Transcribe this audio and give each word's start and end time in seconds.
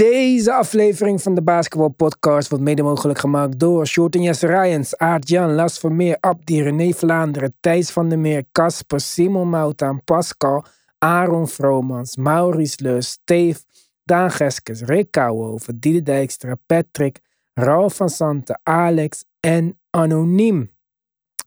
Deze 0.00 0.52
aflevering 0.52 1.22
van 1.22 1.34
de 1.34 1.42
Basketball 1.42 1.88
Podcast 1.88 2.48
wordt 2.48 2.64
mede 2.64 2.82
mogelijk 2.82 3.18
gemaakt 3.18 3.58
door 3.58 3.86
Short 3.86 4.14
en 4.14 4.22
Jesse 4.22 4.46
Ryans, 4.46 4.96
Aart 4.96 5.28
Jan, 5.28 5.54
Las 5.54 5.78
Vermeer, 5.78 6.16
Abdi, 6.20 6.62
René 6.62 6.92
Vlaanderen, 6.92 7.54
Thijs 7.60 7.90
van 7.90 8.08
der 8.08 8.18
Meer, 8.18 8.44
Casper, 8.52 9.00
Simon 9.00 9.48
Moutaan, 9.48 10.04
Pascal, 10.04 10.64
Aaron 10.98 11.48
Vromans, 11.48 12.16
Maurice 12.16 12.82
Leus, 12.82 13.08
Steve, 13.08 13.60
Daan 14.04 14.30
Geskes, 14.30 14.82
Rick 14.82 15.10
Kouwenhoven, 15.10 15.78
Diede 15.78 16.02
Dijkstra, 16.02 16.56
Patrick, 16.66 17.20
Ralf 17.54 17.94
van 17.96 18.08
Santen, 18.08 18.60
Alex 18.62 19.24
en 19.40 19.78
Anoniem. 19.90 20.70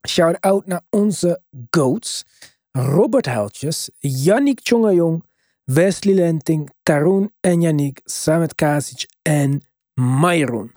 Shout-out 0.07 0.65
naar 0.65 0.81
onze 0.89 1.41
GOATs, 1.69 2.25
Robert 2.71 3.25
Heltjes, 3.25 3.89
Yannick 3.99 4.59
Tjongajong, 4.59 5.23
Wesley 5.63 6.13
Lenting, 6.13 6.69
Tarun 6.83 7.33
en 7.39 7.61
Yannick, 7.61 8.01
Samet 8.03 8.55
Kasic 8.55 9.07
en 9.21 9.61
Myron. 9.93 10.71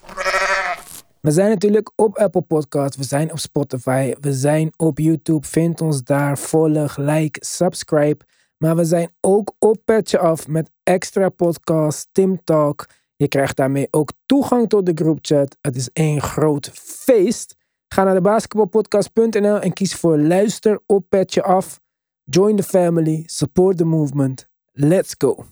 We 1.21 1.31
zijn 1.31 1.49
natuurlijk 1.49 1.93
op 1.97 2.17
Apple 2.19 2.43
Podcasts, 2.43 2.97
we 2.97 3.05
zijn 3.05 3.33
op 3.33 3.39
Spotify, 3.39 4.15
we 4.21 4.33
zijn 4.33 4.73
op 4.77 4.99
YouTube. 4.99 5.47
Vind 5.47 5.81
ons 5.81 6.03
daar, 6.03 6.39
volg, 6.39 6.97
like, 6.97 7.45
subscribe. 7.45 8.25
Maar 8.59 8.77
we 8.77 8.85
zijn 8.85 9.15
ook 9.21 9.55
op 9.59 9.77
Petje 9.85 10.19
Af 10.19 10.49
met 10.49 10.71
extra 10.83 11.29
podcasts, 11.29 12.09
Tim 12.13 12.41
Talk. 12.45 12.87
Je 13.17 13.29
krijgt 13.29 13.57
daarmee 13.57 13.89
ook 13.91 14.13
toegang 14.27 14.69
tot 14.69 14.87
de 14.87 14.93
groupchat. 14.95 15.57
Het 15.61 15.77
is 15.77 15.91
één 15.93 16.21
groot 16.21 16.71
feest. 16.75 17.57
Ga 17.89 18.05
naar 18.05 18.15
de 18.15 18.21
basketbalpodcast.nl 18.21 19.59
en 19.59 19.73
kies 19.73 19.95
voor 19.95 20.19
luister 20.19 20.81
op 20.87 21.05
Petje 21.09 21.43
Af. 21.43 21.81
Join 22.25 22.57
the 22.57 22.63
family, 22.63 23.23
support 23.27 23.77
the 23.77 23.85
movement. 23.85 24.49
Let's 24.79 25.15
go. 25.15 25.47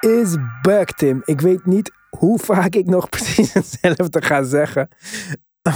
Is 0.00 0.36
back, 0.62 0.92
Tim. 0.92 1.22
Ik 1.24 1.40
weet 1.40 1.66
niet 1.66 1.92
hoe 2.10 2.38
vaak 2.38 2.74
ik 2.74 2.86
nog 2.86 3.08
precies 3.16 3.52
hetzelfde 3.52 4.22
ga 4.22 4.42
zeggen. 4.42 4.88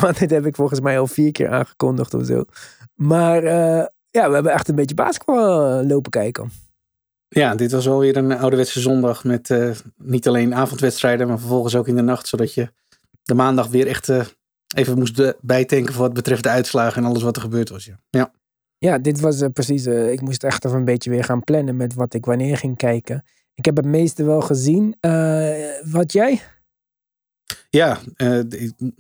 Want 0.01 0.19
dit 0.19 0.31
heb 0.31 0.47
ik 0.47 0.55
volgens 0.55 0.81
mij 0.81 0.99
al 0.99 1.07
vier 1.07 1.33
keer 1.33 1.49
aangekondigd 1.49 2.15
of 2.15 2.25
zo. 2.27 2.45
Maar 2.95 3.45
eh, 3.45 3.87
ja, 4.11 4.29
we 4.29 4.35
hebben 4.35 4.53
echt 4.53 4.69
een 4.69 4.75
beetje 4.75 4.95
basketbal 4.95 5.79
eh, 5.79 5.87
lopen 5.87 6.11
kijken. 6.11 6.51
Ja, 7.29 7.55
dit 7.55 7.73
was 7.73 7.87
wel 7.87 7.99
weer 7.99 8.17
een 8.17 8.39
ouderwetse 8.39 8.81
zondag 8.81 9.25
met 9.25 9.51
eh, 9.51 9.71
niet 9.97 10.29
alleen 10.29 10.55
avondwedstrijden, 10.55 11.29
maar 11.29 11.39
vervolgens 11.39 11.75
ook 11.75 11.89
in 11.89 11.97
de 11.97 12.03
nacht. 12.03 12.29
Zodat 12.29 12.55
je 12.55 12.73
de 13.23 13.35
maandag 13.35 13.69
weer 13.69 13.87
echt 13.87 14.11
even 14.77 14.99
moest 14.99 15.35
bijtanken 15.41 15.95
voor 15.95 16.03
wat 16.03 16.15
betreft 16.15 16.43
de 16.43 16.49
uitslagen 16.49 17.03
en 17.03 17.09
alles 17.09 17.23
wat 17.23 17.37
er 17.37 17.43
gebeurd 17.43 17.69
was. 17.69 17.85
Ja, 17.85 18.01
ja. 18.11 18.33
Ja, 18.79 18.99
dit 18.99 19.21
was 19.21 19.43
precies. 19.53 19.87
ik 19.87 20.21
moest 20.21 20.45
echt 20.45 20.65
even 20.65 20.79
een 20.79 20.85
beetje 20.85 21.11
weer 21.11 21.25
gaan 21.25 21.45
plannen 21.45 21.77
met 21.77 21.95
wat 21.95 22.15
ik 22.15 22.25
wanneer 22.25 22.57
ging 22.57 22.77
kijken. 22.77 23.25
Ik 23.57 23.65
heb 23.65 23.77
het 23.77 23.87
meeste 23.87 24.25
wel 24.25 24.41
gezien. 24.41 24.97
Eh, 25.01 25.55
wat 25.85 26.13
jij? 26.13 26.43
ja 27.71 27.99
eh, 28.17 28.41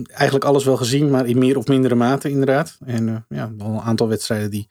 eigenlijk 0.09 0.45
alles 0.45 0.65
wel 0.65 0.77
gezien, 0.77 1.11
maar 1.11 1.27
in 1.27 1.39
meer 1.39 1.57
of 1.57 1.67
mindere 1.67 1.95
mate 1.95 2.31
inderdaad. 2.31 2.79
En 2.84 3.09
eh, 3.09 3.39
ja, 3.39 3.53
een 3.59 3.81
aantal 3.81 4.09
wedstrijden 4.09 4.50
die 4.50 4.69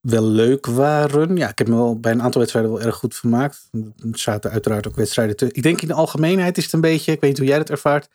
wel 0.00 0.24
leuk 0.24 0.66
waren. 0.66 1.36
Ja, 1.36 1.48
ik 1.48 1.58
heb 1.58 1.68
me 1.68 1.74
wel 1.74 2.00
bij 2.00 2.12
een 2.12 2.22
aantal 2.22 2.40
wedstrijden 2.40 2.72
wel 2.72 2.82
erg 2.82 2.94
goed 2.94 3.14
vermaakt. 3.14 3.68
Er 3.72 4.18
zaten 4.18 4.50
uiteraard 4.50 4.88
ook 4.88 4.96
wedstrijden 4.96 5.36
te. 5.36 5.52
Ik 5.52 5.62
denk 5.62 5.80
in 5.80 5.88
de 5.88 5.94
algemeenheid 5.94 6.56
is 6.56 6.64
het 6.64 6.72
een 6.72 6.80
beetje, 6.80 7.12
ik 7.12 7.20
weet 7.20 7.30
niet 7.30 7.38
hoe 7.38 7.48
jij 7.48 7.58
dat 7.58 7.70
ervaart, 7.70 8.08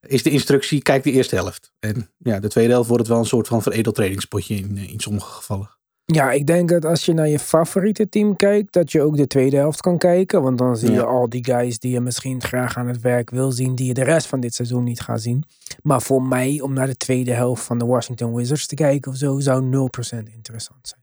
is 0.00 0.22
de 0.22 0.30
instructie, 0.30 0.82
kijk 0.82 1.02
de 1.02 1.12
eerste 1.12 1.34
helft. 1.34 1.72
En 1.78 2.10
ja, 2.18 2.40
de 2.40 2.48
tweede 2.48 2.72
helft 2.72 2.88
wordt 2.88 3.02
het 3.02 3.12
wel 3.12 3.22
een 3.22 3.28
soort 3.28 3.46
van 3.46 3.62
veredeld 3.62 3.94
trainingspotje 3.94 4.54
in, 4.54 4.76
in 4.76 5.00
sommige 5.00 5.32
gevallen. 5.32 5.78
Ja, 6.12 6.30
ik 6.32 6.46
denk 6.46 6.68
dat 6.68 6.84
als 6.84 7.04
je 7.04 7.12
naar 7.12 7.28
je 7.28 7.38
favoriete 7.38 8.08
team 8.08 8.36
kijkt, 8.36 8.72
dat 8.72 8.92
je 8.92 9.02
ook 9.02 9.16
de 9.16 9.26
tweede 9.26 9.56
helft 9.56 9.80
kan 9.80 9.98
kijken. 9.98 10.42
Want 10.42 10.58
dan 10.58 10.76
zie 10.76 10.88
je 10.90 10.94
Ja. 10.94 11.02
al 11.02 11.28
die 11.28 11.44
guys 11.44 11.78
die 11.78 11.92
je 11.92 12.00
misschien 12.00 12.42
graag 12.42 12.76
aan 12.76 12.86
het 12.86 13.00
werk 13.00 13.30
wil 13.30 13.52
zien, 13.52 13.74
die 13.74 13.86
je 13.86 13.94
de 13.94 14.04
rest 14.04 14.26
van 14.26 14.40
dit 14.40 14.54
seizoen 14.54 14.84
niet 14.84 15.00
gaat 15.00 15.20
zien. 15.20 15.44
Maar 15.82 16.02
voor 16.02 16.22
mij, 16.22 16.60
om 16.60 16.72
naar 16.72 16.86
de 16.86 16.96
tweede 16.96 17.32
helft 17.32 17.62
van 17.62 17.78
de 17.78 17.84
Washington 17.86 18.34
Wizards 18.34 18.66
te 18.66 18.74
kijken 18.74 19.10
of 19.10 19.16
zo, 19.16 19.40
zou 19.40 19.62
0% 19.62 20.28
interessant 20.28 20.88
zijn. 20.88 21.00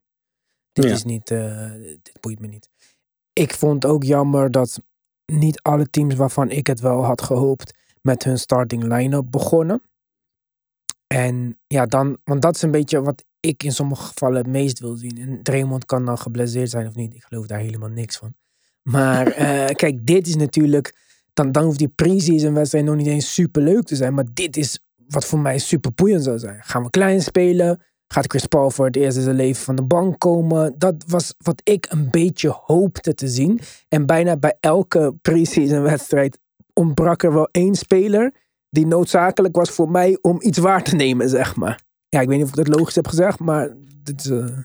Dit 0.72 0.85
Ja. 0.85 0.91
is 0.91 1.03
niet, 1.03 1.31
eh, 1.31 1.72
dit 2.01 2.17
boeit 2.22 2.40
me 2.40 2.47
niet. 2.47 2.69
Ik 3.34 3.53
vond 3.53 3.85
ook 3.85 4.03
jammer 4.03 4.51
dat 4.51 4.81
niet 5.25 5.62
alle 5.62 5.90
teams 5.90 6.16
waarvan 6.16 6.50
ik 6.50 6.67
het 6.67 6.79
wel 6.79 7.03
had 7.06 7.22
gehoopt, 7.22 7.73
met 8.01 8.23
hun 8.23 8.40
starting 8.40 8.84
line-up 8.84 9.25
begonnen. 9.29 9.81
En 11.07 11.59
ja, 11.68 11.85
dan, 11.85 12.18
want 12.23 12.41
dat 12.41 12.56
is 12.56 12.62
een 12.62 12.72
beetje 12.72 13.01
wat 13.01 13.23
ik 13.40 13.63
in 13.63 13.72
sommige 13.72 14.03
gevallen 14.03 14.38
het 14.38 14.47
meest 14.47 14.79
wil 14.79 14.95
zien. 14.95 15.18
En 15.18 15.44
Draymond 15.44 15.85
kan 15.85 16.06
dan 16.06 16.18
geblesseerd 16.18 16.69
zijn 16.69 16.88
of 16.88 16.95
niet. 16.95 17.16
Ik 17.16 17.23
geloof 17.23 17.47
daar 17.47 17.59
helemaal 17.59 17.90
niks 17.90 18.18
van. 18.18 18.35
Maar 18.81 19.28
eh, 19.31 19.75
kijk, 19.75 20.06
dit 20.06 20.28
is 20.28 20.35
natuurlijk. 20.35 21.06
Dan, 21.34 21.51
dan 21.51 21.63
hoeft 21.63 21.78
die 21.78 21.88
pre-season 21.88 22.53
wedstrijd 22.53 22.85
nog 22.85 22.96
niet 22.96 23.07
eens 23.07 23.34
super 23.34 23.62
leuk 23.62 23.84
te 23.84 23.96
zijn. 23.96 24.13
Maar 24.13 24.25
dit 24.34 24.57
is 24.57 24.79
wat 25.07 25.25
voor 25.25 25.40
mij 25.40 25.57
super 25.57 25.94
boeiend 25.94 26.23
zou 26.23 26.40
zijn. 26.40 26.63
Gaan 26.63 26.84
we 26.84 26.90
klein 26.90 27.22
spelen? 27.22 27.81
Gaat 28.07 28.28
Chris 28.28 28.46
Paul 28.46 28.72
voor 28.72 28.85
het 28.85 28.96
eerst 28.96 29.17
in 29.17 29.23
zijn 29.23 29.35
leven 29.35 29.63
van 29.63 29.75
de 29.75 29.84
bank 29.84 30.19
komen? 30.19 30.75
Dat 30.78 31.03
was 31.07 31.34
wat 31.38 31.62
ik 31.63 31.85
een 31.90 32.09
beetje 32.09 32.50
hoopte 32.50 33.13
te 33.13 33.28
zien. 33.28 33.59
En 33.88 34.06
bijna 34.06 34.38
bij 34.38 34.57
elke 34.59 35.16
pre-season 35.22 35.81
wedstrijd 35.81 36.38
ontbrak 36.73 37.23
er 37.23 37.34
wel 37.34 37.50
één 37.51 37.75
speler 37.75 38.34
die 38.69 38.88
noodzakelijk 38.88 39.55
was 39.55 39.69
voor 39.69 39.91
mij 39.91 40.17
om 40.22 40.41
iets 40.41 40.57
waar 40.57 40.83
te 40.83 40.95
nemen, 40.95 41.29
zeg 41.29 41.55
maar. 41.55 41.79
Ja, 42.09 42.22
ik 42.22 42.28
weet 42.28 42.38
niet 42.38 42.45
of 42.45 42.57
ik 42.57 42.66
dat 42.66 42.78
logisch 42.78 42.95
heb 42.95 43.07
gezegd, 43.07 43.39
maar 43.39 43.73
dit 44.03 44.25
eh, 44.25 44.57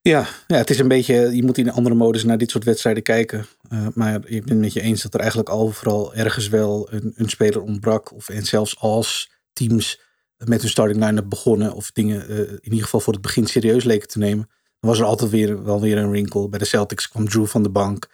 Ja, 0.00 0.26
ja, 0.46 0.56
het 0.56 0.70
is 0.70 0.78
een 0.78 0.88
beetje, 0.88 1.36
je 1.36 1.44
moet 1.44 1.58
in 1.58 1.70
andere 1.70 1.94
modus 1.94 2.24
naar 2.24 2.38
dit 2.38 2.50
soort 2.50 2.64
wedstrijden 2.64 3.02
kijken. 3.02 3.46
Eh, 3.68 3.86
maar 3.94 4.14
ik 4.14 4.44
ben 4.44 4.52
het 4.52 4.58
met 4.58 4.72
je 4.72 4.80
eens 4.80 5.02
dat 5.02 5.14
er 5.14 5.20
eigenlijk 5.20 5.50
overal 5.50 6.14
ergens 6.14 6.48
wel 6.48 6.88
een, 6.92 7.12
een 7.16 7.28
speler 7.28 7.62
ontbrak. 7.62 8.12
Of, 8.12 8.28
en 8.28 8.44
zelfs 8.44 8.80
als 8.80 9.30
teams 9.52 10.00
met 10.36 10.60
hun 10.60 10.70
starting 10.70 11.04
line-up 11.04 11.28
begonnen 11.28 11.72
of 11.72 11.90
dingen 11.90 12.28
eh, 12.28 12.38
in 12.38 12.58
ieder 12.62 12.82
geval 12.82 13.00
voor 13.00 13.12
het 13.12 13.22
begin 13.22 13.46
serieus 13.46 13.84
leken 13.84 14.08
te 14.08 14.18
nemen. 14.18 14.48
Dan 14.80 14.90
was 14.90 14.98
er 14.98 15.04
altijd 15.04 15.30
weer, 15.30 15.64
wel 15.64 15.80
weer 15.80 15.98
een 15.98 16.10
wrinkle. 16.10 16.48
Bij 16.48 16.58
de 16.58 16.64
Celtics 16.64 17.08
kwam 17.08 17.28
Drew 17.28 17.46
van 17.46 17.62
de 17.62 17.70
bank. 17.70 18.08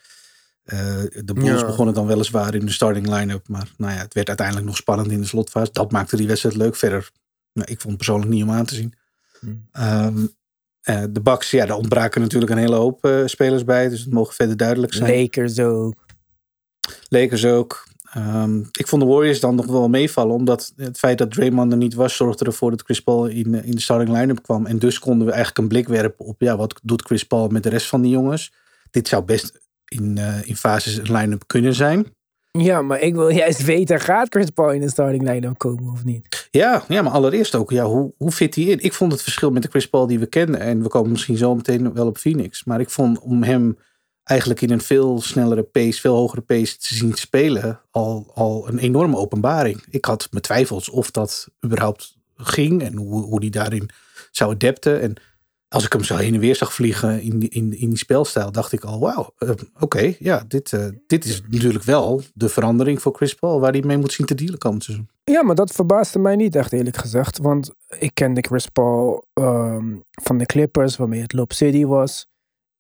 Eh, 0.69 1.03
de 1.25 1.33
Bulls 1.33 1.61
Ja. 1.61 1.67
begonnen 1.67 1.95
dan 1.95 2.06
weliswaar 2.06 2.55
in 2.55 2.67
de 2.67 2.73
starting 2.73 3.09
line-up. 3.09 3.49
Maar 3.49 3.73
nou 3.77 3.93
ja, 3.93 3.99
het 3.99 4.15
werd 4.15 4.29
uiteindelijk 4.29 4.67
nog 4.67 4.77
spannend 4.77 5.11
in 5.11 5.21
de 5.21 5.27
slotfase. 5.27 5.73
Dat 5.73 5.93
maakte 5.93 6.17
die 6.17 6.27
wedstrijd 6.27 6.56
leuk. 6.56 6.77
Verder, 6.77 7.11
nou, 7.53 7.71
ik 7.71 7.81
vond 7.81 7.89
het 7.89 7.97
persoonlijk 7.97 8.31
niet 8.31 8.43
om 8.43 8.51
aan 8.51 8.65
te 8.65 8.75
zien. 8.75 8.95
Hmm. 9.41 9.69
Ehm, 9.73 10.27
eh, 10.81 11.03
de 11.11 11.21
Bucks, 11.21 11.51
ja, 11.51 11.67
daar 11.67 11.77
ontbraken 11.77 12.21
natuurlijk 12.21 12.53
een 12.53 12.59
hele 12.59 12.77
hoop 12.77 13.05
eh, 13.05 13.23
spelers 13.27 13.65
bij. 13.65 13.89
Dus 13.89 14.01
het 14.01 14.12
mogen 14.12 14.34
verder 14.34 14.56
duidelijk 14.56 14.93
zijn. 14.95 15.21
Lakers 15.21 15.59
ook. 15.59 15.95
Lakers 17.09 17.45
ook. 17.45 17.87
Ehm, 18.12 18.59
ik 18.73 18.87
vond 18.89 19.03
de 19.03 19.09
Warriors 19.09 19.41
dan 19.41 19.55
nog 19.55 19.67
wel 19.67 19.89
meevallen. 19.89 20.35
Omdat 20.35 20.73
het 20.77 20.99
feit 20.99 21.19
dat 21.19 21.31
Draymond 21.31 21.73
er 21.73 21.79
niet 21.79 21.95
was, 21.95 22.17
zorgde 22.17 22.45
ervoor 22.45 22.71
dat 22.71 22.83
Chris 22.83 23.00
Paul 23.00 23.27
in, 23.27 23.65
in 23.65 23.71
de 23.71 23.81
starting 23.81 24.17
line-up 24.17 24.43
kwam. 24.43 24.67
En 24.67 24.79
dus 24.79 24.99
konden 24.99 25.27
we 25.27 25.33
eigenlijk 25.33 25.62
een 25.62 25.69
blik 25.69 25.89
werpen 25.89 26.25
op 26.25 26.41
ja, 26.41 26.56
wat 26.56 26.81
doet 26.83 27.03
Chris 27.03 27.25
Paul 27.25 27.49
met 27.49 27.62
de 27.62 27.69
rest 27.69 27.87
van 27.87 28.03
die 28.03 28.11
jongens. 28.11 28.53
Dit 28.91 29.09
zou 29.09 29.25
best 29.25 29.68
in, 29.88 30.19
eh, 30.19 30.49
in 30.49 30.56
fases 30.56 30.97
een 30.97 31.16
line-up 31.16 31.43
kunnen 31.47 31.75
zijn. 31.75 32.06
Ja, 32.50 32.82
maar 32.82 33.00
ik 33.00 33.14
wil 33.14 33.29
juist 33.29 33.64
weten, 33.64 34.00
gaat 34.00 34.29
Chris 34.29 34.50
Paul 34.50 34.73
in 34.73 34.81
de 34.81 34.88
starting 34.88 35.29
line-up 35.29 35.58
komen 35.58 35.93
of 35.93 36.05
niet? 36.05 36.49
Ja, 36.50 36.85
ja, 36.88 37.02
maar 37.02 37.12
allereerst 37.12 37.55
ook, 37.55 37.70
ja, 37.70 37.85
hoe, 37.85 38.12
hoe 38.17 38.32
fit 38.32 38.55
hij 38.55 38.64
in? 38.64 38.79
Ik 38.81 38.93
vond 38.93 39.12
het 39.12 39.23
verschil 39.23 39.50
met 39.50 39.62
de 39.62 39.69
Chris 39.69 39.88
Paul 39.88 40.06
die 40.06 40.19
we 40.19 40.26
kenden. 40.26 40.61
En 40.61 40.82
we 40.82 40.88
komen 40.88 41.11
misschien 41.11 41.37
zo 41.37 41.55
meteen 41.55 41.93
wel 41.93 42.06
op 42.06 42.19
Phoenix. 42.19 42.64
Maar 42.64 42.81
ik 42.81 42.90
vond 42.90 43.19
om 43.19 43.43
hem 43.43 43.79
eigenlijk 44.25 44.61
in 44.61 44.70
een 44.70 44.81
veel 44.81 45.20
snellere 45.20 45.62
pace, 45.62 46.00
veel 46.00 46.14
hogere 46.17 46.40
pace 46.40 46.76
te 46.76 46.94
zien 46.94 47.14
spelen, 47.14 47.81
al, 47.90 48.31
al 48.35 48.69
een 48.69 48.79
enorme 48.79 49.17
openbaring. 49.17 49.85
Ik 49.90 50.05
had 50.05 50.29
mijn 50.31 50.43
twijfels 50.43 50.88
of 50.88 51.11
dat 51.11 51.49
überhaupt 51.64 52.17
ging 52.37 52.82
en 52.82 52.96
hoe, 52.96 53.23
hoe 53.23 53.40
die 53.40 53.50
daarin 53.50 53.90
zou 54.31 54.55
adapten. 54.55 55.00
En 55.00 55.14
als 55.69 55.85
ik 55.85 55.93
hem 55.93 56.05
zo 56.05 56.17
heen 56.17 56.35
en 56.35 56.41
weer 56.41 56.56
zag 56.56 56.75
vliegen 56.75 57.23
in 57.23 57.38
die, 57.38 57.49
in, 57.49 57.79
in 57.79 57.88
die 57.88 57.99
spelstijl, 57.99 58.53
dacht 58.53 58.73
ik 58.73 58.85
al, 58.85 59.00
wauw, 59.00 59.35
eh, 59.38 59.50
oké, 59.81 60.15
ja, 60.19 60.44
dit, 60.49 60.73
eh, 60.73 60.87
dit 61.06 61.25
is 61.25 61.43
natuurlijk 61.50 61.85
wel 61.85 62.23
de 62.35 62.49
verandering 62.49 63.03
voor 63.03 63.15
Chris 63.15 63.35
Paul, 63.35 63.61
waar 63.61 63.73
hij 63.73 63.82
mee 63.82 63.99
moet 63.99 64.12
zien 64.12 64.26
te 64.26 64.35
dealen 64.35 64.59
komend 64.59 64.85
seizoen. 64.85 65.09
Ja, 65.25 65.43
maar 65.43 65.55
dat 65.55 65.73
verbaasde 65.73 66.19
mij 66.19 66.37
niet 66.37 66.56
echt 66.56 66.73
eerlijk 66.73 66.97
gezegd. 66.97 67.38
Want 67.38 67.70
ik 67.99 68.11
kende 68.15 68.41
Chris 68.41 68.67
Paul 68.67 69.25
ehm, 69.32 69.97
van 70.23 70.38
de 70.38 70.47
Clippers, 70.47 70.97
waarmee 70.97 71.20
het 71.20 71.32
Lob 71.32 71.53
City 71.53 71.85
was. 71.85 72.26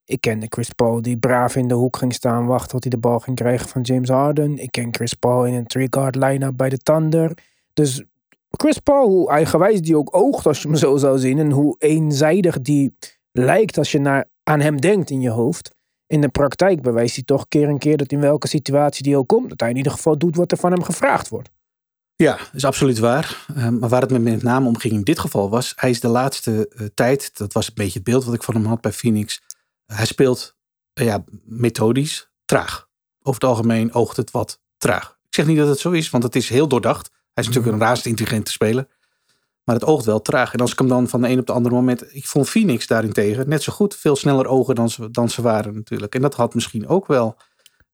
Ik 0.04 0.20
kende 0.20 0.46
Chris 0.48 0.68
Paul 0.68 1.02
die 1.02 1.18
braaf 1.18 1.56
in 1.56 1.68
de 1.68 1.74
hoek 1.74 1.96
ging 1.96 2.14
staan 2.14 2.46
wachten 2.46 2.70
tot 2.70 2.82
hij 2.82 2.90
de 2.90 2.98
bal 2.98 3.18
ging 3.18 3.36
krijgen 3.36 3.68
van 3.68 3.80
James 3.80 4.08
Harden. 4.08 4.58
Ik 4.58 4.70
ken 4.70 4.94
Chris 4.94 5.14
Paul 5.14 5.46
in 5.46 5.54
een 5.54 5.66
three-guard 5.66 6.14
line-up 6.14 6.56
bij 6.56 6.68
de 6.68 6.78
Thunder. 6.78 7.32
Dus 7.72 8.04
Chris 8.50 8.78
Paul, 8.78 9.08
hoe 9.08 9.30
eigenwijs 9.30 9.80
die 9.80 9.96
ook 9.96 10.16
oogt 10.16 10.46
als 10.46 10.62
je 10.62 10.68
hem 10.68 10.76
zo 10.76 10.96
zou 10.96 11.18
zien. 11.18 11.38
En 11.38 11.50
hoe 11.50 11.76
eenzijdig 11.78 12.60
die 12.60 12.96
lijkt 13.32 13.78
als 13.78 13.92
je 13.92 13.98
naar, 13.98 14.28
aan 14.42 14.60
hem 14.60 14.80
denkt 14.80 15.10
in 15.10 15.20
je 15.20 15.30
hoofd. 15.30 15.76
In 16.06 16.20
de 16.20 16.28
praktijk 16.28 16.82
bewijst 16.82 17.14
hij 17.14 17.24
toch 17.24 17.48
keer 17.48 17.68
en 17.68 17.78
keer 17.78 17.96
dat 17.96 18.12
in 18.12 18.20
welke 18.20 18.48
situatie 18.48 19.02
die 19.02 19.16
ook 19.16 19.28
komt. 19.28 19.48
Dat 19.48 19.60
hij 19.60 19.70
in 19.70 19.76
ieder 19.76 19.92
geval 19.92 20.18
doet 20.18 20.36
wat 20.36 20.52
er 20.52 20.58
van 20.58 20.72
hem 20.72 20.82
gevraagd 20.82 21.28
wordt. 21.28 21.50
Ja, 22.22 22.38
is 22.52 22.64
absoluut 22.64 22.98
waar. 22.98 23.46
Uh, 23.56 23.68
maar 23.68 23.88
waar 23.88 24.00
het 24.00 24.10
me 24.10 24.18
met 24.18 24.42
name 24.42 24.66
om 24.66 24.76
ging 24.76 24.94
in 24.94 25.02
dit 25.02 25.18
geval 25.18 25.50
was, 25.50 25.72
hij 25.76 25.90
is 25.90 26.00
de 26.00 26.08
laatste 26.08 26.72
uh, 26.76 26.86
tijd, 26.94 27.38
dat 27.38 27.52
was 27.52 27.68
een 27.68 27.74
beetje 27.74 27.98
het 27.98 28.02
beeld 28.02 28.24
wat 28.24 28.34
ik 28.34 28.42
van 28.42 28.54
hem 28.54 28.64
had 28.64 28.80
bij 28.80 28.92
Phoenix. 28.92 29.42
hij 29.86 30.06
speelt 30.06 30.56
uh, 31.00 31.06
ja, 31.06 31.24
methodisch 31.44 32.30
traag. 32.44 32.88
Over 33.22 33.40
het 33.40 33.50
algemeen 33.50 33.92
oogt 33.92 34.16
het 34.16 34.30
wat 34.30 34.60
traag. 34.76 35.18
Ik 35.26 35.34
zeg 35.34 35.46
niet 35.46 35.56
dat 35.56 35.68
het 35.68 35.78
zo 35.78 35.90
is, 35.90 36.10
want 36.10 36.22
het 36.22 36.36
is 36.36 36.48
heel 36.48 36.68
doordacht. 36.68 37.10
Hij 37.38 37.46
is 37.46 37.54
natuurlijk 37.54 37.82
een 37.82 37.88
razend 37.88 38.06
intelligente 38.06 38.50
speler. 38.50 38.86
Maar 39.64 39.74
het 39.74 39.84
oogt 39.84 40.04
wel 40.04 40.22
traag. 40.22 40.52
En 40.52 40.60
als 40.60 40.72
ik 40.72 40.78
hem 40.78 40.88
dan 40.88 41.08
van 41.08 41.20
de 41.20 41.28
een 41.28 41.38
op 41.38 41.46
de 41.46 41.52
andere 41.52 41.74
moment. 41.74 42.14
Ik 42.14 42.26
vond 42.26 42.48
Phoenix 42.48 42.86
daarentegen 42.86 43.48
net 43.48 43.62
zo 43.62 43.72
goed. 43.72 43.96
Veel 43.96 44.16
sneller 44.16 44.46
ogen 44.46 44.74
dan 44.74 44.90
ze, 44.90 45.10
dan 45.10 45.28
ze 45.30 45.42
waren 45.42 45.74
natuurlijk. 45.74 46.14
En 46.14 46.20
dat 46.20 46.34
had 46.34 46.54
misschien 46.54 46.88
ook 46.88 47.06
wel 47.06 47.36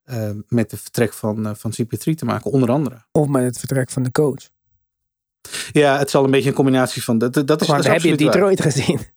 uh, 0.07 0.31
met 0.49 0.71
het 0.71 0.81
vertrek 0.81 1.13
van, 1.13 1.47
uh, 1.47 1.53
van 1.55 1.73
CP3 1.73 2.15
te 2.15 2.25
maken, 2.25 2.51
onder 2.51 2.71
andere. 2.71 3.05
Of 3.13 3.27
met 3.27 3.45
het 3.45 3.59
vertrek 3.59 3.91
van 3.91 4.03
de 4.03 4.11
coach. 4.11 4.49
Ja, 5.73 5.99
het 5.99 6.11
zal 6.11 6.25
een 6.25 6.31
beetje 6.31 6.49
een 6.49 6.55
combinatie 6.55 7.05
van. 7.05 7.19
Dat, 7.19 7.33
dat 7.33 7.61
is, 7.61 7.67
dat 7.67 7.79
is 7.79 7.87
heb 7.87 8.01
je 8.01 8.17
Detroit 8.17 8.59
waar. 8.59 8.73
gezien? 8.73 9.01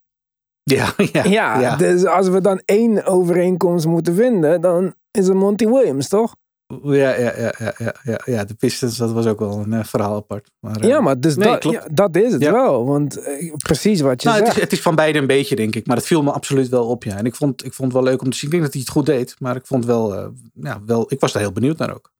Ja, 0.64 0.94
ja, 0.98 1.24
ja, 1.24 1.60
ja, 1.60 1.76
dus 1.76 2.06
als 2.06 2.28
we 2.28 2.42
dan 2.42 2.62
één 2.66 3.06
overeenkomst 3.06 3.86
moeten 3.86 4.16
vinden, 4.16 4.62
dan 4.62 4.94
is 5.12 5.28
het 5.28 5.36
Monty 5.36 5.66
Williams, 5.68 6.08
toch? 6.08 6.36
Ja, 6.84 7.16
ja, 7.16 7.34
ja, 7.38 7.54
ja, 7.78 7.94
ja, 8.04 8.22
ja, 8.26 8.44
de 8.44 8.54
Pistons, 8.54 8.98
dat 8.98 9.12
was 9.12 9.26
ook 9.26 9.40
wel 9.40 9.60
een 9.60 9.74
uh, 9.74 9.84
verhaal 9.84 10.16
apart. 10.16 10.52
Maar, 10.60 10.84
uh, 10.84 10.90
ja, 10.90 11.02
maar 11.02 11.20
dus 11.20 11.36
nee, 11.36 11.48
dat, 11.48 11.64
ja, 11.64 11.88
dat 11.92 12.16
is 12.16 12.32
het 12.34 12.42
ja. 12.42 12.52
wel. 12.52 12.86
Want 12.86 13.18
uh, 13.18 13.54
precies 13.58 14.02
wat 14.02 14.22
je 14.22 14.28
nou, 14.28 14.40
zegt. 14.40 14.50
Het 14.50 14.58
is, 14.58 14.64
het 14.64 14.72
is, 14.72 14.82
van 14.82 14.96
beide 14.96 15.20
een 15.20 15.28
beetje, 15.28 15.56
denk 15.56 15.76
ik. 15.76 15.88
Maar 15.88 15.96
het 15.96 16.06
viel 16.06 16.24
me 16.24 16.32
absoluut 16.32 16.70
wel 16.70 16.86
op, 16.86 17.04
ja. 17.04 17.18
En 17.18 17.26
ik 17.26 17.36
vond, 17.36 17.66
ik 17.66 17.74
vond 17.74 17.94
het 17.94 18.02
wel 18.02 18.12
leuk 18.12 18.22
om 18.22 18.30
te 18.30 18.38
zien. 18.38 18.46
Ik 18.46 18.52
denk 18.52 18.64
dat 18.64 18.74
hij 18.74 18.82
het 18.82 18.92
goed 18.92 19.06
deed. 19.06 19.36
Maar 19.40 19.56
ik 19.56 19.66
vond 19.66 19.86
wel, 19.86 20.34
ja, 20.54 20.82
wel 20.86 21.06
ik 21.08 21.20
was 21.20 21.32
daar 21.32 21.42
heel 21.42 21.52
benieuwd 21.52 21.78
naar 21.78 21.94
ook. 21.94 22.12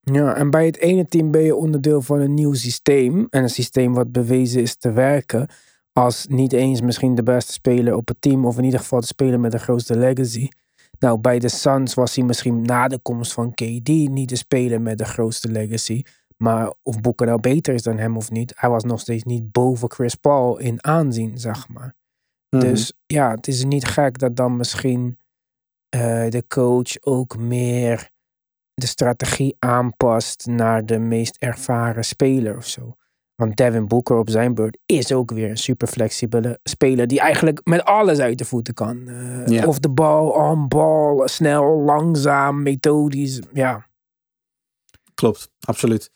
Ja, 0.00 0.34
en 0.34 0.50
bij 0.50 0.66
het 0.66 0.78
ene 0.78 1.06
team 1.06 1.30
ben 1.30 1.42
je 1.42 1.54
onderdeel 1.54 2.02
van 2.02 2.20
een 2.20 2.34
nieuw 2.34 2.54
systeem. 2.54 3.26
En 3.30 3.42
een 3.42 3.50
systeem 3.50 3.94
wat 3.94 4.12
bewezen 4.12 4.62
is 4.62 4.76
te 4.76 4.92
werken. 4.92 5.48
Als 5.92 6.26
niet 6.28 6.52
eens 6.52 6.80
misschien 6.80 7.14
de 7.14 7.22
beste 7.22 7.52
speler 7.52 7.94
op 7.94 8.08
het 8.08 8.16
team. 8.20 8.46
Of 8.46 8.58
in 8.58 8.64
ieder 8.64 8.80
geval 8.80 9.00
de 9.00 9.06
speler 9.06 9.40
met 9.40 9.52
de 9.52 9.58
grootste 9.58 9.96
legacy. 9.96 10.48
Nou, 10.98 11.18
bij 11.18 11.38
de 11.38 11.48
Suns 11.48 11.94
was 11.94 12.14
hij 12.14 12.24
misschien 12.24 12.62
na 12.62 12.88
de 12.88 12.98
komst 12.98 13.32
van 13.32 13.54
KD 13.54 13.88
niet 13.88 14.28
de 14.28 14.36
speler 14.36 14.80
met 14.80 14.98
de 14.98 15.04
grootste 15.04 15.48
legacy. 15.48 16.02
Maar 16.36 16.74
of 16.82 17.00
Boeker 17.00 17.26
nou 17.26 17.40
beter 17.40 17.74
is 17.74 17.82
dan 17.82 17.98
hem 17.98 18.16
of 18.16 18.30
niet, 18.30 18.52
hij 18.56 18.70
was 18.70 18.84
nog 18.84 19.00
steeds 19.00 19.24
niet 19.24 19.52
boven 19.52 19.90
Chris 19.90 20.14
Paul 20.14 20.58
in 20.58 20.84
aanzien, 20.84 21.38
zeg 21.38 21.68
maar. 21.68 21.94
Mm 22.50 22.60
-hmm. 22.60 22.68
Dus 22.68 22.92
ja, 23.06 23.30
het 23.30 23.48
is 23.48 23.64
niet 23.64 23.84
gek 23.84 24.18
dat 24.18 24.36
dan 24.36 24.56
misschien 24.56 25.18
uh, 25.96 26.28
de 26.28 26.44
coach 26.48 27.00
ook 27.00 27.36
meer 27.36 28.10
de 28.74 28.86
strategie 28.86 29.56
aanpast 29.58 30.46
naar 30.46 30.86
de 30.86 30.98
meest 30.98 31.36
ervaren 31.36 32.04
speler 32.04 32.56
of 32.56 32.66
zo. 32.66 32.96
Want 33.36 33.56
Devin 33.56 33.88
Booker 33.88 34.16
op 34.16 34.30
zijn 34.30 34.54
beurt 34.54 34.78
is 34.86 35.12
ook 35.12 35.30
weer 35.30 35.50
een 35.50 35.56
super 35.56 35.88
flexibele 35.88 36.58
speler. 36.62 37.06
Die 37.06 37.20
eigenlijk 37.20 37.60
met 37.64 37.84
alles 37.84 38.18
uit 38.18 38.38
de 38.38 38.44
voeten 38.44 38.74
kan. 38.74 38.96
Uh, 39.08 39.46
ja. 39.46 39.66
Of 39.66 39.78
de 39.78 39.88
bal, 39.88 40.28
on 40.28 40.68
bal, 40.68 41.22
snel, 41.28 41.80
langzaam, 41.80 42.62
methodisch. 42.62 43.40
Ja. 43.52 43.86
Klopt, 45.14 45.50
absoluut. 45.60 46.10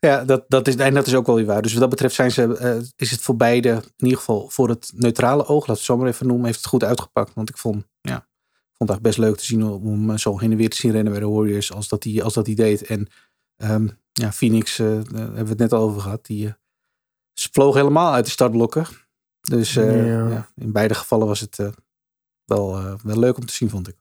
Ja, 0.00 0.24
dat, 0.24 0.44
dat 0.48 0.68
is, 0.68 0.76
en 0.76 0.94
dat 0.94 1.06
is 1.06 1.14
ook 1.14 1.26
wel 1.26 1.34
weer 1.34 1.44
waar. 1.46 1.62
Dus 1.62 1.72
wat 1.72 1.80
dat 1.80 1.90
betreft 1.90 2.14
zijn 2.14 2.30
ze, 2.30 2.58
uh, 2.62 2.88
is 2.96 3.10
het 3.10 3.20
voor 3.20 3.36
beide, 3.36 3.70
in 3.70 3.92
ieder 3.96 4.18
geval 4.18 4.48
voor 4.48 4.68
het 4.68 4.92
neutrale 4.94 5.46
oog, 5.46 5.66
laat 5.66 5.76
het 5.76 5.86
zo 5.86 5.96
maar 5.96 6.06
even 6.08 6.26
noemen, 6.26 6.46
heeft 6.46 6.58
het 6.58 6.66
goed 6.66 6.84
uitgepakt. 6.84 7.34
Want 7.34 7.48
ik 7.48 7.56
vond, 7.56 7.84
ja, 8.00 8.16
ik 8.16 8.74
vond 8.76 8.90
het 8.90 8.90
echt 8.90 9.02
best 9.02 9.18
leuk 9.18 9.36
te 9.36 9.44
zien 9.44 9.64
om, 9.64 10.10
om 10.10 10.18
zo 10.18 10.38
heen 10.38 10.50
en 10.50 10.56
weer 10.56 10.70
te 10.70 10.76
zien 10.76 10.92
rennen 10.92 11.12
bij 11.12 11.20
de 11.20 11.28
Warriors 11.28 11.72
als 11.72 11.88
dat 11.88 12.04
hij 12.04 12.22
als 12.22 12.34
dat 12.34 12.44
deed. 12.44 12.82
En 12.82 13.08
um, 13.56 13.98
ja, 14.20 14.32
Phoenix, 14.32 14.78
uh, 14.78 14.86
daar 14.86 15.22
hebben 15.22 15.42
we 15.42 15.48
het 15.48 15.58
net 15.58 15.72
al 15.72 15.82
over 15.82 16.00
gehad, 16.00 16.26
die 16.26 16.54
ze 17.32 17.48
vloog 17.52 17.74
helemaal 17.74 18.12
uit 18.12 18.24
de 18.24 18.30
startblokken. 18.30 18.86
Dus 19.40 19.76
uh, 19.76 20.06
ja. 20.06 20.28
Ja, 20.28 20.48
in 20.54 20.72
beide 20.72 20.94
gevallen 20.94 21.26
was 21.26 21.40
het 21.40 21.56
wel, 22.44 22.98
wel 23.02 23.18
leuk 23.18 23.36
om 23.36 23.46
te 23.46 23.54
zien, 23.54 23.70
vond 23.70 23.88
ik. 23.88 23.96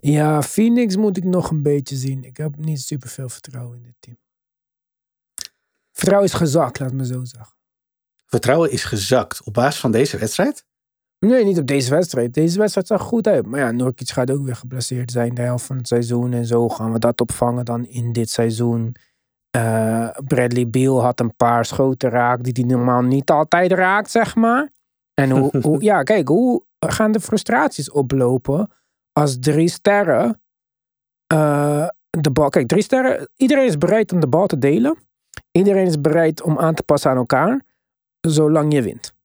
Ja, 0.00 0.42
Phoenix 0.42 0.96
moet 0.96 1.16
ik 1.16 1.24
nog 1.24 1.50
een 1.50 1.62
beetje 1.62 1.96
zien. 1.96 2.24
Ik 2.24 2.36
heb 2.36 2.56
niet 2.56 2.80
super 2.80 3.08
veel 3.08 3.28
vertrouwen 3.28 3.76
in 3.76 3.82
dit 3.82 3.94
team. 4.00 4.18
Vertrouwen 5.92 6.28
is 6.28 6.34
gezakt, 6.36 6.78
laat 6.78 6.92
me 6.92 7.06
zo 7.06 7.24
zeggen. 7.24 7.56
Vertrouwen 8.26 8.70
is 8.70 8.84
gezakt 8.84 9.42
op 9.42 9.54
basis 9.54 9.80
van 9.80 9.90
deze 9.90 10.18
wedstrijd? 10.18 10.66
Nee, 11.18 11.44
niet 11.44 11.58
op 11.58 11.66
deze 11.66 11.90
wedstrijd. 11.90 12.34
Deze 12.34 12.58
wedstrijd 12.58 12.86
zag 12.86 13.02
goed 13.02 13.26
uit. 13.26 13.46
Maar 13.46 13.60
ja, 13.60 13.70
Nurkic 13.70 14.10
gaat 14.10 14.30
ook 14.30 14.44
weer 14.44 14.56
geblesseerd 14.56 15.10
zijn 15.10 15.34
de 15.34 15.42
helft 15.42 15.64
van 15.64 15.76
het 15.76 15.88
seizoen. 15.88 16.32
En 16.32 16.46
zo 16.46 16.68
gaan 16.68 16.92
we 16.92 16.98
dat 16.98 17.20
opvangen 17.20 17.64
dan 17.64 17.86
in 17.86 18.12
dit 18.12 18.30
seizoen. 18.30 18.94
Uh, 19.56 20.10
Bradley 20.26 20.68
Beal 20.68 21.02
had 21.02 21.20
een 21.20 21.36
paar 21.36 21.64
schoten 21.64 22.10
raak 22.10 22.44
die 22.44 22.52
hij 22.52 22.76
normaal 22.76 23.02
niet 23.02 23.30
altijd 23.30 23.72
raakt, 23.72 24.10
zeg 24.10 24.34
maar. 24.34 24.70
En 25.14 25.30
hoe, 25.30 25.50
hoe, 25.62 25.82
ja, 25.82 26.02
kijk, 26.02 26.28
hoe 26.28 26.64
gaan 26.78 27.12
de 27.12 27.20
frustraties 27.20 27.90
oplopen 27.90 28.70
als 29.12 29.38
drie 29.40 29.68
sterren 29.68 30.40
uh, 31.32 31.88
de 32.10 32.30
bal. 32.30 32.48
Kijk, 32.48 32.68
drie 32.68 32.82
sterren. 32.82 33.28
Iedereen 33.36 33.66
is 33.66 33.78
bereid 33.78 34.12
om 34.12 34.20
de 34.20 34.28
bal 34.28 34.46
te 34.46 34.58
delen. 34.58 34.96
Iedereen 35.50 35.86
is 35.86 36.00
bereid 36.00 36.42
om 36.42 36.58
aan 36.58 36.74
te 36.74 36.82
passen 36.82 37.10
aan 37.10 37.16
elkaar, 37.16 37.64
zolang 38.20 38.72
je 38.72 38.82
wint. 38.82 39.16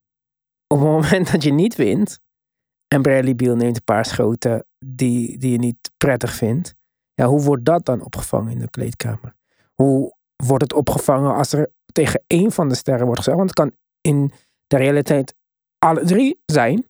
Op 0.74 0.80
het 0.80 0.88
moment 0.88 1.32
dat 1.32 1.44
je 1.44 1.52
niet 1.52 1.76
wint 1.76 2.20
en 2.88 3.02
Bradley 3.02 3.36
Beal 3.36 3.56
neemt 3.56 3.76
een 3.76 3.84
paar 3.84 4.06
schoten 4.06 4.66
die, 4.86 5.38
die 5.38 5.52
je 5.52 5.58
niet 5.58 5.92
prettig 5.98 6.34
vindt, 6.34 6.74
ja, 7.14 7.26
hoe 7.26 7.42
wordt 7.42 7.66
dat 7.66 7.86
dan 7.86 8.02
opgevangen 8.02 8.52
in 8.52 8.60
de 8.60 8.70
kleedkamer? 8.70 9.36
Hoe 9.74 10.16
wordt 10.36 10.64
het 10.64 10.74
opgevangen 10.74 11.36
als 11.36 11.54
er 11.54 11.72
tegen 11.92 12.24
één 12.28 12.52
van 12.52 12.70
de 12.70 12.76
sterren 12.76 13.06
wordt 13.06 13.20
gezegd? 13.20 13.38
Want 13.38 13.50
het 13.50 13.60
kan 13.60 13.78
in 14.02 14.32
de 14.68 14.78
realiteit 14.78 15.36
alle 15.78 16.06
drie 16.06 16.42
zijn. 16.46 16.88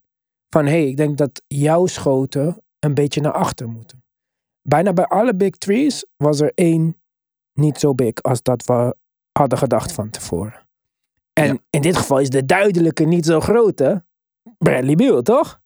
Van 0.49 0.65
hé, 0.65 0.71
hey, 0.71 0.87
ik 0.87 0.97
denk 0.97 1.17
dat 1.17 1.41
jouw 1.47 1.85
schoten 1.85 2.63
een 2.79 2.93
beetje 2.93 3.21
naar 3.21 3.33
achter 3.33 3.69
moeten. 3.69 4.03
Bijna 4.61 4.93
bij 4.93 5.05
alle 5.05 5.35
big 5.35 5.49
threes 5.49 6.05
was 6.17 6.39
er 6.39 6.51
één 6.55 7.01
niet 7.53 7.79
zo 7.79 7.93
big 7.93 8.21
als 8.21 8.41
dat 8.41 8.65
we 8.65 8.95
hadden 9.31 9.57
gedacht 9.57 9.91
van 9.91 10.09
tevoren. 10.09 10.62
En 11.33 11.47
ja. 11.47 11.57
in 11.69 11.81
dit 11.81 11.97
geval 11.97 12.19
is 12.19 12.29
de 12.29 12.45
duidelijke 12.45 13.03
niet 13.03 13.25
zo 13.25 13.39
grote 13.39 14.03
Bradley 14.57 14.95
Beal, 14.95 15.21
toch? 15.21 15.61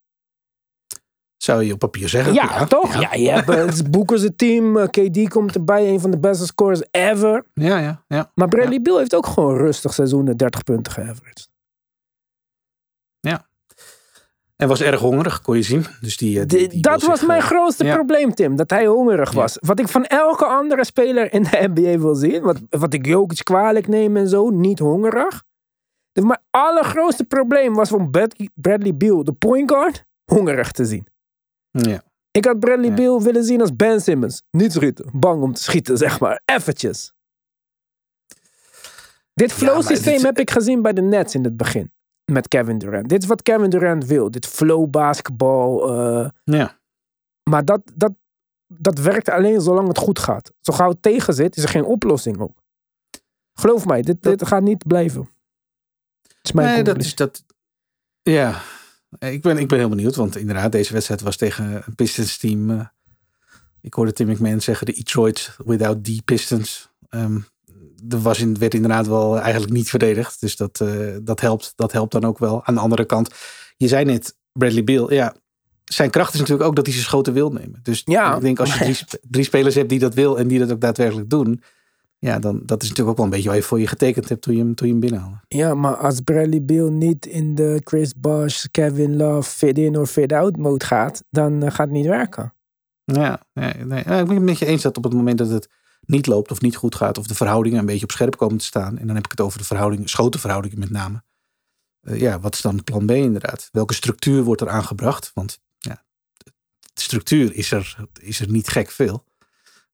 Zou 1.38 1.63
je 1.63 1.74
op 1.74 1.79
papier 1.79 2.09
zeggen. 2.09 2.33
Ja, 2.33 2.43
ja. 2.43 2.65
toch? 2.65 2.93
Ja, 2.93 3.13
ja 3.13 3.13
je 3.13 3.51
hebt 3.51 3.91
Boekers 3.91 4.29
team. 4.36 4.89
KD 4.89 5.29
komt 5.29 5.55
erbij. 5.55 5.88
Een 5.88 6.00
van 6.00 6.12
de 6.12 6.19
beste 6.19 6.45
scores 6.45 6.83
ever. 6.91 7.45
Ja, 7.53 7.77
ja, 7.79 8.03
ja. 8.07 8.31
Maar 8.36 8.47
Bradley 8.47 8.74
ja. 8.74 8.81
Beal 8.81 8.97
heeft 8.97 9.15
ook 9.15 9.25
gewoon 9.25 9.57
rustig 9.57 9.93
seizoenen 9.93 10.38
30 10.38 10.63
punten 10.63 10.93
geaveraged. 10.93 11.50
Ja. 13.19 13.47
En 14.55 14.67
was 14.67 14.81
erg 14.81 15.00
hongerig, 15.00 15.41
kon 15.41 15.55
je 15.55 15.62
zien. 15.62 15.86
Dus 16.01 16.17
die, 16.17 16.45
die, 16.45 16.67
die 16.67 16.81
dat 16.81 17.03
was 17.03 17.25
mijn 17.25 17.41
grootste 17.41 17.86
probleem, 17.86 18.33
Tim. 18.33 18.55
Dat 18.55 18.69
hij 18.69 18.86
hongerig 18.86 19.31
was. 19.31 19.57
Wat 19.59 19.79
ik 19.79 19.88
van 19.88 20.05
elke 20.05 20.45
andere 20.45 20.86
speler 20.86 21.33
in 21.33 21.43
de 21.43 21.67
NBA 21.74 21.97
wil 21.97 22.15
zien. 22.15 22.41
Wat, 22.41 22.62
wat 22.69 22.93
ik 22.93 23.05
Jokic 23.05 23.43
kwalijk 23.43 23.88
neem 23.88 24.17
en 24.17 24.27
zo. 24.27 24.50
Niet 24.50 24.79
hongerig. 24.79 25.43
Mijn 26.25 26.41
allergrootste 26.50 27.24
probleem 27.24 27.74
was 27.74 27.89
van 27.89 28.09
Bradley 28.53 28.95
Beal, 28.95 29.24
de 29.24 29.33
point 29.33 29.71
guard, 29.71 30.05
hongerig 30.31 30.71
te 30.71 30.86
zien. 30.86 31.07
Ja. 31.69 32.01
Ik 32.31 32.45
had 32.45 32.59
Bradley 32.59 32.89
ja. 32.89 32.95
Beal 32.95 33.21
willen 33.21 33.43
zien 33.43 33.62
als 33.62 33.75
Ben 33.75 34.01
Simmons. 34.01 34.43
Niet 34.51 34.74
schieten. 34.74 35.09
Bang 35.13 35.41
om 35.41 35.53
te 35.53 35.63
schieten, 35.63 35.97
zeg 35.97 36.19
maar. 36.19 36.41
Eventjes. 36.45 37.13
Dit 39.33 39.51
flow 39.51 39.81
systeem 39.81 40.13
ja, 40.13 40.17
dit... 40.17 40.25
heb 40.25 40.39
ik 40.39 40.51
gezien 40.51 40.81
bij 40.81 40.93
de 40.93 41.01
Nets 41.01 41.36
in 41.36 41.43
het 41.43 41.57
begin. 41.57 41.91
Met 42.31 42.47
Kevin 42.47 42.77
Durant. 42.77 43.09
Dit 43.09 43.21
is 43.21 43.27
wat 43.27 43.41
Kevin 43.41 43.69
Durant 43.69 44.05
wil. 44.05 44.31
Dit 44.31 44.45
flow 44.45 44.89
basketbal. 44.89 45.89
Uh... 45.89 46.29
Ja. 46.43 46.79
Maar 47.50 47.65
dat, 47.65 47.81
dat, 47.95 48.13
dat 48.67 49.00
werkt 49.00 49.29
alleen 49.29 49.62
zolang 49.62 49.88
het 49.88 49.97
goed 49.97 50.19
gaat. 50.19 50.51
Zo 50.62 50.74
gauw 50.74 50.89
het 50.89 51.01
tegen 51.01 51.33
zit, 51.33 51.57
is 51.57 51.63
er 51.63 51.69
geen 51.69 51.86
oplossing 51.86 52.39
ook. 52.39 52.62
Geloof 53.53 53.86
mij, 53.86 54.01
dit, 54.01 54.24
dit 54.24 54.47
gaat 54.47 54.62
niet 54.62 54.88
blijven. 54.88 55.29
Dat 56.47 56.55
is 56.55 56.61
mijn 56.61 56.75
nee, 56.75 56.93
dat 56.93 57.03
is 57.03 57.15
dat. 57.15 57.43
Ja, 58.21 58.61
ik 59.19 59.41
ben, 59.41 59.57
ik 59.57 59.67
ben 59.67 59.77
heel 59.77 59.89
benieuwd, 59.89 60.15
want 60.15 60.37
inderdaad, 60.37 60.71
deze 60.71 60.93
wedstrijd 60.93 61.21
was 61.21 61.35
tegen 61.35 61.83
een 61.85 61.95
Pistons 61.95 62.37
team. 62.37 62.69
Uh, 62.69 62.85
ik 63.81 63.93
hoorde 63.93 64.13
Tim 64.13 64.27
McMahon 64.29 64.61
zeggen, 64.61 64.85
de 64.85 64.93
Detroit 64.93 65.55
without 65.65 66.03
the 66.03 66.21
Pistons. 66.25 66.89
Um, 67.09 67.45
er 68.09 68.21
was 68.21 68.39
in, 68.39 68.57
werd 68.57 68.73
inderdaad 68.73 69.07
wel 69.07 69.39
eigenlijk 69.39 69.73
niet 69.73 69.89
verdedigd. 69.89 70.41
Dus 70.41 70.55
dat, 70.55 70.79
uh, 70.83 71.15
dat, 71.21 71.39
helpt, 71.39 71.73
dat 71.75 71.91
helpt 71.91 72.11
dan 72.11 72.25
ook 72.25 72.37
wel. 72.37 72.65
Aan 72.65 72.73
de 72.73 72.79
andere 72.79 73.05
kant, 73.05 73.29
je 73.77 73.87
zei 73.87 74.05
net, 74.05 74.35
Bradley 74.51 74.83
Beal, 74.83 75.13
ja, 75.13 75.35
zijn 75.83 76.09
kracht 76.09 76.33
is 76.33 76.39
natuurlijk 76.39 76.69
ook 76.69 76.75
dat 76.75 76.85
hij 76.85 76.93
zijn 76.93 77.05
schoten 77.05 77.33
wil 77.33 77.51
nemen. 77.51 77.79
Dus 77.83 78.01
Ja, 78.05 78.35
ik 78.35 78.41
denk 78.41 78.59
als 78.59 78.73
je 78.73 78.79
drie, 78.79 78.97
drie 79.31 79.43
spelers 79.43 79.75
hebt 79.75 79.89
die 79.89 79.99
dat 79.99 80.13
wil 80.13 80.37
en 80.37 80.47
die 80.47 80.59
dat 80.59 80.71
ook 80.71 80.81
daadwerkelijk 80.81 81.29
doen. 81.29 81.63
Ja, 82.19 82.39
dan 82.39 82.62
dat 82.65 82.81
is 82.81 82.89
natuurlijk 82.89 83.09
ook 83.09 83.15
wel 83.15 83.25
een 83.25 83.31
beetje 83.31 83.47
waar 83.47 83.57
je 83.57 83.63
voor 83.63 83.79
je 83.79 83.88
getekend 83.88 84.29
hebt 84.29 84.41
toen 84.41 84.53
je 84.55 84.59
hem, 84.59 84.75
toen 84.75 84.88
je 84.88 84.93
hem 84.93 85.01
binnenhaalde. 85.01 85.39
Ja, 85.47 85.74
maar 85.74 85.95
als 85.95 86.21
Bradley 86.21 86.63
Beal 86.63 86.89
niet 86.89 87.25
in 87.25 87.55
de 87.55 87.81
Chris 87.83 88.13
Bosh, 88.15 88.65
Kevin 88.71 89.17
Love, 89.17 89.50
fit-in 89.50 89.97
of 89.97 90.09
fit-out 90.09 90.57
mode 90.57 90.86
gaat, 90.86 91.24
dan 91.29 91.63
eh, 91.63 91.69
gaat 91.69 91.88
het 91.88 91.95
niet 91.95 92.05
werken. 92.05 92.53
Ja, 93.03 93.41
nee, 93.53 93.74
nee. 93.74 94.03
Ja, 94.05 94.19
ik 94.19 94.25
ben 94.25 94.36
het 94.36 94.45
met 94.45 94.59
je 94.59 94.65
eens 94.65 94.81
dat 94.81 94.97
op 94.97 95.03
het 95.03 95.13
moment 95.13 95.38
dat 95.38 95.50
het 95.50 95.69
niet 96.05 96.27
loopt 96.27 96.51
of 96.51 96.62
niet 96.62 96.75
goed 96.75 96.95
gaat, 96.95 97.17
of 97.17 97.27
de 97.27 97.36
verhoudingen 97.36 97.79
een 97.79 97.86
beetje 97.86 98.03
op 98.03 98.12
scherp 98.12 98.38
komen 98.38 98.57
te 98.57 98.65
staan. 98.65 98.97
En 98.97 99.07
dan 99.07 99.15
heb 99.15 99.25
ik 99.25 99.31
het 99.31 99.41
over 99.41 99.59
de 99.59 99.65
verhoudingen, 99.65 100.07
schotenverhoudingen 100.07 100.79
met 100.79 100.89
name. 100.89 101.24
Eh, 102.01 102.19
ja, 102.19 102.39
wat 102.39 102.53
is 102.53 102.62
dan 102.62 102.83
plan 102.83 103.05
B 103.05 103.12
inderdaad? 103.12 103.69
Welke 103.71 103.93
structuur 103.93 104.43
wordt 104.43 104.62
er 104.62 104.69
aangebracht? 104.69 105.31
Want 105.33 105.59
ja, 105.77 106.03
de 106.93 107.01
structuur 107.01 107.55
is 107.55 107.71
er, 107.71 107.97
is 108.21 108.39
er 108.39 108.50
niet 108.50 108.67
gek 108.67 108.91
veel. 108.91 109.25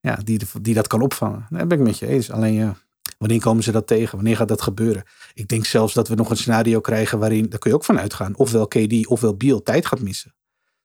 Ja, 0.08 0.16
die, 0.24 0.40
die 0.62 0.74
dat 0.74 0.88
kan 0.88 1.02
opvangen. 1.02 1.46
Daar 1.50 1.68
ben 1.68 1.78
ik 1.80 1.84
met 1.84 1.98
je 1.98 2.08
eens. 2.08 2.32
Alleen 2.32 2.54
ja, 2.54 2.76
wanneer 3.18 3.40
komen 3.42 3.64
ze 3.64 3.72
dat 3.72 3.88
tegen? 3.88 4.16
Wanneer 4.16 4.36
gaat 4.36 4.48
dat 4.48 4.62
gebeuren? 4.62 5.04
Ik 5.34 5.48
denk 5.48 5.66
zelfs 5.66 5.94
dat 5.94 6.08
we 6.08 6.16
nog 6.16 6.30
een 6.30 6.38
scenario 6.38 6.80
krijgen 6.80 7.20
waarin, 7.20 7.50
daar 7.50 7.60
kun 7.60 7.70
je 7.70 7.76
ook 7.76 7.84
van 7.84 8.00
uitgaan, 8.00 8.36
ofwel 8.38 8.68
KD 8.68 9.08
ofwel 9.08 9.36
Beal 9.36 9.62
tijd 9.62 9.86
gaat 9.86 10.00
missen. 10.00 10.36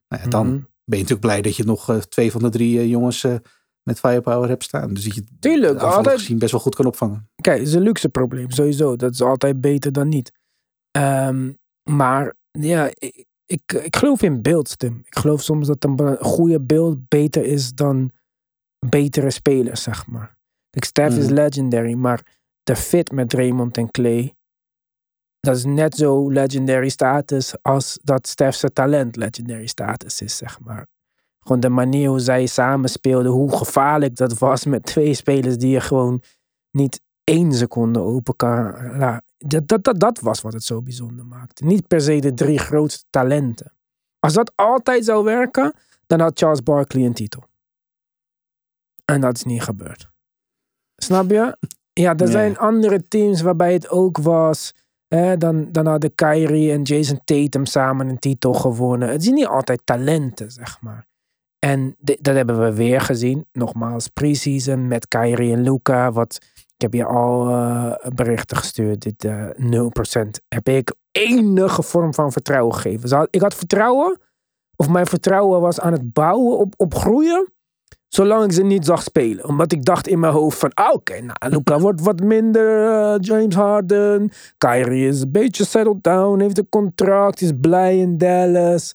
Nou 0.08 0.22
ja, 0.22 0.28
dan 0.28 0.46
Mhm. 0.46 0.54
ben 0.84 0.98
je 0.98 1.04
natuurlijk 1.04 1.20
blij 1.20 1.42
dat 1.42 1.56
je 1.56 1.64
nog 1.64 1.88
eh, 1.90 1.96
twee 1.96 2.30
van 2.30 2.42
de 2.42 2.48
drie 2.48 2.78
eh, 2.78 2.88
jongens 2.88 3.24
eh, 3.24 3.34
met 3.82 3.98
firepower 3.98 4.48
hebt 4.48 4.64
staan. 4.64 4.94
Dus 4.94 5.04
dat 5.04 5.14
je 5.14 5.20
het 5.20 5.40
Tuurlijk, 5.40 5.80
altijd- 5.80 6.18
gezien 6.18 6.38
best 6.38 6.52
wel 6.52 6.60
goed 6.60 6.74
kan 6.74 6.86
opvangen. 6.86 7.28
Kijk, 7.40 7.58
het 7.58 7.68
is 7.68 7.74
een 7.74 7.82
luxe 7.82 8.08
probleem, 8.08 8.50
sowieso. 8.50 8.96
Dat 8.96 9.12
is 9.12 9.22
altijd 9.22 9.60
beter 9.60 9.92
dan 9.92 10.08
niet. 10.08 10.32
Ehm, 10.90 11.52
maar 11.90 12.34
ja, 12.50 12.90
ik, 12.94 13.24
ik, 13.46 13.72
ik 13.72 13.96
geloof 13.96 14.22
in 14.22 14.42
beeld, 14.42 14.78
Tim. 14.78 15.00
Ik 15.04 15.18
geloof 15.18 15.42
soms 15.42 15.66
dat 15.66 15.84
een 15.84 16.16
goede 16.20 16.60
beeld 16.60 17.08
beter 17.08 17.44
is 17.44 17.72
dan 17.74 18.12
betere 18.86 19.30
spelers, 19.30 19.82
zeg 19.82 20.06
maar. 20.06 20.36
Kijk, 20.70 20.84
Steph 20.84 21.16
is 21.16 21.24
Mhm. 21.24 21.34
legendary, 21.34 21.92
maar 21.94 22.22
de 22.62 22.76
fit 22.76 23.12
met 23.12 23.32
Raymond 23.32 23.76
en 23.76 23.90
Clay, 23.90 24.34
dat 25.40 25.56
is 25.56 25.64
net 25.64 25.94
zo 25.94 26.30
legendary 26.30 26.88
status 26.88 27.54
als 27.62 27.98
dat 28.02 28.26
Steph's 28.26 28.64
talent 28.72 29.16
legendary 29.16 29.66
status 29.66 30.20
is, 30.22 30.36
zeg 30.36 30.60
maar. 30.60 30.86
Gewoon 31.40 31.60
de 31.60 31.68
manier 31.68 32.08
hoe 32.08 32.20
zij 32.20 32.46
samen 32.46 32.88
speelden, 32.90 33.32
hoe 33.32 33.56
gevaarlijk 33.56 34.16
dat 34.16 34.38
was 34.38 34.64
met 34.64 34.82
twee 34.84 35.14
spelers 35.14 35.56
die 35.56 35.70
je 35.70 35.80
gewoon 35.80 36.22
niet 36.70 37.00
één 37.24 37.52
seconde 37.52 37.98
open 38.00 38.36
kan. 38.36 38.72
la- 38.98 39.22
dat, 39.38 39.68
dat, 39.68 39.84
dat, 39.84 40.00
dat 40.00 40.20
was 40.20 40.40
wat 40.40 40.52
het 40.52 40.64
zo 40.64 40.82
bijzonder 40.82 41.26
maakte. 41.26 41.64
Niet 41.64 41.86
per 41.86 42.00
se 42.00 42.18
de 42.20 42.34
drie 42.34 42.58
grootste 42.58 43.04
talenten. 43.10 43.72
Als 44.18 44.32
dat 44.32 44.52
altijd 44.54 45.04
zou 45.04 45.24
werken, 45.24 45.74
dan 46.06 46.20
had 46.20 46.38
Charles 46.38 46.62
Barkley 46.62 47.04
een 47.04 47.12
titel. 47.12 47.42
En 49.12 49.20
dat 49.20 49.36
is 49.36 49.44
niet 49.44 49.62
gebeurd. 49.62 50.08
Snap 50.96 51.30
je? 51.30 51.56
Ja, 51.92 52.10
er 52.10 52.16
Nee. 52.16 52.30
zijn 52.30 52.58
andere 52.58 53.08
teams 53.08 53.40
waarbij 53.40 53.72
het 53.72 53.88
ook 53.88 54.18
was. 54.18 54.74
Hè, 55.08 55.36
dan, 55.36 55.72
dan 55.72 55.86
hadden 55.86 56.14
Kyrie 56.14 56.72
en 56.72 56.82
Jason 56.82 57.20
Tatum 57.24 57.66
samen 57.66 58.08
een 58.08 58.18
titel 58.18 58.52
gewonnen. 58.54 59.08
Het 59.08 59.22
zijn 59.22 59.34
niet 59.34 59.46
altijd 59.46 59.80
talenten, 59.84 60.50
zeg 60.50 60.80
maar. 60.80 61.06
En 61.58 61.94
dat 61.98 62.34
hebben 62.34 62.60
we 62.60 62.74
weer 62.74 63.00
gezien. 63.00 63.46
Nogmaals, 63.52 64.08
preseason 64.08 64.88
met 64.88 65.08
Kyrie 65.08 65.52
en 65.52 65.62
Luca. 65.62 66.12
Wat, 66.12 66.38
ik 66.54 66.82
heb 66.82 66.92
je 66.94 67.04
al 67.04 67.48
eh, 67.48 68.10
berichten 68.14 68.56
gestuurd. 68.56 69.00
Dit 69.00 69.24
eh 69.24 69.48
0% 70.26 70.28
heb 70.48 70.68
ik 70.68 70.94
enige 71.12 71.82
vorm 71.82 72.14
van 72.14 72.32
vertrouwen 72.32 72.74
gegeven. 72.74 73.28
Ik 73.30 73.40
had 73.40 73.54
vertrouwen. 73.54 74.20
Of 74.76 74.88
mijn 74.88 75.06
vertrouwen 75.06 75.60
was 75.60 75.80
aan 75.80 75.92
het 75.92 76.12
bouwen, 76.12 76.58
op, 76.58 76.74
op 76.76 76.94
groeien. 76.94 77.52
Zolang 78.08 78.44
ik 78.44 78.52
ze 78.52 78.62
niet 78.62 78.84
zag 78.84 79.02
spelen. 79.02 79.44
Omdat 79.48 79.72
ik 79.72 79.84
dacht 79.84 80.06
in 80.08 80.18
mijn 80.20 80.32
hoofd 80.32 80.58
van... 80.58 80.74
ah, 80.74 80.92
Oké, 80.94 81.20
nou, 81.20 81.38
Luca 81.54 81.78
wordt 81.78 82.00
wat 82.00 82.20
minder. 82.20 82.88
eh, 82.92 83.14
James 83.20 83.54
Harden. 83.54 84.30
Kyrie 84.58 85.08
is 85.08 85.20
een 85.20 85.32
beetje 85.32 85.64
settled 85.64 86.02
down. 86.02 86.40
Heeft 86.40 86.58
een 86.58 86.68
contract. 86.68 87.40
Is 87.40 87.52
blij 87.60 87.98
in 87.98 88.18
Dallas. 88.18 88.94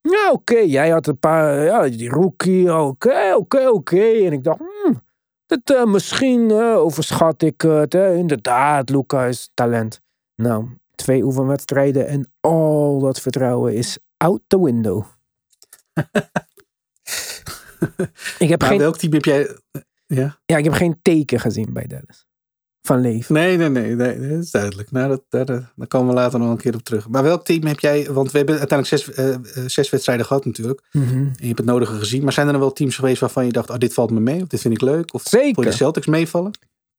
Ja, 0.00 0.30
oké. 0.32 0.58
Jij 0.58 0.90
had 0.90 1.06
een 1.06 1.18
paar... 1.18 1.64
Ja, 1.64 1.88
die 1.88 2.08
rookie. 2.08 2.74
Oké, 2.78 3.34
oké, 3.36 3.68
oké. 3.68 4.00
En 4.02 4.32
ik 4.32 4.44
dacht... 4.44 4.58
Hmm, 4.58 5.02
dit, 5.46 5.70
eh, 5.70 5.84
misschien 5.84 6.50
eh, 6.50 6.76
overschat 6.76 7.42
ik 7.42 7.60
het. 7.60 7.94
Inderdaad, 7.94 8.90
Luca 8.90 9.24
is 9.24 9.50
talent. 9.54 10.00
Nou, 10.36 10.66
twee 10.94 11.22
oefenwedstrijden. 11.22 12.06
En 12.06 12.32
al 12.40 12.98
dat 13.00 13.20
vertrouwen 13.20 13.74
is 13.74 13.98
out 14.16 14.40
the 14.46 14.62
window. 14.62 15.04
ik 18.38 18.48
heb 18.48 18.60
Maar 18.60 18.68
geen 18.68 18.78
welk 18.78 18.96
team 18.96 19.12
heb 19.12 19.24
jij... 19.24 19.58
Ja? 20.06 20.38
ja, 20.44 20.56
ik 20.56 20.64
heb 20.64 20.72
geen 20.72 20.98
teken 21.02 21.40
gezien 21.40 21.72
bij 21.72 21.86
Dallas. 21.86 22.26
Van 22.86 23.00
leven. 23.00 23.34
Nee, 23.34 23.56
nee, 23.56 23.68
nee, 23.68 23.94
nee, 23.94 24.28
dat 24.28 24.44
is 24.44 24.50
duidelijk. 24.50 24.90
Nou, 24.90 25.08
dat, 25.08 25.22
daar, 25.28 25.72
daar 25.76 25.86
komen 25.88 26.08
we 26.08 26.14
later 26.14 26.38
nog 26.38 26.50
een 26.50 26.56
keer 26.56 26.74
op 26.74 26.82
terug. 26.82 27.08
Maar 27.08 27.22
welk 27.22 27.44
team 27.44 27.64
heb 27.66 27.80
jij... 27.80 28.12
Want 28.12 28.30
we 28.30 28.38
hebben 28.38 28.58
uiteindelijk 28.58 29.02
zes, 29.02 29.14
eh, 29.14 29.34
eh, 29.34 29.40
zes 29.66 29.90
wedstrijden 29.90 30.26
gehad 30.26 30.44
natuurlijk. 30.44 30.82
Mhm. 30.92 31.08
En 31.14 31.34
je 31.36 31.46
hebt 31.46 31.58
het 31.58 31.66
nodige 31.66 31.94
gezien. 31.94 32.22
Maar 32.22 32.32
zijn 32.32 32.46
er 32.46 32.52
dan 32.52 32.60
wel 32.60 32.72
teams 32.72 32.96
geweest 32.96 33.20
waarvan 33.20 33.46
je 33.46 33.52
dacht... 33.52 33.70
Oh, 33.70 33.78
dit 33.78 33.94
valt 33.94 34.10
me 34.10 34.20
mee. 34.20 34.42
Of 34.42 34.48
dit 34.48 34.60
vind 34.60 34.74
ik 34.74 34.80
leuk. 34.80 35.14
Of 35.14 35.22
Zeker. 35.22 35.54
voor 35.54 35.64
de 35.64 35.72
Celtics 35.72 36.06
meevallen? 36.06 36.52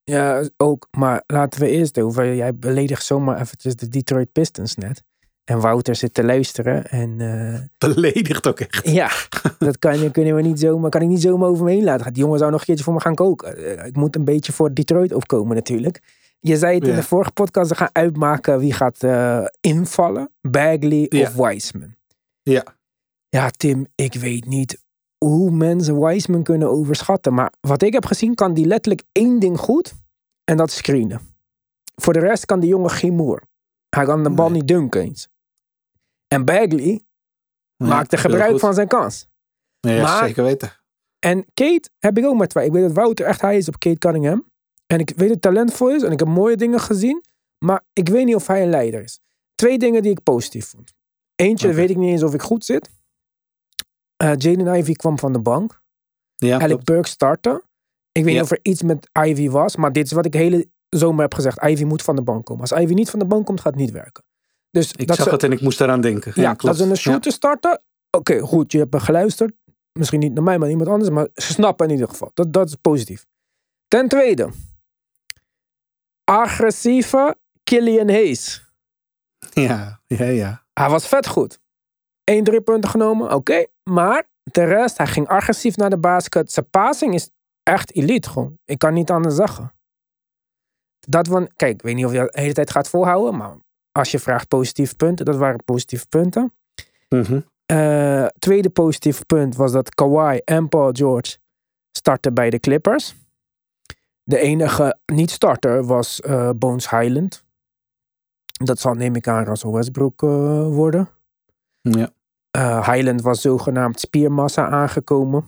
Ja, 0.04 0.50
ook. 0.58 0.88
Maar 0.92 1.24
laten 1.28 1.60
we 1.60 1.70
eerst 1.70 2.00
over. 2.00 2.36
Jij 2.36 2.56
beledigt 2.56 3.06
zomaar 3.06 3.42
eventjes 3.42 3.76
de 3.76 3.88
Detroit 3.88 4.32
Pistons 4.32 4.76
net. 4.76 5.04
En 5.46 5.60
Wouter 5.60 5.96
zit 5.96 6.14
te 6.14 6.24
luisteren. 6.24 6.86
En 6.90 7.18
Beledigd 7.78 8.48
ook 8.48 8.60
echt. 8.60 8.90
ja, 8.90 9.10
dat 9.60 9.80
kan, 9.80 10.12
kunnen 10.12 10.36
we 10.36 10.42
niet 10.42 10.60
zomaar, 10.60 10.90
kan 10.90 11.02
ik 11.02 11.08
niet 11.08 11.22
zomaar 11.22 11.50
over 11.50 11.66
me 11.66 11.72
heen 11.72 11.84
laten. 11.84 12.14
Die 12.14 12.24
jongen 12.24 12.40
zou 12.40 12.52
nog 12.52 12.60
een 12.60 12.66
keertje 12.66 12.84
voor 12.84 12.94
me 12.94 13.00
gaan 13.02 13.16
koken. 13.16 13.58
Eh, 13.78 13.86
ik 13.86 13.96
moet 13.96 14.16
een 14.16 14.26
beetje 14.26 14.54
voor 14.54 14.74
Detroit 14.74 15.14
opkomen 15.14 15.56
natuurlijk. 15.56 16.02
Je 16.40 16.58
zei 16.58 16.76
het 16.80 16.88
in 16.88 16.96
de 16.96 17.04
vorige 17.04 17.32
podcast. 17.32 17.70
We 17.70 17.76
gaan 17.76 17.90
uitmaken 17.92 18.60
wie 18.60 18.74
gaat 18.74 19.04
eh, 19.04 19.46
invallen. 19.62 20.32
Bagley 20.42 21.06
Ja. 21.10 21.22
of 21.28 21.34
Wiseman. 21.36 21.96
Ja. 22.42 22.64
Ja, 23.30 23.50
Tim, 23.50 23.88
ik 23.96 24.14
weet 24.14 24.46
niet 24.46 24.84
hoe 25.18 25.52
mensen 25.52 26.00
Wiseman 26.06 26.44
kunnen 26.44 26.70
overschatten. 26.70 27.34
Maar 27.34 27.54
wat 27.62 27.82
ik 27.82 27.94
heb 27.94 28.06
gezien, 28.06 28.36
kan 28.36 28.54
die 28.54 28.66
letterlijk 28.66 29.04
één 29.12 29.40
ding 29.40 29.60
goed. 29.60 29.94
En 30.44 30.58
dat 30.58 30.68
is 30.68 30.76
screenen. 30.76 31.22
Voor 31.96 32.14
de 32.14 32.20
rest 32.20 32.46
kan 32.46 32.60
die 32.60 32.70
jongen 32.70 32.90
geen 32.90 33.14
moer. 33.16 33.42
Hij 33.90 34.06
kan 34.06 34.24
de 34.24 34.30
bal 34.30 34.50
Nee. 34.50 34.58
niet 34.60 34.68
dunken 34.68 35.02
eens. 35.02 35.28
En 36.36 36.46
Bagley 36.46 37.06
Ja, 37.76 37.86
maakte 37.88 38.18
gebruik 38.18 38.52
goed. 38.52 38.60
van 38.60 38.74
zijn 38.74 38.88
kans. 38.88 39.28
Ja, 39.80 40.02
maar- 40.02 40.28
zeker 40.28 40.44
weten. 40.44 40.72
En 41.20 41.46
Kate 41.54 41.90
heb 42.00 42.18
ik 42.18 42.26
ook 42.26 42.38
met 42.38 42.50
twee. 42.50 42.66
Ik 42.66 42.72
weet 42.72 42.82
dat 42.84 42.92
Wouter 42.92 43.26
echt 43.26 43.42
hij 43.42 43.58
is 43.58 43.68
op 43.68 43.80
Kate 43.80 43.98
Cunningham. 43.98 44.52
En 44.86 45.00
ik 45.00 45.10
weet 45.10 45.18
dat 45.18 45.28
hij 45.28 45.38
talentvol 45.54 45.90
is. 45.92 46.04
En 46.04 46.12
ik 46.12 46.20
heb 46.20 46.28
mooie 46.28 46.56
dingen 46.58 46.80
gezien. 46.80 47.24
Maar 47.66 47.84
ik 47.94 48.10
weet 48.10 48.26
niet 48.26 48.36
of 48.36 48.48
hij 48.48 48.64
een 48.64 48.70
leider 48.70 49.04
is. 49.04 49.20
Twee 49.56 49.78
dingen 49.78 50.02
die 50.02 50.12
ik 50.12 50.24
positief 50.24 50.68
vond. 50.68 50.94
Eentje 51.36 51.74
weet 51.74 51.90
ik 51.90 51.98
niet 51.98 52.10
eens 52.12 52.24
of 52.24 52.34
ik 52.34 52.42
goed 52.42 52.66
zit. 52.66 52.90
Eh 54.16 54.34
Jaden 54.38 54.76
Ivy 54.76 54.94
kwam 54.94 55.20
van 55.20 55.34
de 55.34 55.40
bank. 55.40 55.82
Ja, 56.36 56.60
Alec. 56.60 56.84
Burke 56.84 57.08
startte. 57.08 57.64
Ik 58.12 58.24
weet 58.24 58.34
Ja. 58.34 58.42
niet 58.42 58.52
of 58.52 58.58
er 58.58 58.60
iets 58.62 58.82
met 58.82 59.10
Ivy 59.26 59.50
was. 59.50 59.76
Maar 59.76 59.92
dit 59.92 60.06
is 60.06 60.12
wat 60.12 60.26
ik 60.26 60.32
de 60.32 60.38
hele 60.38 60.70
zomer 60.90 61.22
heb 61.22 61.34
gezegd. 61.34 61.64
Ivy 61.64 61.84
moet 61.84 62.02
van 62.02 62.16
de 62.16 62.22
bank 62.22 62.46
komen. 62.46 62.62
Als 62.70 62.82
Ivy 62.82 62.94
niet 62.94 63.10
van 63.10 63.20
de 63.20 63.26
bank 63.26 63.46
komt, 63.46 63.62
gaat 63.62 63.74
het 63.74 63.82
niet 63.82 63.92
werken. 63.92 64.24
Dus 64.76 64.92
ik 64.92 65.08
dat 65.08 65.16
zag 65.16 65.26
ze, 65.26 65.32
het 65.32 65.44
en 65.44 65.52
ik 65.52 65.62
moest 65.62 65.78
daaraan 65.78 66.02
denken. 66.02 66.32
ja, 66.36 66.54
klopt. 66.54 66.78
dat 66.78 66.86
ze 66.86 66.92
een 66.92 66.98
shooter 66.98 67.32
starten. 67.32 67.82
Oké, 68.10 68.40
goed. 68.40 68.72
Je 68.72 68.78
hebt 68.78 68.94
me 68.94 69.00
geluisterd. 69.00 69.54
Misschien 69.92 70.20
niet 70.20 70.34
naar 70.34 70.44
mij, 70.44 70.58
maar 70.58 70.70
iemand 70.70 70.90
anders. 70.90 71.10
Maar 71.10 71.28
ze 71.34 71.54
snappen 71.54 71.88
in 71.88 71.94
ieder 71.94 72.10
geval. 72.10 72.32
Dat, 72.34 72.54
dat 72.54 72.68
is 72.68 72.76
positief. 72.76 73.26
Ten 73.88 74.08
tweede. 74.08 74.50
Agressieve 76.24 77.36
Killian 77.64 78.10
Hayes. 78.10 78.66
Ja, 79.54 80.02
ja, 80.08 80.26
ja. 80.26 80.66
Hij 80.74 80.90
was 80.90 81.08
vet 81.08 81.28
goed. 81.28 81.60
Eén 82.24 82.44
drie 82.44 82.62
punten 82.62 82.90
genomen, 82.90 83.34
oké. 83.34 83.66
Maar 83.84 84.30
de 84.44 84.64
rest, 84.64 84.98
hij 84.98 85.08
ging 85.08 85.28
agressief 85.28 85.76
naar 85.76 85.90
de 85.90 85.98
basket. 85.98 86.52
Zijn 86.52 86.70
passing 86.70 87.14
is 87.14 87.30
echt 87.64 87.96
elite 87.96 88.30
gewoon. 88.30 88.58
Ik 88.66 88.78
kan 88.78 88.94
niet 88.94 89.10
anders 89.10 89.36
zeggen. 89.36 89.74
Dat 91.00 91.28
van, 91.28 91.50
kijk, 91.56 91.74
ik 91.74 91.82
weet 91.82 91.96
niet 91.96 92.06
of 92.06 92.12
je 92.12 92.18
dat 92.18 92.34
de 92.34 92.42
hele 92.42 92.54
tijd 92.54 92.72
gaat 92.72 92.90
volhouden. 92.90 93.38
Maar 93.38 93.64
als 93.98 94.12
je 94.12 94.20
vraagt 94.20 94.48
positieve 94.48 94.96
punten, 94.96 95.26
dat 95.26 95.36
waren 95.36 95.64
positieve 95.64 96.08
punten. 96.08 96.54
Mhm. 97.10 97.42
Eh, 97.66 98.26
tweede 98.40 98.70
positief 98.70 99.26
punt 99.26 99.56
was 99.56 99.72
dat 99.72 99.96
Kawhi 99.96 100.38
en 100.38 100.70
Paul 100.70 100.92
George 100.92 101.38
startten 101.92 102.34
bij 102.34 102.50
de 102.50 102.60
Clippers. 102.60 103.16
De 104.24 104.40
enige 104.40 105.00
niet-starter 105.06 105.86
was 105.86 106.22
eh, 106.22 106.50
Bones 106.56 106.90
Highland. 106.90 107.44
Dat 108.46 108.80
zal, 108.80 108.94
neem 108.94 109.16
ik 109.16 109.28
aan, 109.28 109.44
Russell 109.44 109.72
Westbrook 109.72 110.24
eh, 110.24 110.68
worden. 110.68 111.10
Ja. 111.82 112.14
Highland 112.92 113.22
was 113.22 113.42
zogenaamd 113.42 114.00
spiermassa 114.00 114.70
aangekomen. 114.70 115.46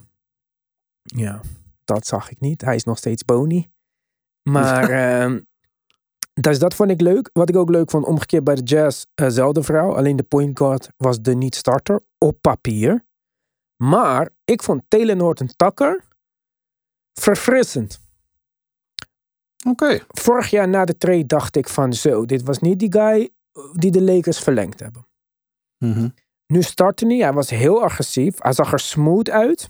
Ja, 1.02 1.42
dat 1.84 2.06
zag 2.06 2.32
ik 2.32 2.40
niet. 2.40 2.62
Hij 2.62 2.76
is 2.76 2.84
nog 2.84 2.98
steeds 2.98 3.26
bony. 3.26 3.72
Maar 4.50 4.90
ehm, 5.22 5.40
dus 6.42 6.60
dat 6.60 6.74
vond 6.74 6.90
ik 6.90 7.02
leuk. 7.02 7.30
Wat 7.34 7.50
ik 7.50 7.56
ook 7.56 7.70
leuk 7.70 7.90
vond, 7.90 8.06
omgekeerd 8.06 8.44
bij 8.44 8.56
de 8.56 8.62
Jazz, 8.64 9.04
eh, 9.16 9.28
zelfde 9.30 9.64
vrouw. 9.64 9.96
Alleen 9.96 10.16
de 10.16 10.24
point 10.24 10.58
guard 10.58 10.90
was 10.98 11.22
de 11.22 11.36
niet-starter 11.36 12.02
op 12.18 12.38
papier. 12.42 13.06
Maar 13.84 14.30
ik 14.46 14.64
vond 14.64 14.84
Taylor 14.88 15.34
Tucker 15.34 16.04
verfrissend. 17.20 18.00
Oké. 19.68 20.00
Vorig 20.08 20.50
jaar 20.50 20.68
na 20.68 20.86
de 20.86 20.98
trade 20.98 21.26
dacht 21.26 21.56
ik 21.56 21.70
van 21.70 21.94
zo, 21.94 22.26
dit 22.26 22.44
was 22.44 22.60
niet 22.60 22.80
die 22.80 22.92
guy 22.92 23.30
die 23.74 23.92
de 23.92 24.02
Lakers 24.02 24.40
verlengd 24.40 24.80
hebben. 24.80 25.08
Mhm. 25.78 26.10
Nu 26.48 26.62
startte 26.62 27.06
hij, 27.06 27.18
hij 27.18 27.34
was 27.34 27.50
heel 27.50 27.84
agressief. 27.84 28.36
Hij 28.38 28.54
zag 28.54 28.72
er 28.72 28.80
smooth 28.80 29.30
uit. 29.30 29.70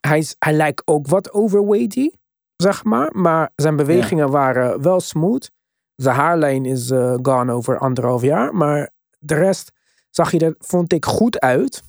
Hij, 0.00 0.26
hij 0.38 0.52
lijkt 0.52 0.86
ook 0.86 1.06
wat 1.06 1.32
overweighty, 1.32 2.10
zeg 2.56 2.84
maar. 2.84 3.16
Maar 3.16 3.52
zijn 3.56 3.76
bewegingen 3.76 4.30
waren 4.30 4.82
wel 4.82 5.00
smooth. 5.00 5.50
Zijn 5.96 6.16
haarlijn 6.16 6.64
is 6.64 6.90
eh, 6.90 7.14
gone 7.22 7.52
over 7.52 7.78
anderhalf 7.78 8.22
jaar. 8.22 8.54
Maar 8.54 8.90
de 9.18 9.34
rest 9.34 9.72
zag 10.10 10.30
je 10.30 10.38
er, 10.38 10.54
vond 10.58 10.92
ik, 10.92 11.04
goed 11.04 11.40
uit. 11.40 11.82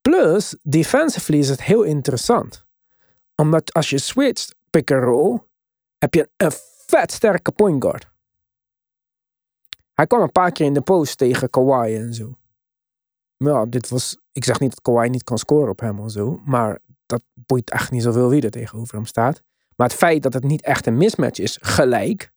Plus, 0.00 0.56
defensively 0.62 1.38
is 1.38 1.48
het 1.48 1.62
heel 1.62 1.82
interessant. 1.82 2.64
Omdat 3.34 3.72
als 3.72 3.90
je 3.90 3.98
switcht 3.98 4.54
pick 4.70 4.90
and 4.90 5.02
roll, 5.02 5.38
heb 5.98 6.14
je 6.14 6.30
een 6.36 6.52
vet 6.86 7.12
sterke 7.12 7.52
point 7.52 7.82
guard. 7.82 8.10
Hij 9.92 10.06
kwam 10.06 10.20
een 10.20 10.32
paar 10.32 10.52
keer 10.52 10.66
in 10.66 10.74
de 10.74 10.80
post 10.80 11.18
tegen 11.18 11.50
Kawhi 11.50 11.96
en 11.96 12.14
zo. 12.14 12.38
Ja, 13.36 13.66
dit 13.66 13.88
was. 13.88 14.16
Ik 14.32 14.44
zeg 14.44 14.60
niet 14.60 14.70
dat 14.70 14.82
Kawhi 14.82 15.08
niet 15.08 15.24
kan 15.24 15.38
scoren 15.38 15.70
op 15.70 15.80
hem 15.80 16.00
of 16.00 16.10
zo. 16.10 16.40
Maar 16.44 16.78
dat 17.06 17.22
boeit 17.34 17.70
echt 17.70 17.90
niet 17.90 18.02
zoveel 18.02 18.28
wie 18.28 18.42
er 18.42 18.50
tegenover 18.50 18.94
hem 18.94 19.06
staat. 19.06 19.42
Maar 19.76 19.88
het 19.88 19.96
feit 19.96 20.22
dat 20.22 20.32
het 20.32 20.44
niet 20.44 20.62
echt 20.62 20.86
een 20.86 20.96
mismatch 20.96 21.38
is, 21.38 21.58
gelijk. 21.60 22.32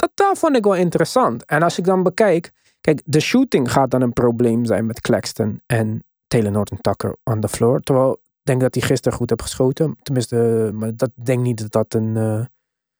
Dat, 0.00 0.10
dat 0.14 0.38
vond 0.38 0.56
ik 0.56 0.64
wel 0.64 0.74
interessant. 0.74 1.44
En 1.44 1.62
als 1.62 1.78
ik 1.78 1.84
dan 1.84 2.02
bekijk. 2.02 2.52
Kijk, 2.80 3.02
de 3.04 3.20
shooting 3.20 3.72
gaat 3.72 3.90
dan 3.90 4.02
een 4.02 4.12
probleem 4.12 4.64
zijn 4.64 4.86
met 4.86 5.00
Claxton 5.00 5.62
en 5.66 6.04
Taylor 6.26 6.50
Norton 6.50 6.78
Tucker 6.80 7.16
on 7.24 7.40
the 7.40 7.48
floor. 7.48 7.80
Terwijl 7.80 8.12
ik 8.12 8.40
denk 8.42 8.60
dat 8.60 8.74
hij 8.74 8.82
gisteren 8.82 9.18
goed 9.18 9.30
heeft 9.30 9.42
geschoten. 9.42 9.96
Tenminste, 10.02 10.70
maar 10.74 10.96
dat 10.96 11.10
denk 11.14 11.42
niet 11.42 11.58
dat 11.58 11.72
dat 11.72 11.94
een 11.94 12.16
eh, 12.16 12.44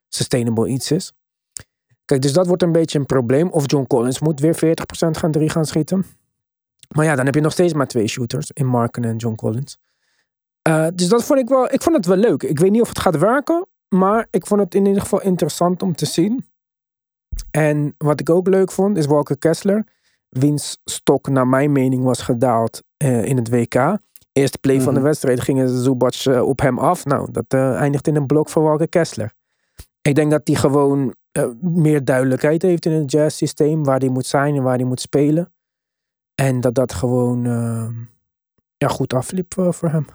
sustainable 0.09 0.69
iets 0.69 0.91
is. 0.91 1.13
Kijk, 2.05 2.23
dus 2.23 2.33
dat 2.33 2.47
wordt 2.47 2.63
een 2.63 2.73
beetje 2.73 2.99
een 2.99 3.07
probleem. 3.07 3.49
Of 3.49 3.63
John 3.67 3.87
Collins 3.87 4.21
moet 4.21 4.41
weer 4.41 4.55
40% 4.55 4.59
gaan 5.11 5.31
drie 5.31 5.49
gaan 5.49 5.67
schieten. 5.67 6.05
Maar 6.89 7.05
ja, 7.05 7.15
dan 7.15 7.25
heb 7.25 7.35
je 7.35 7.41
nog 7.41 7.53
steeds 7.53 7.73
maar 7.73 7.87
twee 7.87 8.07
shooters 8.07 8.51
in 8.51 8.67
Marken 8.67 9.05
en 9.05 9.17
John 9.17 9.35
Collins. 9.35 9.79
Uh, 10.69 10.87
dus 10.95 11.09
dat 11.09 11.25
vond 11.25 11.39
ik 11.39 11.49
wel, 11.49 11.73
ik 11.73 11.83
vond 11.83 11.97
het 11.97 12.07
wel 12.07 12.17
leuk. 12.17 12.43
Ik 12.43 12.59
weet 12.59 12.71
niet 12.71 12.81
of 12.81 12.89
het 12.89 12.99
gaat 12.99 13.19
werken, 13.19 13.67
maar 13.89 14.27
ik 14.31 14.47
vond 14.47 14.61
het 14.61 14.75
in 14.75 14.87
ieder 14.87 15.03
geval 15.03 15.23
interessant 15.23 15.83
om 15.83 15.95
te 15.95 16.07
zien. 16.07 16.50
En 17.51 17.95
wat 17.99 18.21
ik 18.21 18.31
ook 18.31 18.49
leuk 18.49 18.73
vond, 18.73 18.97
is 18.97 19.07
Walker 19.07 19.39
Kessler, 19.39 19.87
wiens 20.29 20.79
stok 20.85 21.29
naar 21.29 21.47
mijn 21.47 21.73
mening 21.73 22.05
was 22.05 22.23
gedaald 22.23 22.83
uh, 23.05 23.25
in 23.25 23.37
het 23.37 23.49
WK. 23.49 23.99
Eerste 24.33 24.59
play 24.59 24.75
mm 24.75 24.83
-hmm. 24.83 24.93
van 24.93 24.95
de 24.95 25.01
wedstrijd 25.01 25.41
gingen 25.41 25.69
Zubac 25.69 26.25
uh, 26.25 26.43
op 26.43 26.61
hem 26.61 26.79
af. 26.79 27.05
Nou, 27.05 27.31
dat 27.31 27.55
eindigt 27.55 28.07
in 28.07 28.17
een 28.17 28.27
blok 28.27 28.49
voor 28.49 28.63
Walker 28.63 28.89
Kessler. 28.89 29.33
Ik 30.03 30.15
denk 30.15 30.31
dat 30.31 30.41
hij 30.45 30.57
gewoon 30.57 31.15
meer 31.61 32.05
duidelijkheid 32.05 32.63
heeft 32.63 32.87
in 32.87 32.93
het 32.93 33.11
jazz 33.11 33.37
systeem, 33.37 33.85
waar 33.85 33.99
hij 33.99 34.09
moet 34.09 34.27
zijn 34.27 34.55
en 34.55 34.63
waar 34.63 34.77
hij 34.77 34.87
moet 34.87 35.01
spelen. 35.01 35.53
En 36.35 36.61
dat 36.61 36.75
dat 36.75 36.93
gewoon 36.93 37.45
uh, 37.47 37.89
ja, 38.77 38.89
goed 38.89 39.15
afliep 39.15 39.55
voor 39.55 39.91
hem. 39.91 40.07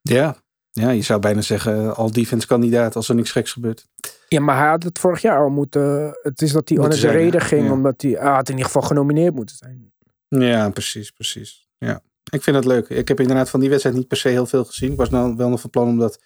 Ja. 0.00 0.36
ja, 0.70 0.90
je 0.90 1.02
zou 1.02 1.20
bijna 1.20 1.40
zeggen 1.40 1.96
al 1.96 2.12
defense 2.12 2.46
kandidaat 2.46 2.96
als 2.96 3.08
er 3.08 3.14
niks 3.14 3.30
geks 3.32 3.52
gebeurt. 3.52 3.88
Ja, 4.32 4.40
maar 4.40 4.58
hij 4.58 4.68
had 4.68 4.82
het 4.82 4.98
vorig 4.98 5.22
jaar 5.22 5.38
al 5.38 5.48
moeten. 5.48 6.18
Het 6.22 6.42
is 6.42 6.52
dat 6.52 6.68
hij 6.68 6.78
onder 6.78 7.00
de 7.00 7.10
reden 7.10 7.40
ging, 7.40 7.66
ja. 7.66 7.72
omdat 7.72 8.02
hij, 8.02 8.10
hij 8.10 8.30
had 8.30 8.48
in 8.48 8.54
ieder 8.54 8.66
geval 8.66 8.82
genomineerd 8.82 9.34
moeten 9.34 9.56
zijn. 9.56 9.92
Ja, 10.28 10.70
precies, 10.70 11.10
precies. 11.10 11.68
Ja. 11.78 12.00
Ik 12.30 12.42
vind 12.42 12.56
het 12.56 12.64
leuk. 12.64 12.88
Ik 12.88 13.08
heb 13.08 13.20
inderdaad 13.20 13.50
van 13.50 13.60
die 13.60 13.68
wedstrijd 13.68 13.96
niet 13.96 14.08
per 14.08 14.16
se 14.16 14.28
heel 14.28 14.46
veel 14.46 14.64
gezien. 14.64 14.92
Ik 14.92 14.96
was 14.96 15.10
nou 15.10 15.36
wel 15.36 15.48
nog 15.48 15.60
van 15.60 15.70
plan 15.70 15.88
om 15.88 15.98
dat 15.98 16.18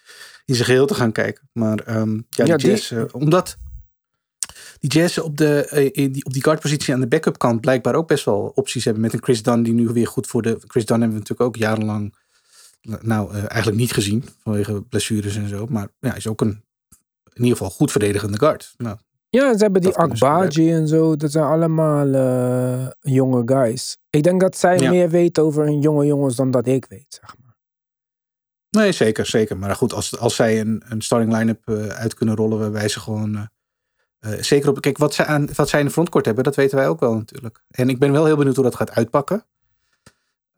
in 0.45 0.55
zijn 0.55 0.67
geheel 0.67 0.85
te 0.85 0.93
gaan 0.93 1.11
kijken. 1.11 1.49
Maar 1.53 1.97
um, 1.97 2.25
ja, 2.29 2.45
ja, 2.45 2.57
die 2.57 2.69
jazz, 2.69 2.89
die... 2.89 2.97
uh, 2.97 3.05
omdat 3.11 3.57
die 4.79 4.89
Jazz 4.89 5.17
op, 5.17 5.37
de, 5.37 5.91
uh, 5.95 6.13
die, 6.13 6.25
op 6.25 6.33
die 6.33 6.43
guardpositie 6.43 6.93
aan 6.93 6.99
de 6.99 7.07
backup 7.07 7.37
kant 7.37 7.61
blijkbaar 7.61 7.95
ook 7.95 8.07
best 8.07 8.25
wel 8.25 8.51
opties 8.55 8.83
hebben. 8.85 9.01
Met 9.01 9.13
een 9.13 9.23
Chris 9.23 9.43
Dunn 9.43 9.63
die 9.63 9.73
nu 9.73 9.87
weer 9.87 10.07
goed 10.07 10.27
voor 10.27 10.41
de... 10.41 10.57
Chris 10.67 10.85
Dunn 10.85 11.01
hebben 11.01 11.17
we 11.17 11.23
natuurlijk 11.23 11.49
ook 11.49 11.55
jarenlang 11.55 12.15
nou 12.81 13.33
uh, 13.33 13.37
eigenlijk 13.37 13.77
niet 13.77 13.91
gezien. 13.91 14.23
Vanwege 14.43 14.81
blessures 14.81 15.35
en 15.35 15.47
zo. 15.47 15.65
Maar 15.69 15.87
ja, 15.99 16.15
is 16.15 16.27
ook 16.27 16.41
een 16.41 16.63
in 17.37 17.43
ieder 17.43 17.57
geval 17.57 17.69
goed 17.69 17.91
verdedigende 17.91 18.37
guard. 18.37 18.73
Nou, 18.77 18.97
ja, 19.29 19.57
ze 19.57 19.63
hebben 19.63 19.81
die 19.81 19.95
Akbaji 19.95 20.71
en 20.71 20.87
zo. 20.87 21.15
Dat 21.15 21.31
zijn 21.31 21.45
allemaal 21.45 22.07
uh, 22.07 22.87
jonge 22.99 23.41
guys. 23.45 23.97
Ik 24.09 24.23
denk 24.23 24.41
dat 24.41 24.57
zij 24.57 24.79
ja. 24.79 24.89
meer 24.89 25.09
weten 25.09 25.43
over 25.43 25.63
hun 25.63 25.79
jonge 25.79 26.05
jongens 26.05 26.35
dan 26.35 26.51
dat 26.51 26.67
ik 26.67 26.85
weet, 26.89 27.05
zeg 27.21 27.35
maar. 27.41 27.55
Nee, 28.69 28.91
zeker, 28.91 29.25
zeker. 29.25 29.57
Maar 29.57 29.75
goed, 29.75 29.93
als, 29.93 30.17
als 30.17 30.35
zij 30.35 30.59
een, 30.59 30.83
een 30.85 31.01
starting 31.01 31.33
line-up 31.33 31.69
uh, 31.69 31.87
uit 31.87 32.13
kunnen 32.13 32.35
rollen 32.35 32.59
waarbij 32.59 32.87
ze 32.87 32.99
gewoon... 32.99 33.35
Uh, 33.35 33.41
uh, 34.33 34.41
zeker 34.41 34.69
op, 34.69 34.81
kijk, 34.81 34.97
wat 34.97 35.13
zij, 35.13 35.25
aan, 35.25 35.49
wat 35.55 35.69
zij 35.69 35.79
in 35.79 35.85
de 35.85 35.91
frontcourt 35.91 36.25
hebben, 36.25 36.43
dat 36.43 36.55
weten 36.55 36.77
wij 36.77 36.87
ook 36.87 36.99
wel 36.99 37.15
natuurlijk. 37.15 37.63
En 37.69 37.89
ik 37.89 37.99
ben 37.99 38.11
wel 38.11 38.25
heel 38.25 38.37
benieuwd 38.37 38.55
hoe 38.55 38.63
dat 38.63 38.75
gaat 38.75 38.91
uitpakken. 38.91 39.45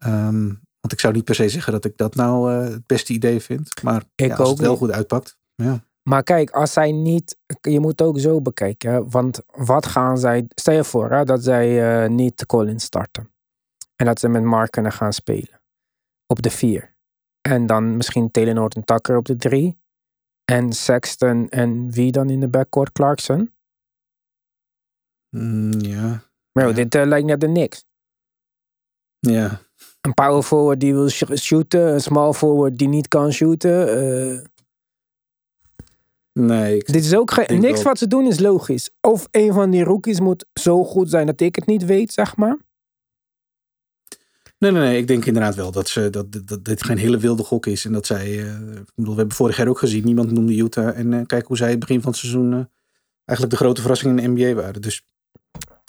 Um, 0.06 0.62
want 0.80 0.94
ik 0.94 1.00
zou 1.00 1.14
niet 1.14 1.24
per 1.24 1.36
se 1.36 1.50
zeggen 1.50 1.74
dat 1.74 1.86
ik 1.86 1.98
dat 1.98 2.16
nou 2.16 2.52
het 2.52 2.86
beste 2.86 3.14
idee 3.14 3.40
vind. 3.40 3.84
Maar 3.84 4.04
ik 4.16 4.28
ja, 4.28 4.36
als 4.36 4.50
het 4.50 4.60
wel 4.60 4.76
goed 4.76 4.92
uitpakt. 4.92 5.38
Ja. 5.56 5.88
Maar 6.10 6.24
kijk, 6.24 6.50
als 6.50 6.74
zij 6.74 6.92
niet. 6.92 7.38
Je 7.62 7.80
moet 7.80 8.02
ook 8.02 8.20
zo 8.20 8.42
bekijken. 8.42 9.10
Want 9.10 9.42
wat 9.46 9.86
gaan 9.86 10.18
zij. 10.18 10.46
Stel 10.56 10.74
je 10.74 10.84
voor 10.84 11.12
hè, 11.12 11.24
dat 11.24 11.44
zij 11.44 12.04
uh, 12.04 12.10
niet 12.10 12.46
Collins 12.46 12.84
starten. 12.84 13.32
En 13.96 14.06
dat 14.06 14.20
ze 14.20 14.28
met 14.28 14.44
Markenen 14.44 14.92
gaan 14.92 15.14
spelen. 15.14 15.62
Op 16.26 16.42
de 16.42 16.50
vier. 16.50 16.96
En 17.42 17.66
dan 17.66 17.98
misschien 17.98 18.32
Taylor 18.32 18.54
Norton 18.54 18.84
Tucker 18.84 19.18
op 19.18 19.26
de 19.26 19.36
drie. 19.36 19.80
En 20.46 20.74
Sexton 20.74 21.50
en 21.50 21.92
wie 21.92 22.12
dan 22.12 22.30
in 22.30 22.40
de 22.40 22.50
backcourt? 22.50 22.92
Clarkson? 22.92 23.54
Mm, 25.30 25.80
ja. 25.80 26.24
Ja. 26.52 26.72
dit 26.72 26.96
uh, 26.96 27.06
lijkt 27.06 27.28
net 27.28 27.42
de 27.42 27.48
niks. 27.48 27.86
Ja. 29.20 29.62
Een 30.02 30.14
power 30.14 30.44
forward 30.44 30.80
die 30.80 30.94
wil 30.94 31.10
shooten. 31.38 31.94
Een 31.94 32.02
small 32.02 32.34
forward 32.34 32.78
die 32.78 32.88
niet 32.88 33.08
kan 33.08 33.32
shooten. 33.32 34.04
Uh, 34.04 34.46
nee. 36.34 36.78
Ik 36.78 36.94
dit 36.94 37.04
is 37.04 37.16
ook 37.16 37.32
geen, 37.32 37.60
niks 37.60 37.82
wat 37.82 37.98
ze 37.98 38.08
doen 38.08 38.28
is 38.28 38.40
logisch. 38.40 38.90
Of 39.02 39.28
een 39.32 39.54
van 39.54 39.70
die 39.70 39.84
rookies 39.84 40.20
moet 40.20 40.46
zo 40.54 40.84
goed 40.84 41.10
zijn 41.10 41.26
dat 41.26 41.42
ik 41.42 41.56
het 41.56 41.66
niet 41.66 41.86
weet, 41.86 42.14
zeg 42.14 42.36
maar. 42.36 42.58
Nee, 44.60 44.72
nee, 44.72 44.82
nee. 44.82 44.98
Ik 44.98 45.08
denk 45.08 45.26
inderdaad 45.26 45.56
wel 45.56 45.72
dat, 45.72 45.88
ze, 45.88 46.10
dat, 46.10 46.32
dat, 46.32 46.48
dat 46.48 46.66
dit 46.66 46.84
geen 46.84 46.98
hele 46.98 47.18
wilde 47.18 47.44
gok 47.44 47.66
is. 47.66 47.86
En 47.86 47.92
dat 47.92 48.06
zij, 48.06 48.28
uh, 48.28 48.72
ik 48.72 48.92
bedoel, 48.96 49.14
we 49.14 49.20
hebben 49.20 49.36
vorig 49.36 49.58
jaar 49.58 49.68
ook 49.68 49.80
gezien, 49.80 50.06
niemand 50.06 50.32
noemde 50.32 50.56
Utah. 50.56 50.98
En 50.98 51.12
uh, 51.12 51.22
kijk 51.26 51.48
hoe 51.48 51.58
zij 51.58 51.70
het 51.70 51.80
begin 51.80 52.02
van 52.02 52.12
het 52.12 52.20
seizoen 52.20 52.52
uh, 52.52 52.64
eigenlijk 53.26 53.58
de 53.58 53.64
grote 53.64 53.82
verrassing 53.82 54.20
in 54.20 54.36
de 54.36 54.44
NBA 54.44 54.62
waren. 54.62 54.82
Dus, 54.82 55.06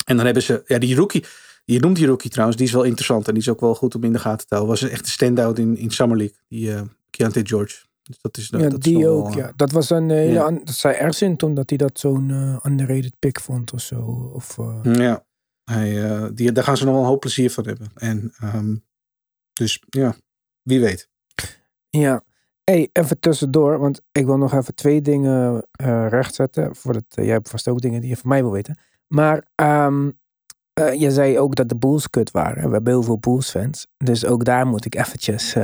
en 0.05 0.15
dan 0.15 0.25
hebben 0.25 0.43
ze, 0.43 0.63
ja, 0.65 0.79
die 0.79 0.95
rookie, 0.95 1.25
je 1.65 1.79
noemt 1.79 1.95
die 1.95 2.07
rookie 2.07 2.29
trouwens, 2.29 2.57
die 2.57 2.67
is 2.67 2.73
wel 2.73 2.83
interessant. 2.83 3.27
En 3.27 3.33
die 3.33 3.41
is 3.41 3.49
ook 3.49 3.59
wel 3.59 3.75
goed 3.75 3.95
om 3.95 4.03
in 4.03 4.13
de 4.13 4.19
gaten 4.19 4.47
te 4.47 4.55
houden. 4.55 4.73
Was 4.73 4.81
een 4.81 4.95
echte 4.95 5.09
stand-out 5.09 5.59
in, 5.59 5.77
in 5.77 5.91
Summer 5.91 6.17
League, 6.17 6.37
die 6.47 6.73
Keontae 7.09 7.45
George. 7.45 7.90
Dus 8.11 8.21
dat 8.21 8.37
is, 8.37 8.47
ja, 8.47 8.69
dat 8.69 8.81
die 8.81 8.99
is 8.99 9.05
ook, 9.05 9.33
ja. 9.33 9.51
Dat 9.55 9.71
was 9.71 9.89
een 9.89 10.09
hele, 10.09 10.33
ja. 10.33 10.51
dat 10.51 11.15
zei 11.15 11.35
toen 11.35 11.53
dat 11.53 11.69
hij 11.69 11.77
dat 11.77 11.99
zo'n 11.99 12.29
uh, 12.29 12.59
underrated 12.63 13.15
pick 13.19 13.39
vond 13.39 13.73
of 13.73 13.81
zo. 13.81 14.31
Of, 14.33 14.57
uh... 14.57 14.79
Ja, 14.83 15.25
hij, 15.63 15.91
uh, 15.91 16.27
die, 16.33 16.51
daar 16.51 16.63
gaan 16.63 16.77
ze 16.77 16.85
nog 16.85 16.93
wel 16.93 17.03
een 17.03 17.09
hoop 17.09 17.19
plezier 17.19 17.51
van 17.51 17.65
hebben. 17.65 17.91
En 17.95 18.33
um, 18.43 18.83
dus 19.53 19.83
ja, 19.89 20.15
wie 20.61 20.79
weet. 20.79 21.09
Ja, 21.89 22.23
hey, 22.63 22.89
even 22.91 23.19
tussendoor, 23.19 23.79
want 23.79 24.01
ik 24.11 24.25
wil 24.25 24.37
nog 24.37 24.53
even 24.53 24.75
twee 24.75 25.01
dingen 25.01 25.67
rechtzetten. 26.07 26.75
Voordat, 26.75 27.03
jij 27.07 27.25
hebt 27.25 27.49
vast 27.49 27.67
ook 27.67 27.81
dingen 27.81 28.01
die 28.01 28.09
je 28.09 28.17
van 28.17 28.29
mij 28.29 28.41
wil 28.41 28.51
weten. 28.51 28.79
Maar 29.07 29.47
um, 29.55 30.19
uh, 30.79 30.93
je 30.93 31.11
zei 31.11 31.39
ook 31.39 31.55
dat 31.55 31.69
de 31.69 31.75
Bulls 31.77 32.09
kut 32.09 32.31
waren. 32.31 32.67
We 32.67 32.73
hebben 32.73 32.93
heel 32.93 33.03
veel 33.03 33.19
Bulls 33.19 33.49
fans. 33.49 33.87
Dus 33.97 34.25
ook 34.25 34.45
daar 34.45 34.67
moet 34.67 34.85
ik 34.85 34.95
eventjes 34.95 35.55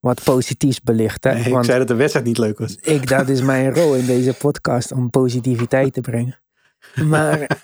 wat 0.00 0.24
positiefs 0.24 0.82
belichten. 0.82 1.34
Nee, 1.34 1.58
ik 1.58 1.64
zei 1.64 1.78
dat 1.78 1.88
de 1.88 1.94
wedstrijd 1.94 2.26
niet 2.26 2.38
leuk 2.38 2.58
was. 2.58 2.76
Ik, 2.76 3.08
dat 3.08 3.28
is 3.28 3.42
mijn 3.42 3.74
rol 3.74 3.94
in 3.94 4.06
deze 4.06 4.34
podcast 4.34 4.92
om 4.92 5.10
positiviteit 5.10 5.92
te 5.92 6.00
brengen. 6.00 6.40
Maar 7.04 7.62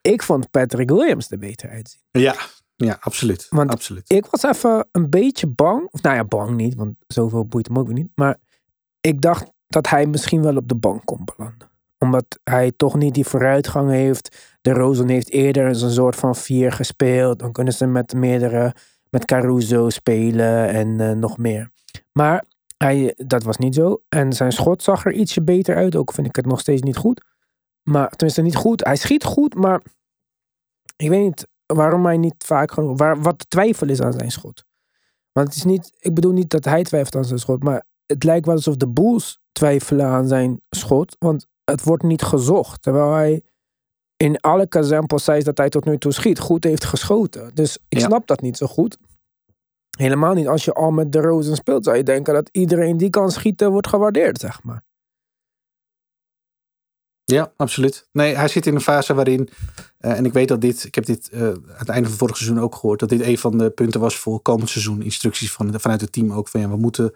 ik 0.00 0.22
vond 0.22 0.50
Patrick 0.50 0.90
Williams 0.90 1.30
er 1.30 1.38
beter 1.38 1.70
uitzien. 1.70 2.00
Ja, 2.10 2.34
ja, 2.76 2.96
absoluut. 3.00 3.46
Want 3.50 3.70
absoluut. 3.70 4.10
ik 4.10 4.26
was 4.26 4.42
even 4.42 4.88
een 4.92 5.10
beetje 5.10 5.46
bang. 5.46 5.88
Of 5.90 6.02
nou 6.02 6.16
ja, 6.16 6.24
bang 6.24 6.56
niet, 6.56 6.74
want 6.74 6.94
zoveel 7.06 7.46
boeit 7.46 7.66
hem 7.66 7.78
ook 7.78 7.86
weer 7.86 7.94
niet. 7.94 8.10
Maar 8.14 8.36
ik 9.00 9.20
dacht 9.20 9.50
dat 9.66 9.88
hij 9.88 10.06
misschien 10.06 10.42
wel 10.42 10.56
op 10.56 10.68
de 10.68 10.74
bank 10.74 11.04
kon 11.04 11.24
belanden. 11.24 11.70
Omdat 11.98 12.38
hij 12.44 12.72
toch 12.76 12.94
niet 12.94 13.14
die 13.14 13.26
vooruitgang 13.26 13.90
heeft. 13.90 14.56
De 14.60 14.72
Rosen 14.72 15.08
heeft 15.08 15.30
eerder 15.30 15.66
een 15.66 15.90
soort 15.90 16.16
van 16.16 16.36
vier 16.36 16.72
gespeeld. 16.72 17.38
Dan 17.38 17.52
kunnen 17.52 17.72
ze 17.72 17.86
met 17.86 18.14
meerdere, 18.14 18.74
met 19.12 19.24
Caruso 19.24 19.90
spelen 19.90 20.68
en 20.68 20.98
uh, 20.98 21.10
nog 21.10 21.38
meer. 21.38 21.70
Maar 22.12 22.44
hij, 22.76 23.14
dat 23.16 23.42
was 23.42 23.56
niet 23.56 23.74
zo. 23.74 24.02
En 24.08 24.32
zijn 24.32 24.52
schot 24.52 24.82
zag 24.82 25.04
er 25.04 25.12
ietsje 25.12 25.42
beter 25.42 25.76
uit. 25.76 25.96
Ook 25.96 26.12
vind 26.12 26.26
ik 26.26 26.36
het 26.36 26.46
nog 26.46 26.60
steeds 26.60 26.82
niet 26.82 26.96
goed. 26.96 27.24
Maar 27.82 28.10
tenminste 28.10 28.42
niet 28.42 28.56
goed. 28.56 28.84
Hij 28.84 28.96
schiet 28.96 29.24
goed, 29.24 29.54
maar 29.54 29.82
ik 30.96 31.08
weet 31.08 31.22
niet 31.22 31.46
waarom 31.66 32.04
hij 32.04 32.16
niet 32.16 32.44
vaak 32.44 32.72
genoeg. 32.72 32.98
Waar, 32.98 33.22
wat 33.22 33.50
twijfel 33.50 33.88
is 33.88 34.00
aan 34.00 34.12
zijn 34.12 34.30
schot. 34.30 34.64
Want 35.32 35.48
het 35.48 35.56
is 35.56 35.64
niet, 35.64 35.92
ik 35.98 36.14
bedoel 36.14 36.32
niet 36.32 36.50
dat 36.50 36.64
hij 36.64 36.82
twijfelt 36.82 37.16
aan 37.16 37.24
zijn 37.24 37.38
schot, 37.38 37.62
maar 37.62 37.84
het 38.06 38.24
lijkt 38.24 38.46
wel 38.46 38.54
alsof 38.54 38.76
de 38.76 38.88
Bulls 38.88 39.40
twijfelen 39.52 40.06
aan 40.06 40.28
zijn 40.28 40.60
schot, 40.70 41.16
want 41.18 41.46
het 41.64 41.82
wordt 41.82 42.02
niet 42.02 42.22
gezocht. 42.22 42.82
Terwijl 42.82 43.12
hij 43.12 43.42
in 44.22 44.40
alle 44.40 44.66
zei 45.14 45.42
dat 45.42 45.58
hij 45.58 45.68
tot 45.68 45.84
nu 45.84 45.98
toe 45.98 46.12
schiet, 46.12 46.38
goed 46.38 46.64
heeft 46.64 46.84
geschoten. 46.84 47.54
Dus 47.54 47.78
ik 47.88 47.98
Ja. 47.98 48.06
snap 48.06 48.26
dat 48.26 48.40
niet 48.40 48.56
zo 48.56 48.66
goed. 48.66 48.98
Helemaal 49.98 50.34
niet. 50.34 50.48
Als 50.48 50.64
je 50.64 50.72
al 50.72 50.90
met 50.90 51.12
de 51.12 51.20
Rozen 51.20 51.56
speelt, 51.56 51.84
zou 51.84 51.96
je 51.96 52.02
denken 52.02 52.34
dat 52.34 52.48
iedereen 52.52 52.96
die 52.96 53.10
kan 53.10 53.30
schieten 53.30 53.70
wordt 53.70 53.88
gewaardeerd, 53.88 54.40
zeg 54.40 54.62
maar. 54.62 54.84
Ja, 57.24 57.52
absoluut. 57.56 58.08
Nee, 58.12 58.34
hij 58.36 58.48
zit 58.48 58.66
in 58.66 58.74
een 58.74 58.80
fase 58.80 59.14
waarin, 59.14 59.48
eh, 59.98 60.18
en 60.18 60.24
ik 60.24 60.32
weet 60.32 60.48
dat 60.48 60.60
dit, 60.60 60.84
ik 60.84 60.94
heb 60.94 61.04
dit 61.04 61.28
eh, 61.28 61.48
aan 61.48 61.64
het 61.66 61.88
einde 61.88 62.08
van 62.08 62.18
vorig 62.18 62.36
seizoen 62.36 62.60
ook 62.60 62.74
gehoord, 62.74 63.00
dat 63.00 63.08
dit 63.08 63.20
een 63.20 63.38
van 63.38 63.58
de 63.58 63.70
punten 63.70 64.00
was 64.00 64.18
voor 64.18 64.40
komend 64.42 64.70
seizoen. 64.70 65.02
Instructies 65.02 65.52
van, 65.52 65.80
vanuit 65.80 66.00
het 66.00 66.12
team 66.12 66.32
ook 66.32 66.48
van 66.48 66.60
ja, 66.60 66.68
we 66.68 66.76
moeten, 66.76 67.14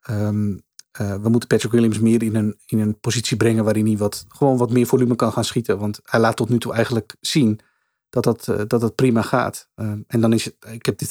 ehm, 0.00 0.56
eh, 0.98 1.14
we 1.14 1.28
moeten 1.28 1.48
Patrick 1.48 1.72
Williams 1.72 1.98
meer 1.98 2.22
in 2.22 2.34
een, 2.34 2.58
in 2.66 2.78
een 2.78 3.00
positie 3.00 3.36
brengen 3.36 3.64
waarin 3.64 3.86
hij 3.86 3.96
wat, 3.96 4.24
gewoon 4.28 4.56
wat 4.56 4.70
meer 4.70 4.86
volume 4.86 5.16
kan 5.16 5.32
gaan 5.32 5.44
schieten. 5.44 5.78
Want 5.78 6.00
hij 6.04 6.20
laat 6.20 6.36
tot 6.36 6.48
nu 6.48 6.58
toe 6.58 6.72
eigenlijk 6.72 7.16
zien 7.20 7.60
dat 8.08 8.24
dat, 8.24 8.48
eh, 8.48 8.56
dat, 8.66 8.80
dat 8.80 8.94
prima 8.94 9.22
gaat. 9.22 9.68
Ehm, 9.74 10.00
en 10.06 10.20
dan 10.20 10.32
is 10.32 10.44
het, 10.44 10.54
ik 10.70 10.86
heb 10.86 10.98
dit 10.98 11.10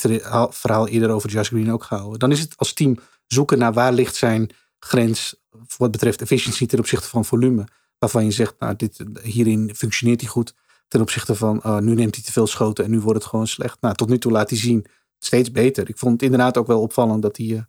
verhaal- 0.50 0.88
eerder 0.88 1.10
over 1.10 1.30
Josh 1.30 1.48
Green 1.48 1.72
ook 1.72 1.84
gehouden. 1.84 2.20
Dan 2.20 2.32
is 2.32 2.40
het 2.40 2.54
als 2.58 2.74
team 2.74 2.98
zoeken 3.28 3.58
naar 3.58 3.74
waar 3.74 3.94
ligt 3.94 4.16
zijn 4.16 4.50
grens 4.80 5.44
wat 5.78 5.92
betreft 5.92 6.22
efficiëntie 6.22 6.68
ten 6.68 6.80
opzichte 6.80 7.08
van 7.08 7.26
volume 7.26 7.68
waarvan 8.00 8.26
je 8.26 8.32
zegt, 8.32 8.56
nou, 8.60 8.76
dit, 8.76 9.04
hierin 9.22 9.72
functioneert 9.76 10.22
hij 10.22 10.30
goed. 10.30 10.54
Ten 10.88 11.02
opzichte 11.02 11.36
van, 11.36 11.64
oh, 11.64 11.78
nu 11.78 11.94
neemt 11.94 12.16
hij 12.16 12.24
te 12.24 12.32
veel 12.32 12.48
schoten 12.48 12.84
en 12.84 12.92
nu 12.92 13.00
wordt 13.00 13.20
het 13.20 13.30
gewoon 13.30 13.48
slecht. 13.48 13.82
Nou, 13.82 13.96
tot 13.96 14.10
nu 14.10 14.18
toe 14.18 14.32
laat 14.32 14.50
hij 14.50 14.60
zien, 14.60 14.86
steeds 15.20 15.52
beter. 15.52 15.90
Ik 15.90 15.98
vond 15.98 16.14
het 16.14 16.22
inderdaad 16.22 16.58
ook 16.58 16.68
wel 16.68 16.82
opvallend 16.82 17.22
dat 17.22 17.38
hij 17.38 17.56
eh, 17.56 17.62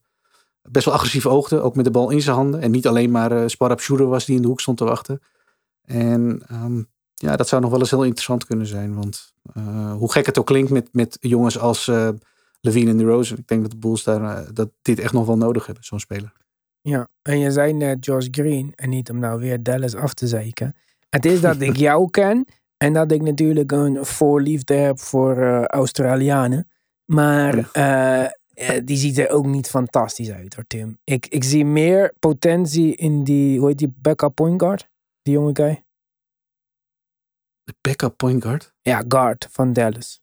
best 0.68 0.84
wel 0.84 0.94
agressief 0.94 1.26
oogde. 1.26 1.60
Ook 1.60 1.76
met 1.76 1.84
de 1.84 1.90
bal 1.90 2.10
in 2.10 2.22
zijn 2.22 2.36
handen. 2.36 2.60
En 2.60 2.70
niet 2.70 2.86
alleen 2.86 3.10
maar 3.10 3.32
uh, 3.32 3.42
Sparap 3.46 3.80
Shooter 3.80 4.06
was 4.06 4.24
die 4.24 4.36
in 4.36 4.42
de 4.42 4.48
hoek 4.48 4.60
stond 4.60 4.78
te 4.78 4.84
wachten. 4.84 5.20
En 5.84 6.42
ehm, 6.48 6.82
ja, 7.14 7.36
dat 7.36 7.48
zou 7.48 7.62
nog 7.62 7.70
wel 7.70 7.80
eens 7.80 7.90
heel 7.90 8.04
interessant 8.04 8.46
kunnen 8.46 8.66
zijn. 8.66 8.94
Want 8.94 9.32
uh, 9.56 9.92
hoe 9.92 10.12
gek 10.12 10.26
het 10.26 10.38
ook 10.38 10.46
klinkt 10.46 10.70
met, 10.70 10.88
met 10.92 11.16
jongens 11.20 11.58
als 11.58 11.86
uh, 11.86 12.08
Levine 12.60 12.90
en 12.90 12.96
DeRozan. 12.96 13.38
Ik 13.38 13.48
denk 13.48 13.62
dat 13.62 13.70
de 13.70 13.76
Bulls 13.76 14.04
daar, 14.04 14.20
uh, 14.20 14.38
dat 14.52 14.68
dit 14.82 14.98
echt 14.98 15.12
nog 15.12 15.26
wel 15.26 15.36
nodig 15.36 15.66
hebben, 15.66 15.84
zo'n 15.84 16.00
speler. 16.00 16.32
Ja, 16.80 17.08
en 17.22 17.38
je 17.38 17.50
zei 17.50 17.72
net 17.72 18.04
Josh 18.04 18.28
Green, 18.30 18.72
en 18.74 18.88
niet 18.88 19.10
om 19.10 19.18
nou 19.18 19.40
weer 19.40 19.62
Dallas 19.62 19.94
af 19.94 20.14
te 20.14 20.26
zeiken. 20.26 20.74
Het 21.08 21.24
is 21.24 21.40
dat 21.40 21.60
ik 21.60 21.76
jou 21.76 22.10
ken 22.20 22.46
en 22.76 22.92
dat 22.92 23.12
ik 23.12 23.22
natuurlijk 23.22 23.72
een 23.72 24.04
voorliefde 24.04 24.74
heb 24.74 24.98
voor 24.98 25.64
Australianen. 25.66 26.68
Maar 27.04 27.70
uh, 28.60 28.80
die 28.84 28.96
ziet 28.96 29.18
er 29.18 29.30
ook 29.30 29.46
niet 29.46 29.68
fantastisch 29.68 30.30
uit 30.30 30.54
hoor, 30.54 30.64
Tim. 30.66 30.98
Ik, 31.04 31.26
ik 31.26 31.44
zie 31.44 31.64
meer 31.64 32.14
potentie 32.18 32.94
in 32.94 33.24
die, 33.24 33.58
hoe 33.58 33.68
heet 33.68 33.78
die, 33.78 33.94
backup 33.96 34.34
point 34.34 34.60
guard? 34.60 34.88
Die 35.22 35.34
jonge 35.34 35.50
guy. 35.54 35.84
De 37.62 37.74
backup 37.80 38.16
point 38.16 38.42
guard? 38.42 38.74
Ja, 38.82 39.04
guard 39.08 39.48
van 39.50 39.72
Dallas. 39.72 40.20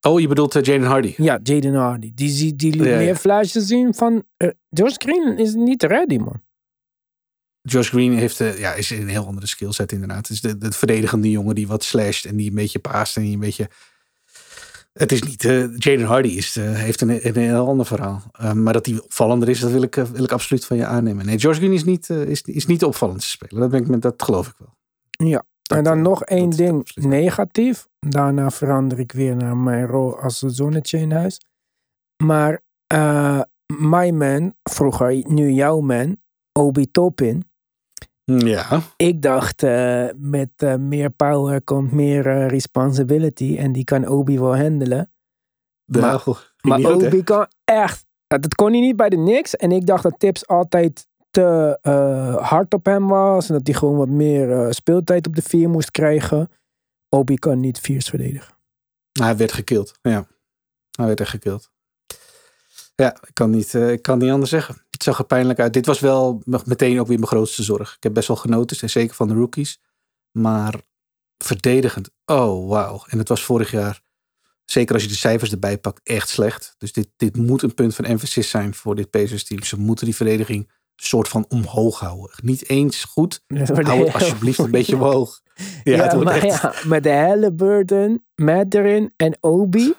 Oh, 0.00 0.20
je 0.20 0.28
bedoelt 0.28 0.56
uh, 0.56 0.62
Jaden 0.62 0.86
Hardy? 0.86 1.14
Ja, 1.16 1.40
Jaden 1.42 1.74
Hardy. 1.74 2.12
Die, 2.14 2.36
die, 2.36 2.56
die 2.56 2.72
liet 2.72 2.86
ja, 2.86 2.96
meer 2.96 3.06
ja. 3.06 3.16
flashes 3.16 3.66
zien 3.66 3.94
van... 3.94 4.24
Uh, 4.36 4.50
Josh 4.68 4.94
Green 4.96 5.38
is 5.38 5.54
niet 5.54 5.82
ready, 5.82 6.16
man. 6.16 6.42
Josh 7.62 7.88
Green 7.88 8.12
heeft, 8.12 8.40
uh, 8.40 8.58
ja, 8.58 8.72
is 8.72 8.90
een 8.90 9.08
heel 9.08 9.26
andere 9.26 9.46
skillset 9.46 9.92
inderdaad. 9.92 10.28
Het 10.28 10.30
is 10.30 10.40
de, 10.40 10.58
de 10.58 10.72
verdedigende 10.72 11.30
jongen 11.30 11.54
die 11.54 11.66
wat 11.66 11.84
slasht 11.84 12.24
en 12.24 12.36
die 12.36 12.48
een 12.48 12.54
beetje 12.54 12.78
paast 12.78 13.16
en 13.16 13.22
die 13.22 13.32
een 13.32 13.40
beetje... 13.40 13.70
Het 14.92 15.12
is 15.12 15.22
niet... 15.22 15.42
Jaden 15.82 16.06
Hardy 16.06 16.28
is, 16.28 16.54
heeft 16.54 17.00
een, 17.00 17.26
een, 17.26 17.36
heel 17.36 17.66
ander 17.66 17.86
verhaal. 17.86 18.22
maar 18.54 18.72
dat 18.72 18.86
hij 18.86 19.00
opvallender 19.00 19.48
is, 19.48 19.60
dat 19.60 19.70
wil 19.70 19.82
ik, 19.82 19.94
wil 19.94 20.24
ik 20.24 20.32
absoluut 20.32 20.64
van 20.64 20.76
je 20.76 20.86
aannemen. 20.86 21.26
Nee, 21.26 21.36
Josh 21.36 21.56
Green 21.56 21.72
is 21.72 21.84
niet, 21.84 22.08
is, 22.08 22.42
is 22.42 22.66
niet 22.66 22.80
de 22.80 22.86
opvallendste 22.86 23.30
speler. 23.30 23.60
Dat, 23.60 23.70
ben 23.70 23.80
ik 23.80 23.88
met, 23.88 24.02
dat 24.02 24.22
geloof 24.22 24.48
ik 24.48 24.54
wel. 24.58 24.76
Ja, 25.28 25.44
dat, 25.62 25.78
en 25.78 25.84
dan 25.84 26.02
nog 26.02 26.24
één 26.24 26.50
ding 26.50 26.90
negatief. 26.94 27.86
Daarna 27.98 28.50
verander 28.50 28.98
ik 28.98 29.12
weer 29.12 29.36
naar 29.36 29.56
mijn 29.56 29.86
rol 29.86 30.18
als 30.18 30.38
zonnetje 30.38 30.98
in 30.98 31.12
huis. 31.12 31.40
Maar 32.24 32.62
my 33.78 34.10
man, 34.10 34.54
vroeger, 34.62 35.24
nu 35.28 35.50
jouw 35.50 35.80
man, 35.80 36.16
Obi 36.52 36.90
Toppin. 36.90 37.49
Ja. 38.38 38.82
Ik 38.96 39.22
dacht, 39.22 39.62
uh, 39.62 40.08
met 40.16 40.50
uh, 40.58 40.74
meer 40.74 41.10
power 41.10 41.62
komt 41.62 41.92
meer 41.92 42.46
responsibility. 42.46 43.56
En 43.58 43.72
die 43.72 43.84
kan 43.84 44.08
Obi 44.08 44.38
wel 44.38 44.56
handelen. 44.56 45.12
Maar, 45.84 46.22
maar 46.60 46.78
Obi 46.78 47.10
goed, 47.10 47.24
kan 47.24 47.46
echt. 47.64 48.06
Dat 48.26 48.54
kon 48.54 48.70
hij 48.70 48.80
niet 48.80 48.96
bij 48.96 49.08
de 49.08 49.16
Knicks. 49.16 49.56
En 49.56 49.72
ik 49.72 49.86
dacht 49.86 50.02
dat 50.02 50.18
Tips 50.18 50.46
altijd 50.46 51.08
te 51.30 51.78
hard 52.40 52.74
op 52.74 52.84
hem 52.84 53.08
was. 53.08 53.48
En 53.48 53.54
dat 53.54 53.66
hij 53.66 53.76
gewoon 53.76 53.96
wat 53.96 54.08
meer 54.08 54.74
speeltijd 54.74 55.26
op 55.26 55.34
de 55.34 55.42
vier 55.42 55.68
moest 55.68 55.90
krijgen. 55.90 56.50
Obi 57.08 57.36
kan 57.36 57.60
niet 57.60 57.78
viers 57.78 58.08
verdedigen. 58.08 58.54
Hij 59.12 59.36
werd 59.36 59.52
gekild. 59.52 59.98
Ja. 60.02 60.26
Hij 60.90 61.06
werd 61.06 61.20
echt 61.20 61.30
gekild. 61.30 61.70
Ja, 62.94 63.16
ik 63.26 63.34
kan, 63.34 63.50
niet, 63.50 63.74
ik 63.74 64.02
kan 64.02 64.18
niet 64.18 64.30
anders 64.30 64.50
zeggen. 64.50 64.82
Het 65.00 65.08
zag 65.08 65.18
er 65.18 65.24
pijnlijk 65.24 65.60
uit. 65.60 65.72
Dit 65.72 65.86
was 65.86 66.00
wel 66.00 66.42
meteen 66.64 67.00
ook 67.00 67.06
weer 67.06 67.18
mijn 67.18 67.30
grootste 67.30 67.62
zorg. 67.62 67.94
Ik 67.96 68.02
heb 68.02 68.14
best 68.14 68.28
wel 68.28 68.36
genoten, 68.36 68.78
en 68.80 68.90
zeker 68.90 69.14
van 69.14 69.28
de 69.28 69.34
rookies. 69.34 69.80
Maar 70.30 70.74
verdedigend, 71.38 72.10
oh 72.24 72.68
wauw. 72.68 73.04
En 73.06 73.18
het 73.18 73.28
was 73.28 73.44
vorig 73.44 73.70
jaar, 73.70 74.00
zeker 74.64 74.94
als 74.94 75.02
je 75.02 75.08
de 75.08 75.14
cijfers 75.14 75.50
erbij 75.50 75.78
pakt, 75.78 76.00
echt 76.02 76.28
slecht. 76.28 76.74
Dus 76.78 76.92
dit, 76.92 77.08
dit 77.16 77.36
moet 77.36 77.62
een 77.62 77.74
punt 77.74 77.94
van 77.94 78.04
emphasis 78.04 78.50
zijn 78.50 78.74
voor 78.74 78.94
dit 78.94 79.10
Pacers 79.10 79.44
team. 79.44 79.62
Ze 79.62 79.78
moeten 79.78 80.04
die 80.04 80.16
verdediging 80.16 80.70
soort 80.96 81.28
van 81.28 81.44
omhoog 81.48 81.98
houden. 81.98 82.30
Niet 82.42 82.68
eens 82.68 83.04
goed, 83.04 83.42
hou 83.46 84.04
het 84.04 84.14
alsjeblieft 84.14 84.58
een 84.58 84.70
beetje 84.70 84.94
omhoog. 84.94 85.40
Ja, 85.84 85.94
ja 85.94 86.14
maar 86.14 86.42
echt... 86.42 86.62
ja, 86.62 86.74
met 86.84 87.02
de 87.02 87.12
Halliburton, 87.12 88.24
Matterin 88.34 89.12
en 89.16 89.36
Obi. 89.40 89.92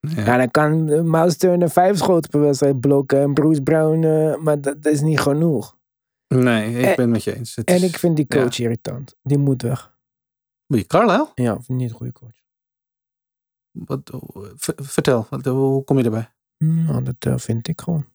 Ja. 0.00 0.24
ja. 0.24 0.36
dan 0.36 0.50
kan 0.50 0.84
Miles 1.10 1.36
Turner 1.36 1.70
vijf 1.70 1.98
schoten 1.98 2.30
per 2.30 2.40
wedstrijd 2.40 2.80
blokken 2.80 3.20
en 3.20 3.34
Bruce 3.34 3.62
Brown, 3.62 4.02
uh, 4.02 4.36
maar 4.36 4.60
dat, 4.60 4.86
is 4.86 5.00
niet 5.00 5.20
genoeg. 5.20 5.76
Nee, 6.28 6.78
ik 6.78 6.84
en, 6.84 6.96
ben 6.96 7.04
het 7.04 7.08
met 7.08 7.24
je 7.24 7.36
eens. 7.36 7.56
Het 7.56 7.68
en 7.68 7.74
is, 7.74 7.82
ik 7.82 7.98
vind 7.98 8.16
die 8.16 8.26
coach 8.26 8.54
ja. 8.54 8.64
irritant. 8.64 9.16
Die 9.22 9.38
moet 9.38 9.62
weg. 9.62 9.94
Wie, 10.66 10.86
Carlisle? 10.86 11.30
Ja, 11.34 11.60
vind 11.60 11.78
niet 11.78 11.90
een 11.90 11.96
goede 11.96 12.12
coach. 12.12 12.44
Wat, 13.70 14.10
vertel, 14.76 15.26
wat, 15.30 15.44
hoe 15.44 15.84
kom 15.84 15.98
je 15.98 16.04
erbij? 16.04 16.30
Nou, 16.58 17.02
dat 17.02 17.24
uh, 17.26 17.38
vind 17.38 17.68
ik 17.68 17.80
gewoon. 17.80 18.06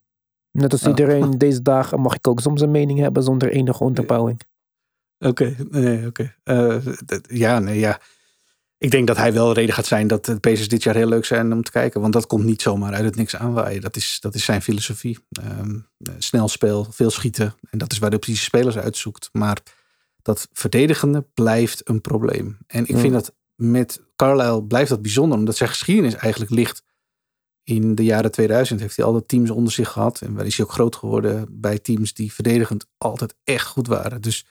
Net 0.50 0.72
als 0.72 0.86
iedereen 0.86 1.24
oh. 1.24 1.38
deze 1.46 1.62
dagen 1.62 2.00
mag 2.00 2.14
ik 2.14 2.28
ook 2.28 2.40
soms 2.40 2.60
een 2.60 2.70
mening 2.70 2.98
hebben 2.98 3.22
zonder 3.22 3.50
enige 3.50 3.84
onderbouwing. 3.84 4.40
Oké, 5.18 5.28
okay, 5.28 5.82
nee, 5.82 6.06
oké. 6.06 6.34
Okay. 6.42 6.76
Uh, 6.76 6.96
ja, 7.22 7.58
nee, 7.58 7.78
ja. 7.78 8.00
Ik 8.82 8.90
denk 8.90 9.06
dat 9.06 9.16
hij 9.16 9.32
wel 9.32 9.52
reden 9.52 9.74
gaat 9.74 9.86
zijn 9.86 10.06
dat 10.06 10.24
de 10.24 10.40
Pacers 10.40 10.68
dit 10.68 10.82
jaar 10.82 10.94
heel 10.94 11.08
leuk 11.08 11.24
zijn 11.24 11.52
om 11.52 11.62
te 11.62 11.70
kijken. 11.70 12.00
Want 12.00 12.12
dat 12.12 12.26
komt 12.26 12.44
niet 12.44 12.62
zomaar 12.62 12.92
uit 12.92 13.04
het 13.04 13.16
niks 13.16 13.36
aanwaaien. 13.36 13.80
Dat 13.80 13.96
is, 13.96 14.18
dat 14.20 14.34
is 14.34 14.44
zijn 14.44 14.62
filosofie. 14.62 15.18
Um, 15.60 15.86
snel 16.18 16.48
spel, 16.48 16.86
veel 16.90 17.10
schieten. 17.10 17.54
En 17.70 17.78
dat 17.78 17.92
is 17.92 17.98
waar 17.98 18.10
de 18.10 18.18
precieze 18.18 18.44
spelers 18.44 18.76
uitzoekt. 18.76 19.28
Maar 19.32 19.58
dat 20.22 20.48
verdedigende 20.52 21.24
blijft 21.34 21.88
een 21.88 22.00
probleem. 22.00 22.58
En 22.66 22.86
ik 22.86 22.96
vind 22.96 23.12
dat 23.12 23.34
met 23.54 24.00
Carlisle 24.16 24.64
blijft 24.64 24.90
dat 24.90 25.02
bijzonder. 25.02 25.38
Omdat 25.38 25.56
zijn 25.56 25.68
geschiedenis 25.68 26.14
eigenlijk 26.14 26.50
ligt 26.50 26.82
in 27.64 27.94
de 27.94 28.04
jaren 28.04 28.30
2000 28.30 28.80
heeft 28.80 28.96
hij 28.96 29.04
altijd 29.04 29.28
teams 29.28 29.50
onder 29.50 29.72
zich 29.72 29.88
gehad. 29.88 30.20
En 30.20 30.34
waar 30.34 30.46
is 30.46 30.56
hij 30.56 30.66
ook 30.66 30.72
groot 30.72 30.96
geworden 30.96 31.46
bij 31.50 31.78
teams 31.78 32.14
die 32.14 32.32
verdedigend 32.32 32.86
altijd 32.98 33.34
echt 33.44 33.66
goed 33.66 33.86
waren. 33.86 34.20
Dus 34.20 34.46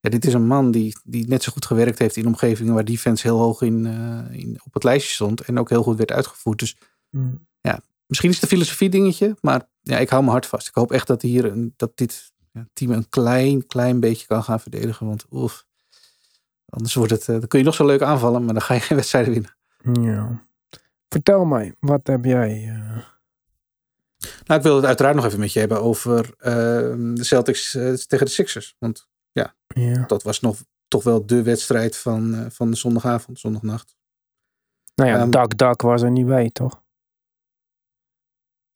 ja, 0.00 0.10
dit 0.10 0.24
is 0.24 0.32
een 0.32 0.46
man 0.46 0.70
die, 0.70 0.96
die 1.04 1.28
net 1.28 1.42
zo 1.42 1.52
goed 1.52 1.66
gewerkt 1.66 1.98
heeft 1.98 2.16
in 2.16 2.26
omgevingen 2.26 2.74
waar 2.74 2.84
defense 2.84 3.26
heel 3.26 3.38
hoog 3.38 3.62
in, 3.62 3.84
uh, 3.84 4.40
in, 4.40 4.60
op 4.64 4.74
het 4.74 4.84
lijstje 4.84 5.14
stond. 5.14 5.40
En 5.40 5.58
ook 5.58 5.68
heel 5.68 5.82
goed 5.82 5.96
werd 5.96 6.12
uitgevoerd. 6.12 6.58
Dus 6.58 6.76
mm. 7.10 7.46
ja, 7.60 7.80
misschien 8.06 8.30
is 8.30 8.34
het 8.34 8.44
een 8.44 8.56
filosofie 8.56 8.88
dingetje. 8.88 9.36
Maar 9.40 9.68
ja, 9.80 9.98
ik 9.98 10.08
hou 10.08 10.24
me 10.24 10.30
hard 10.30 10.46
vast. 10.46 10.68
Ik 10.68 10.74
hoop 10.74 10.92
echt 10.92 11.06
dat, 11.06 11.22
hier 11.22 11.44
een, 11.44 11.74
dat 11.76 11.96
dit 11.96 12.32
ja, 12.52 12.66
team 12.72 12.90
een 12.90 13.08
klein, 13.08 13.66
klein 13.66 14.00
beetje 14.00 14.26
kan 14.26 14.42
gaan 14.42 14.60
verdedigen. 14.60 15.06
Want 15.06 15.24
oef, 15.30 15.64
anders 16.68 16.94
wordt 16.94 17.12
het, 17.12 17.28
uh, 17.28 17.38
dan 17.38 17.48
kun 17.48 17.58
je 17.58 17.64
nog 17.64 17.74
zo 17.74 17.86
leuk 17.86 18.02
aanvallen. 18.02 18.44
Maar 18.44 18.54
dan 18.54 18.62
ga 18.62 18.74
je 18.74 18.80
geen 18.80 18.96
wedstrijden 19.02 19.32
winnen. 19.32 19.56
Ja. 20.06 20.44
Vertel 21.08 21.44
mij, 21.44 21.74
wat 21.80 22.06
heb 22.06 22.24
jij? 22.24 22.64
Uh... 22.64 22.96
Nou, 24.44 24.60
ik 24.60 24.62
wil 24.62 24.76
het 24.76 24.84
uiteraard 24.84 25.16
nog 25.16 25.24
even 25.24 25.40
met 25.40 25.52
je 25.52 25.58
hebben 25.58 25.82
over 25.82 26.34
de 26.38 27.24
Celtics 27.24 27.70
tegen 28.06 28.26
de 28.26 28.28
Sixers. 28.28 28.76
Want 28.78 29.09
ja, 29.32 29.54
ja, 29.66 30.04
dat 30.06 30.22
was 30.22 30.40
nog 30.40 30.58
toch 30.88 31.02
wel 31.02 31.26
de 31.26 31.42
wedstrijd 31.42 31.96
van, 31.96 32.46
van 32.50 32.70
de 32.70 32.76
zondagavond, 32.76 33.38
zondagnacht. 33.38 33.96
Nou 34.94 35.10
ja, 35.10 35.22
um, 35.22 35.30
Dak 35.30 35.58
Dak 35.58 35.82
was 35.82 36.02
er 36.02 36.10
niet 36.10 36.26
bij, 36.26 36.50
toch? 36.50 36.82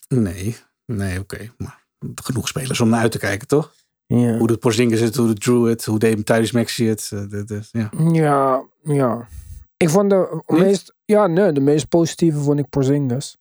Nee, 0.09 0.57
nee, 0.85 1.21
oké. 1.21 1.35
Okay. 1.35 1.53
Maar 1.57 1.85
genoeg 2.15 2.49
spelers 2.49 2.81
om 2.81 2.89
naar 2.89 3.01
uit 3.01 3.13
te 3.13 3.19
kijken, 3.19 3.49
toch? 3.49 3.75
Ja. 4.07 4.39
Hoe 4.39 4.47
de 4.47 4.57
Porzingis 4.57 5.01
het, 5.01 5.17
hoe 5.17 5.27
de 5.27 5.35
Drew 5.35 5.69
het, 5.69 5.85
hoe 5.85 5.99
deed 5.99 6.27
Tijdens 6.27 6.53
Maxi 6.53 6.87
het. 6.87 7.09
De, 7.09 7.45
de, 7.45 7.61
ja. 7.71 7.91
ja, 8.13 8.65
ja. 8.83 9.29
Ik 9.77 9.89
vond 9.89 10.11
de 10.11 10.43
meest, 10.47 10.95
ja, 11.05 11.27
nee, 11.27 11.53
de 11.53 11.61
meest 11.61 11.89
positieve 11.89 12.39
vond 12.39 12.59
ik 12.59 12.69
Porzingis. 12.69 13.37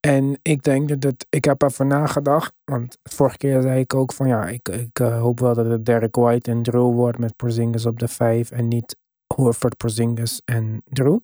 En 0.00 0.38
ik 0.42 0.62
denk 0.62 1.02
dat 1.02 1.26
ik 1.28 1.44
heb 1.44 1.62
even 1.62 1.86
nagedacht, 1.86 2.52
want 2.64 2.98
vorige 3.02 3.36
keer 3.36 3.62
zei 3.62 3.80
ik 3.80 3.94
ook 3.94 4.12
van 4.12 4.28
ja, 4.28 4.46
ik, 4.46 4.68
ik 4.68 5.00
eh, 5.00 5.20
hoop 5.20 5.40
wel 5.40 5.54
dat 5.54 5.66
het 5.66 5.84
Derek 5.84 6.16
White 6.16 6.50
en 6.50 6.62
Drew 6.62 6.94
wordt 6.94 7.18
met 7.18 7.36
Porzingis 7.36 7.86
op 7.86 7.98
de 7.98 8.08
vijf 8.08 8.50
en 8.50 8.68
niet 8.68 8.96
Horford, 9.34 9.76
Porzingis 9.76 10.42
en 10.44 10.82
Drew. 10.84 11.18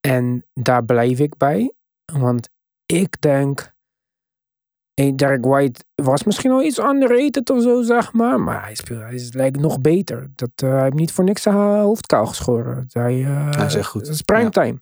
En 0.00 0.44
daar 0.52 0.84
blijf 0.84 1.18
ik 1.18 1.36
bij, 1.36 1.72
want 2.12 2.48
ik 2.86 3.20
denk, 3.20 3.74
hey, 4.94 5.14
Derek 5.14 5.44
White 5.44 5.84
was 5.94 6.24
misschien 6.24 6.50
al 6.50 6.62
iets 6.62 6.78
underrated 6.78 7.50
of 7.50 7.62
zo, 7.62 7.82
zeg 7.82 8.12
maar, 8.12 8.40
maar 8.40 8.62
hij, 8.62 8.74
speelt, 8.74 9.00
hij 9.00 9.14
is, 9.14 9.32
lijkt 9.32 9.60
nog 9.60 9.80
beter. 9.80 10.30
Dat, 10.34 10.50
eh, 10.54 10.70
hij 10.70 10.82
heeft 10.82 10.94
niet 10.94 11.12
voor 11.12 11.24
niks 11.24 11.42
zijn 11.42 11.54
hoofd 11.56 12.06
kaal 12.06 12.26
geschoren. 12.26 12.86
Hij, 12.88 13.24
eh, 13.24 13.50
Hij 13.50 13.66
is 13.66 13.74
echt 13.74 13.88
goed. 13.88 14.00
Het 14.00 14.14
is 14.14 14.22
primetime. 14.22 14.80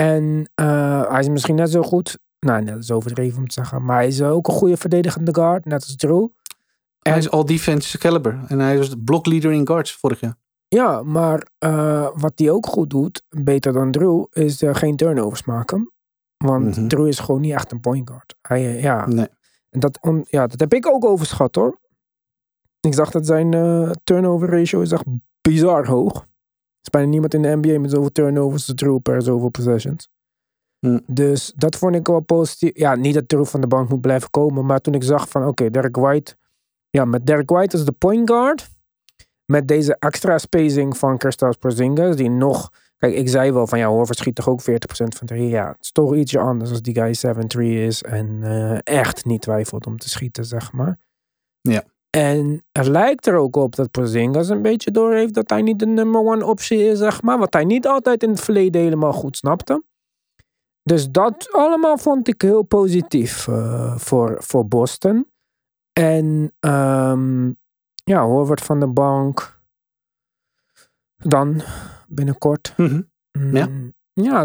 En 0.00 0.50
eh, 0.54 1.10
hij 1.10 1.20
is 1.20 1.28
misschien 1.28 1.54
net 1.54 1.70
zo 1.70 1.82
goed. 1.82 2.18
Nou, 2.40 2.62
net 2.62 2.78
is 2.78 2.90
overdreven 2.90 3.38
om 3.38 3.46
te 3.46 3.52
zeggen. 3.54 3.84
Maar 3.84 3.96
hij 3.96 4.06
is 4.06 4.22
ook 4.22 4.48
een 4.48 4.54
goede 4.54 4.76
verdedigende 4.76 5.34
guard. 5.34 5.64
Net 5.64 5.82
als 5.82 5.96
Drew. 5.96 6.26
Hij 6.98 7.18
is 7.18 7.30
all 7.30 7.44
defense 7.44 7.98
caliber. 7.98 8.44
En 8.48 8.58
hij 8.58 8.78
was 8.78 8.90
de 8.90 8.98
blockleader 9.02 9.52
in 9.52 9.66
guards 9.66 9.92
vorig 9.92 10.20
jaar. 10.20 10.36
Ja, 10.68 11.02
maar 11.02 11.46
eh, 11.58 12.08
wat 12.14 12.32
hij 12.36 12.50
ook 12.50 12.66
goed 12.66 12.90
doet, 12.90 13.22
beter 13.28 13.72
dan 13.72 13.90
Drew, 13.90 14.24
is 14.30 14.62
eh, 14.62 14.74
geen 14.74 14.96
turnovers 14.96 15.44
maken. 15.44 15.92
Want 16.36 16.76
Mhm. 16.76 16.88
Drew 16.88 17.06
is 17.06 17.18
gewoon 17.18 17.40
niet 17.40 17.52
echt 17.52 17.72
een 17.72 17.80
point 17.80 18.08
guard. 18.10 18.34
Hij, 18.40 18.80
ja, 18.80 19.06
Nee. 19.06 19.28
En 19.70 19.80
dat, 19.80 19.98
on- 20.02 20.26
ja, 20.28 20.46
dat 20.46 20.60
heb 20.60 20.74
ik 20.74 20.86
ook 20.86 21.04
overschat 21.04 21.54
hoor. 21.54 21.78
Ik 22.80 22.94
zag 22.94 23.10
dat 23.10 23.26
zijn 23.26 23.50
turnover 24.04 24.48
ratio 24.50 24.80
is 24.80 24.92
echt 24.92 25.04
bizar 25.40 25.86
hoog. 25.86 26.26
Er 26.84 26.90
is 26.90 26.98
bijna 27.00 27.08
niemand 27.08 27.34
in 27.34 27.42
de 27.42 27.56
NBA 27.56 27.80
met 27.80 27.90
zoveel 27.90 28.12
turnovers 28.12 28.68
als 28.68 28.76
Drew 28.76 28.98
per 29.02 29.22
zoveel 29.22 29.48
possessions. 29.48 30.08
Hm. 30.78 30.98
Dus 31.06 31.52
dat 31.56 31.76
vond 31.76 31.94
ik 31.94 32.06
wel 32.06 32.20
positief. 32.20 32.70
Ja, 32.74 32.94
niet 32.94 33.14
dat 33.14 33.28
Drew 33.28 33.44
van 33.44 33.60
de 33.60 33.66
bank 33.66 33.88
moet 33.88 34.00
blijven 34.00 34.30
komen. 34.30 34.66
Maar 34.66 34.80
toen 34.80 34.94
ik 34.94 35.02
zag 35.02 35.28
van 35.28 35.46
oké, 35.46 35.70
Derek 35.70 35.96
White. 35.96 36.36
Ja, 36.90 37.04
met 37.04 37.26
Derek 37.26 37.50
White 37.50 37.76
als 37.76 37.84
de 37.84 37.92
point 37.92 38.30
guard. 38.30 38.70
Met 39.44 39.68
deze 39.68 39.96
extra 39.98 40.38
spacing 40.38 40.96
van 40.96 41.18
Kristaps 41.18 41.56
Porzingis. 41.56 42.16
Die 42.16 42.30
nog... 42.30 42.72
Kijk, 42.96 43.14
ik 43.14 43.28
zei 43.28 43.52
wel 43.52 43.66
van 43.66 43.78
ja, 43.78 43.88
Horford 43.88 44.18
schiet 44.18 44.34
toch 44.34 44.48
ook 44.48 44.62
40% 44.62 44.64
van 45.16 45.26
drie. 45.26 45.48
Ja, 45.48 45.68
het 45.68 45.80
is 45.80 45.92
toch 45.92 46.14
ietsje 46.14 46.38
anders 46.38 46.70
als 46.70 46.82
die 46.82 46.94
guy 46.94 47.34
7-3 47.56 47.60
is. 47.60 48.02
En 48.02 48.42
eh, 48.42 48.78
echt 48.82 49.24
niet 49.24 49.42
twijfelt 49.42 49.86
om 49.86 49.98
te 49.98 50.08
schieten, 50.08 50.44
zeg 50.44 50.72
maar. 50.72 50.98
Ja. 51.60 51.84
En 52.14 52.64
het 52.72 52.86
lijkt 52.86 53.26
er 53.26 53.34
ook 53.36 53.56
op 53.56 53.76
dat 53.76 53.90
Porzingis 53.90 54.48
een 54.48 54.62
beetje 54.62 54.90
door 54.90 55.12
heeft 55.12 55.34
dat 55.34 55.50
hij 55.50 55.62
niet 55.62 55.78
de 55.78 55.86
number 55.86 56.20
one 56.20 56.46
optie 56.46 56.78
is, 56.78 56.98
zeg 56.98 57.22
maar. 57.22 57.38
Wat 57.38 57.52
hij 57.52 57.64
niet 57.64 57.86
altijd 57.86 58.22
in 58.22 58.30
het 58.30 58.40
verleden 58.40 58.82
helemaal 58.82 59.12
goed 59.12 59.36
snapte. 59.36 59.82
Dus 60.82 61.10
dat 61.10 61.48
allemaal 61.52 61.98
vond 61.98 62.28
ik 62.28 62.42
heel 62.42 62.62
positief 62.62 63.48
eh, 63.48 63.96
voor, 63.96 64.36
voor 64.42 64.68
Boston. 64.68 65.30
En 65.92 66.52
ehm, 66.60 67.46
ja, 68.04 68.24
Horford 68.24 68.60
van 68.60 68.80
de 68.80 68.88
bank. 68.88 69.60
Dan 71.16 71.62
binnenkort. 72.08 72.74
Mhm. 72.76 73.02
Ja. 73.32 73.40
Mm, 73.40 73.52
Ja, 73.56 73.68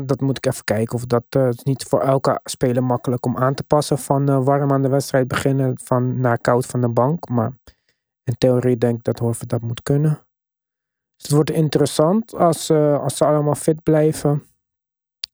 dat 0.05 0.21
moet 0.21 0.37
ik 0.37 0.45
even 0.45 0.63
kijken 0.63 0.95
of 0.95 1.05
dat 1.05 1.23
eh, 1.29 1.43
het 1.43 1.57
is 1.57 1.63
niet 1.63 1.83
voor 1.83 2.01
elke 2.01 2.39
speler 2.43 2.83
makkelijk 2.83 3.25
om 3.25 3.37
aan 3.37 3.53
te 3.53 3.63
passen 3.63 3.97
van 3.97 4.29
eh, 4.29 4.43
warm 4.43 4.71
aan 4.71 4.81
de 4.81 4.89
wedstrijd 4.89 5.27
beginnen 5.27 5.79
van 5.83 6.19
naar 6.19 6.39
koud 6.39 6.65
van 6.65 6.81
de 6.81 6.89
bank. 6.89 7.29
Maar 7.29 7.51
in 8.23 8.37
theorie 8.37 8.77
denk 8.77 8.97
ik 8.97 9.03
dat 9.03 9.19
Horford 9.19 9.49
dat 9.49 9.61
moet 9.61 9.83
kunnen. 9.83 10.27
Dus 11.15 11.27
het 11.27 11.31
wordt 11.31 11.49
interessant 11.51 12.35
als, 12.35 12.69
eh, 12.69 12.99
als 12.99 13.17
ze 13.17 13.25
allemaal 13.25 13.55
fit 13.55 13.83
blijven. 13.83 14.43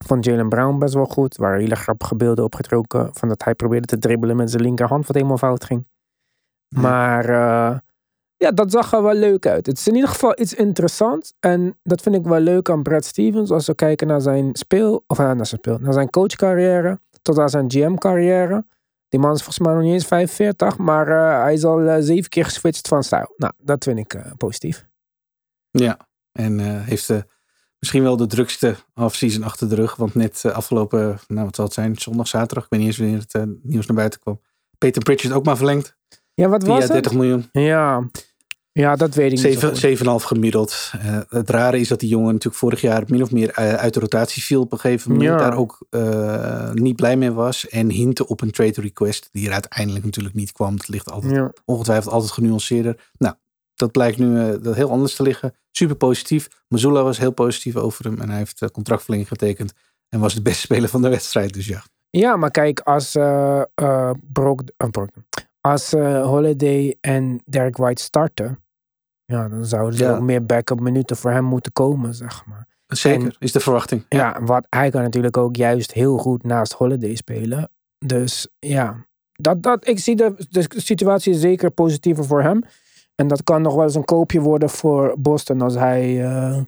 Van 0.06 0.20
Jalen 0.20 0.50
Brown 0.50 0.78
best 0.78 0.94
wel 0.94 1.06
goed. 1.06 1.38
Waar 1.38 1.58
hele 1.58 1.76
grappige 1.76 2.16
beelden 2.16 2.44
opgetrokken. 2.44 3.10
Van 3.14 3.28
dat 3.28 3.44
hij 3.44 3.56
probeerde 3.56 3.88
te 3.88 3.98
dribbelen 3.98 4.36
met 4.36 4.50
zijn 4.50 4.62
linkerhand. 4.62 5.08
Wat 5.08 5.16
helemaal 5.16 5.38
fout 5.38 5.64
ging. 5.64 5.88
Ja. 6.68 6.82
Maar 6.82 7.30
eh, 7.30 7.78
ja, 8.38 8.52
dat 8.52 8.72
zag 8.72 8.94
er 8.94 9.04
wel 9.04 9.14
leuk 9.14 9.48
uit. 9.48 9.66
Het 9.66 9.78
is 9.78 9.88
in 9.88 9.96
ieder 9.96 10.10
geval 10.10 10.40
iets 10.40 10.54
interessants. 10.54 11.34
En 11.40 11.80
dat 11.84 12.02
vind 12.02 12.16
ik 12.16 12.24
wel 12.24 12.40
leuk 12.40 12.70
aan 12.70 12.84
Brad 12.84 13.06
Stevens. 13.06 13.52
Als 13.52 13.68
we 13.68 13.76
kijken 13.76 14.08
naar 14.08 14.22
zijn 14.22 14.50
speel. 14.56 15.04
Of 15.08 15.20
eh, 15.20 15.26
naar 15.26 15.46
zijn 15.46 15.60
speel. 15.60 15.78
Naar 15.80 15.94
zijn 15.94 16.10
coachcarrière. 16.10 17.00
Tot 17.22 17.40
aan 17.40 17.50
zijn 17.50 17.72
GM-carrière. 17.72 18.66
Die 19.10 19.20
man 19.20 19.34
is 19.34 19.44
volgens 19.44 19.66
mij 19.66 19.74
nog 19.74 19.84
niet 19.84 19.94
eens 19.94 20.06
45. 20.06 20.78
Maar 20.78 21.08
eh, 21.08 21.42
hij 21.42 21.54
is 21.54 21.64
al 21.64 21.80
eh, 21.80 21.98
zeven 22.00 22.30
keer 22.30 22.46
geswitcht 22.46 22.88
van 22.88 23.04
stijl. 23.04 23.34
Nou, 23.38 23.54
dat 23.58 23.84
vind 23.84 23.98
ik 24.00 24.14
eh, 24.14 24.32
positief. 24.38 24.86
Ja, 25.72 25.98
en 26.32 26.60
eh, 26.60 26.82
heeft 26.82 27.10
eh, 27.10 27.22
misschien 27.80 28.04
wel 28.04 28.18
de 28.18 28.28
drukste 28.28 28.76
offseason 28.94 29.44
achter 29.44 29.70
de 29.70 29.76
rug. 29.76 29.96
Want 29.96 30.16
net 30.16 30.42
eh, 30.46 30.52
afgelopen, 30.52 31.20
nou 31.28 31.46
wat 31.46 31.56
zal 31.56 31.66
het 31.66 31.74
zijn, 31.74 31.98
zondag, 31.98 32.28
zaterdag. 32.28 32.64
Ik 32.64 32.70
weet 32.70 32.80
niet 32.80 32.90
eens 32.90 32.98
wanneer 32.98 33.20
het 33.20 33.34
eh, 33.34 33.44
nieuws 33.62 33.86
naar 33.86 33.98
buiten 33.98 34.20
kwam. 34.20 34.42
Peter 34.78 35.04
Pritchard 35.04 35.34
ook 35.34 35.46
maar 35.46 35.58
verlengd. 35.58 35.98
Ja, 36.36 36.48
wat 36.50 36.64
was 36.64 36.84
het? 36.84 36.92
30 36.92 37.14
miljoen. 37.14 37.50
Ja. 37.52 38.10
ja, 38.72 38.96
dat 38.96 39.14
weet 39.16 39.26
ik 39.26 39.32
niet. 39.32 39.42
zo 39.42 39.48
Zeven- 39.48 39.70
goed. 39.70 40.22
7,5 40.22 40.26
gemiddeld. 40.28 40.92
Eh, 41.02 41.20
het 41.30 41.50
rare 41.50 41.80
is 41.80 41.88
dat 41.88 42.00
die 42.00 42.10
jongen 42.10 42.28
natuurlijk 42.34 42.56
vorig 42.56 42.82
jaar 42.82 43.04
min 43.08 43.22
of 43.22 43.32
meer 43.32 43.50
eh, 43.50 43.74
uit 43.74 43.94
de 43.94 44.00
rotatie 44.00 44.44
viel 44.44 44.62
op 44.62 44.72
een 44.72 44.80
gegeven 44.80 45.12
moment. 45.12 45.30
Ja. 45.30 45.38
Daar 45.38 45.58
ook 45.58 45.86
eh, 45.90 46.72
niet 46.72 46.96
blij 46.96 47.18
mee 47.18 47.32
was. 47.32 47.68
En 47.70 47.90
hintte 47.90 48.28
op 48.28 48.42
een 48.42 48.52
trade 48.52 48.82
request 48.82 49.30
die 49.32 49.48
er 49.48 49.54
uiteindelijk 49.54 50.06
natuurlijk 50.06 50.36
niet 50.36 50.52
kwam. 50.52 50.74
Het 50.74 50.88
ligt 50.88 51.12
altijd, 51.12 51.34
Ja. 51.34 51.52
ongetwijfeld 51.66 52.14
altijd 52.14 52.32
genuanceerder. 52.32 53.10
Nou, 53.18 53.36
dat 53.76 53.92
blijkt 53.92 54.18
nu 54.18 54.60
dat 54.62 54.76
heel 54.76 54.90
anders 54.90 55.16
te 55.16 55.24
liggen. 55.24 55.54
Super 55.72 55.96
positief. 55.96 56.48
Mazula 56.68 57.04
was 57.04 57.18
heel 57.18 57.32
positief 57.32 57.76
over 57.76 58.06
hem. 58.06 58.22
En 58.22 58.30
hij 58.30 58.38
heeft 58.38 58.72
contractverlenging 58.72 59.30
getekend. 59.30 59.74
En 60.10 60.20
was 60.20 60.34
de 60.34 60.42
beste 60.42 60.60
speler 60.62 60.90
van 60.90 61.02
de 61.02 61.10
wedstrijd. 61.10 61.54
Dus 61.54 61.68
ja. 61.68 61.84
Ja, 62.10 62.36
maar 62.36 62.52
kijk, 62.52 62.80
als 62.80 63.12
Brok, 64.32 64.62
Brogdon- 64.92 65.25
als 65.66 65.94
eh, 65.94 66.26
Holiday 66.26 66.98
en 67.02 67.42
Derek 67.46 67.78
White 67.78 68.02
starten, 68.04 68.60
ja, 69.26 69.50
dan 69.50 69.66
zouden 69.66 70.00
er 70.00 70.06
Ja. 70.06 70.16
ook 70.16 70.22
meer 70.22 70.46
backup 70.46 70.80
minuten 70.80 71.18
voor 71.18 71.32
hem 71.32 71.44
moeten 71.44 71.72
komen, 71.72 72.16
zeg 72.16 72.46
maar. 72.46 72.68
Zeker, 72.88 73.26
En- 73.28 73.36
is 73.40 73.52
de 73.52 73.60
verwachting. 73.60 74.06
Ja, 74.10 74.42
wat 74.44 74.66
hij 74.70 74.90
kan 74.90 75.02
natuurlijk 75.02 75.38
ook 75.38 75.56
juist 75.56 75.92
heel 75.92 76.18
goed 76.18 76.44
naast 76.44 76.74
Holiday 76.74 77.16
spelen. 77.16 77.70
Dus 78.06 78.48
ja, 78.60 79.06
dat, 79.32 79.64
dat, 79.64 79.88
ik 79.88 80.00
zie 80.00 80.16
de, 80.16 80.46
de 80.50 80.66
situatie 80.76 81.34
zeker 81.34 81.72
positiever 81.72 82.26
voor 82.26 82.42
hem. 82.42 82.64
En 83.16 83.28
dat 83.28 83.44
kan 83.44 83.62
nog 83.62 83.76
wel 83.76 83.84
eens 83.84 83.96
een 83.96 84.06
koopje 84.06 84.40
worden 84.42 84.70
voor 84.70 85.16
Boston 85.20 85.62
als 85.62 85.74
hij 85.76 86.24
eh, 86.26 86.62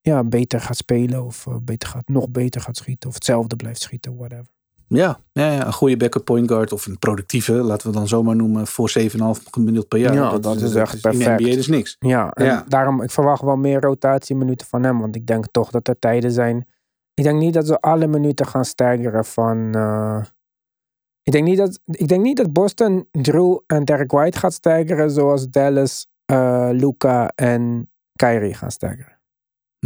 ja, 0.00 0.24
beter 0.24 0.60
gaat 0.60 0.76
spelen 0.76 1.24
of 1.24 1.46
eh, 1.46 1.56
beter 1.62 1.88
gaat, 1.88 2.08
nog 2.08 2.30
beter 2.30 2.60
gaat 2.60 2.76
schieten 2.76 3.08
of 3.08 3.14
hetzelfde 3.14 3.56
blijft 3.56 3.80
schieten, 3.80 4.16
whatever. 4.16 4.50
Ja, 4.94 5.20
ja, 5.32 5.66
een 5.66 5.72
goede 5.72 5.96
backup 5.96 6.24
point 6.24 6.48
guard 6.48 6.72
of 6.72 6.86
een 6.86 6.98
productieve, 6.98 7.52
laten 7.52 7.86
we 7.86 7.92
dan 7.96 8.08
zomaar 8.08 8.36
noemen, 8.36 8.66
voor 8.66 8.90
7,5 8.90 9.42
gemiddeld 9.50 9.88
per 9.88 9.98
jaar. 9.98 10.14
Ja, 10.14 10.38
dat 10.38 10.60
is 10.60 10.74
echt 10.74 10.92
In 10.94 11.00
de 11.00 11.08
perfect. 11.08 11.40
NBA 11.40 11.50
dus 11.54 11.66
niks. 11.66 11.96
Ja, 11.98 12.30
en 12.30 12.44
Ja. 12.44 12.64
daarom, 12.68 13.02
ik 13.02 13.10
verwacht 13.10 13.42
wel 13.42 13.56
meer 13.56 13.80
rotatieminuten 13.80 14.66
van 14.66 14.82
hem. 14.82 15.00
Want 15.00 15.16
ik 15.16 15.26
denk 15.26 15.46
toch 15.50 15.70
dat 15.70 15.88
er 15.88 15.98
tijden 15.98 16.32
zijn. 16.32 16.66
Ik 17.14 17.24
denk 17.24 17.38
niet 17.38 17.54
dat 17.54 17.66
ze 17.66 17.80
alle 17.80 18.06
minuten 18.06 18.46
gaan 18.46 18.64
staggeren 18.64 19.24
van. 19.24 19.74
eh, 19.74 20.24
ik, 21.22 21.32
denk 21.32 21.44
niet 21.44 21.56
dat, 21.58 21.80
ik 21.84 22.08
denk 22.08 22.22
niet 22.22 22.36
dat 22.36 22.52
Boston 22.52 23.08
Drew 23.10 23.58
en 23.66 23.84
Derek 23.84 24.10
White 24.10 24.38
gaat 24.38 24.52
staggeren. 24.52 25.10
Zoals 25.10 25.48
Dallas, 25.48 26.06
eh 26.24 26.68
Luca 26.72 27.28
en 27.34 27.90
Kyrie 28.12 28.54
gaan 28.54 28.70
staggeren. 28.70 29.20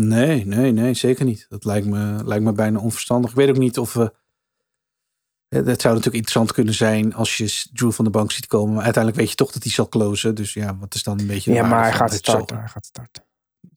Nee, 0.01 0.47
nee, 0.47 0.73
nee, 0.73 0.95
zeker 0.95 1.25
niet. 1.25 1.47
Dat 1.49 1.65
lijkt 1.65 1.87
me, 1.87 2.21
lijkt 2.25 2.45
me 2.45 2.53
bijna 2.53 2.79
onverstandig. 2.81 3.31
Ik 3.31 3.37
weet 3.37 3.49
ook 3.49 3.59
niet 3.59 3.79
of 3.79 3.93
we. 3.95 4.13
Eh, 5.49 5.59
Het 5.65 5.81
zou 5.81 5.95
natuurlijk 5.95 6.15
interessant 6.15 6.53
kunnen 6.53 6.75
zijn 6.75 7.15
als 7.15 7.37
je 7.37 7.65
Drew 7.73 7.93
van 7.93 8.05
de 8.05 8.11
bank 8.11 8.33
ziet 8.33 8.47
komen. 8.47 8.75
Maar 8.75 8.85
uiteindelijk 8.85 9.23
weet 9.23 9.31
je 9.31 9.37
toch 9.37 9.53
dat 9.53 9.63
hij 9.63 9.73
zal 9.73 9.89
closen. 9.89 10.35
Dus 10.35 10.53
ja, 10.53 10.77
wat 10.79 10.95
is 10.95 11.03
dan 11.03 11.19
een 11.21 11.27
beetje. 11.27 11.51
de 11.51 11.57
Ja, 11.57 11.67
maar 11.67 11.83
hij 11.83 11.93
gaat 11.93 12.13
starten. 12.15 12.59
Hij 12.59 12.69
gaat 12.69 12.87
starten. 12.87 13.25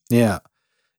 Ja, 0.03 0.43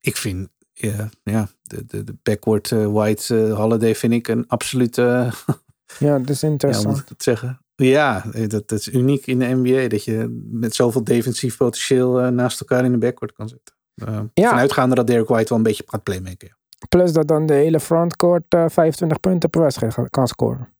ik 0.00 0.16
vind. 0.16 0.48
Ja, 0.72 1.09
ja 1.22 1.48
de, 1.62 1.85
de, 1.87 2.04
de 2.04 2.16
backward 2.22 2.72
eh, 2.72 2.87
white 2.87 3.46
eh, 3.46 3.56
holiday 3.56 3.94
vind 3.94 4.12
ik 4.12 4.28
een 4.28 4.44
absolute. 4.48 5.02
eh, 5.46 5.54
Ja, 5.98 6.18
dat 6.18 6.28
is 6.30 6.40
ja, 6.40 6.48
interessant. 6.48 6.87
moet 6.87 6.98
ik 6.98 7.09
het 7.09 7.22
zeggen? 7.22 7.61
Ja, 7.74 8.24
eh, 8.33 8.48
dat, 8.48 8.68
dat 8.68 8.78
is 8.78 8.88
uniek 8.88 9.26
in 9.26 9.38
de 9.38 9.46
NBA. 9.46 9.88
Dat 9.88 10.04
je 10.04 10.46
met 10.50 10.74
zoveel 10.74 11.04
defensief 11.04 11.56
potentieel 11.56 12.20
eh, 12.20 12.28
naast 12.28 12.61
elkaar 12.61 12.85
in 12.85 12.92
de 12.92 12.98
backcourt 12.98 13.33
kan 13.33 13.48
zitten. 13.48 13.74
Ja. 13.94 14.48
Vanuitgaande 14.48 14.94
dat 14.94 15.06
Derek 15.06 15.28
White 15.28 15.48
wel 15.48 15.59
een 15.59 15.64
beetje 15.64 15.85
gaat 15.87 16.02
playmaken. 16.02 16.56
Plus 16.88 17.12
dat 17.12 17.28
dan 17.28 17.46
de 17.46 17.54
hele 17.54 17.80
frontcourt 17.80 18.44
eh 18.48 18.64
25 18.68 19.20
punten 19.20 19.50
per 19.50 19.60
wedstrijd 19.60 20.10
kan 20.10 20.28
scoren. 20.28 20.74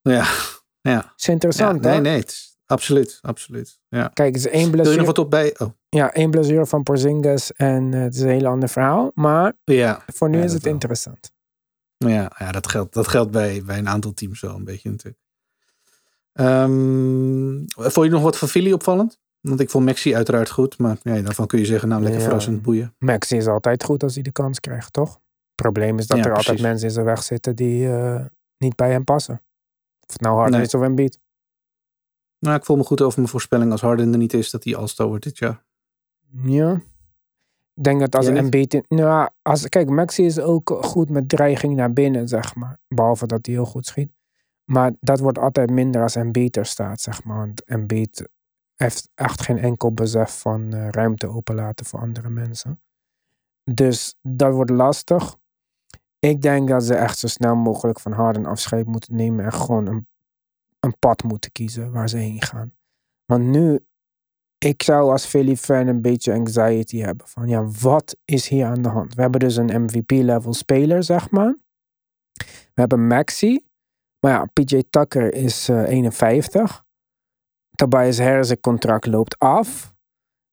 Ja, 0.00 0.26
ja. 0.80 1.12
Is 1.16 1.28
interessant, 1.28 1.84
ja, 1.84 1.90
hè? 1.90 2.00
nee, 2.00 2.12
nee. 2.12 2.24
Absoluut, 2.66 3.18
absoluut. 3.22 3.78
Ja. 3.88 4.08
Kijk, 4.08 4.34
het 4.34 4.44
is 4.44 4.50
één 4.50 4.54
Wil 4.60 4.64
je 4.64 4.70
blessure. 4.70 4.96
nog 4.96 5.06
wat 5.06 5.18
op 5.18 5.30
bij? 5.30 5.58
Oh, 5.58 5.68
Ja, 5.88 6.12
één 6.12 6.30
blessure 6.30 6.66
van 6.66 6.82
Porzingis 6.82 7.52
en 7.52 7.94
eh, 7.94 8.00
het 8.00 8.14
is 8.14 8.20
een 8.20 8.28
heel 8.28 8.46
ander 8.46 8.68
verhaal. 8.68 9.10
Maar 9.14 9.52
ja. 9.64 10.02
voor 10.06 10.28
nu 10.30 10.38
Ja, 10.38 10.44
is 10.44 10.52
het 10.52 10.62
wel. 10.62 10.72
interessant. 10.72 11.32
Ja, 11.96 12.30
ja 12.38 12.52
dat 12.52 12.68
geldt, 12.68 12.94
dat 12.94 13.08
geldt 13.08 13.30
bij, 13.30 13.62
bij 13.64 13.78
een 13.78 13.88
aantal 13.88 14.12
teams 14.14 14.40
wel 14.40 14.54
een 14.54 14.64
beetje 14.64 14.90
natuurlijk. 14.90 15.18
Ehm, 16.32 17.64
vond 17.66 18.06
je 18.06 18.12
nog 18.12 18.22
wat 18.22 18.38
van 18.38 18.48
Philly 18.48 18.72
opvallend? 18.72 19.18
Want 19.40 19.60
ik 19.60 19.70
vond 19.70 19.84
Maxi 19.84 20.14
uiteraard 20.14 20.50
goed. 20.50 20.78
Maar 20.78 20.96
ja, 21.02 21.20
daarvan 21.20 21.46
kun 21.46 21.58
je 21.58 21.64
zeggen, 21.64 21.88
nou 21.88 22.00
lekker 22.02 22.20
Ja. 22.20 22.26
verrassend 22.26 22.62
boeien. 22.62 22.94
Maxi 22.98 23.36
is 23.36 23.46
altijd 23.46 23.84
goed 23.84 24.02
als 24.02 24.14
hij 24.14 24.22
de 24.22 24.32
kans 24.32 24.60
krijgt, 24.60 24.92
toch? 24.92 25.20
Het 25.56 25.64
probleem 25.64 25.98
is 25.98 26.06
dat 26.06 26.16
Ja, 26.18 26.22
er 26.24 26.28
altijd 26.30 26.46
precies. 26.46 26.64
mensen 26.66 26.86
in 26.88 26.92
zijn 26.94 27.06
weg 27.06 27.22
zitten 27.22 27.56
die, 27.56 27.92
eh, 27.92 28.24
niet 28.58 28.76
bij 28.76 28.90
hem 28.90 29.04
passen. 29.04 29.42
Of 30.06 30.12
het 30.12 30.20
nou 30.20 30.34
Harden 30.36 30.56
Nee. 30.56 30.66
is 30.66 30.74
of 30.74 30.82
Embiid. 30.82 31.18
Nou, 32.38 32.56
ik 32.56 32.64
voel 32.64 32.76
me 32.76 32.84
goed 32.84 33.00
over 33.00 33.18
mijn 33.18 33.30
voorspelling 33.30 33.70
als 33.72 33.80
Harden 33.80 34.12
er 34.12 34.18
niet 34.18 34.32
is 34.32 34.50
dat 34.50 34.64
hij 34.64 34.76
All-Star 34.76 35.06
wordt 35.06 35.24
dit 35.24 35.38
jaar. 35.38 35.64
Ja. 36.42 36.72
Ik 37.74 37.84
denk 37.84 38.00
dat 38.00 38.14
als 38.14 38.26
een? 38.26 38.36
Embiid... 38.36 38.74
in- 38.74 38.84
Nou, 38.88 39.28
als, 39.42 39.68
kijk, 39.68 39.88
Maxi 39.88 40.24
is 40.24 40.38
ook 40.38 40.78
goed 40.80 41.08
met 41.10 41.28
dreiging 41.28 41.76
naar 41.76 41.92
binnen, 41.92 42.28
zeg 42.28 42.54
maar. 42.54 42.78
Behalve 42.88 43.26
dat 43.26 43.46
hij 43.46 43.54
heel 43.54 43.64
goed 43.64 43.86
schiet. 43.86 44.12
Maar 44.64 44.92
dat 45.00 45.20
wordt 45.20 45.38
altijd 45.38 45.70
minder 45.70 46.02
als 46.02 46.14
Embiid 46.14 46.56
er 46.56 46.66
staat, 46.66 47.00
zeg 47.00 47.24
maar. 47.24 47.36
Want 47.36 47.64
Embiid 47.64 48.28
heeft 48.74 49.08
echt 49.14 49.40
geen 49.42 49.58
enkel 49.58 49.92
besef 49.92 50.38
van 50.40 50.72
eh, 50.72 50.88
ruimte 50.88 51.28
openlaten 51.28 51.86
voor 51.86 52.00
andere 52.00 52.28
mensen. 52.30 52.80
Dus 53.64 54.16
dat 54.22 54.52
wordt 54.54 54.70
lastig. 54.70 55.36
Ik 56.26 56.42
denk 56.42 56.68
dat 56.68 56.84
ze 56.84 56.94
echt 56.94 57.18
zo 57.18 57.26
snel 57.26 57.56
mogelijk 57.56 58.00
van 58.00 58.12
Harden 58.12 58.46
afscheid 58.46 58.86
moeten 58.86 59.16
nemen 59.16 59.44
en 59.44 59.52
gewoon 59.52 59.86
een, 59.86 60.08
een 60.80 60.98
pad 60.98 61.22
moeten 61.22 61.52
kiezen 61.52 61.92
waar 61.92 62.08
ze 62.08 62.16
heen 62.16 62.42
gaan. 62.42 62.74
Want 63.24 63.44
nu, 63.44 63.86
ik 64.58 64.82
zou 64.82 65.10
als 65.10 65.26
Philly 65.26 65.56
fan 65.56 65.86
een 65.86 66.02
beetje 66.02 66.32
anxiety 66.32 66.98
hebben 66.98 67.28
van 67.28 67.48
ja, 67.48 67.64
wat 67.64 68.16
is 68.24 68.48
hier 68.48 68.66
aan 68.66 68.82
de 68.82 68.88
hand? 68.88 69.14
We 69.14 69.20
hebben 69.20 69.40
dus 69.40 69.56
een 69.56 69.82
MVP-level 69.82 70.54
speler, 70.54 71.02
zeg 71.02 71.30
maar. 71.30 71.56
We 72.74 72.80
hebben 72.80 73.06
Maxi. 73.06 73.64
Maar 74.20 74.32
ja, 74.32 74.44
PJ 74.52 74.82
Tucker 74.90 75.34
is 75.34 75.68
eh, 75.68 75.88
51. 75.88 76.84
Tobias 77.74 78.18
Harris' 78.18 78.60
contract 78.60 79.06
loopt 79.06 79.38
af. 79.38 79.94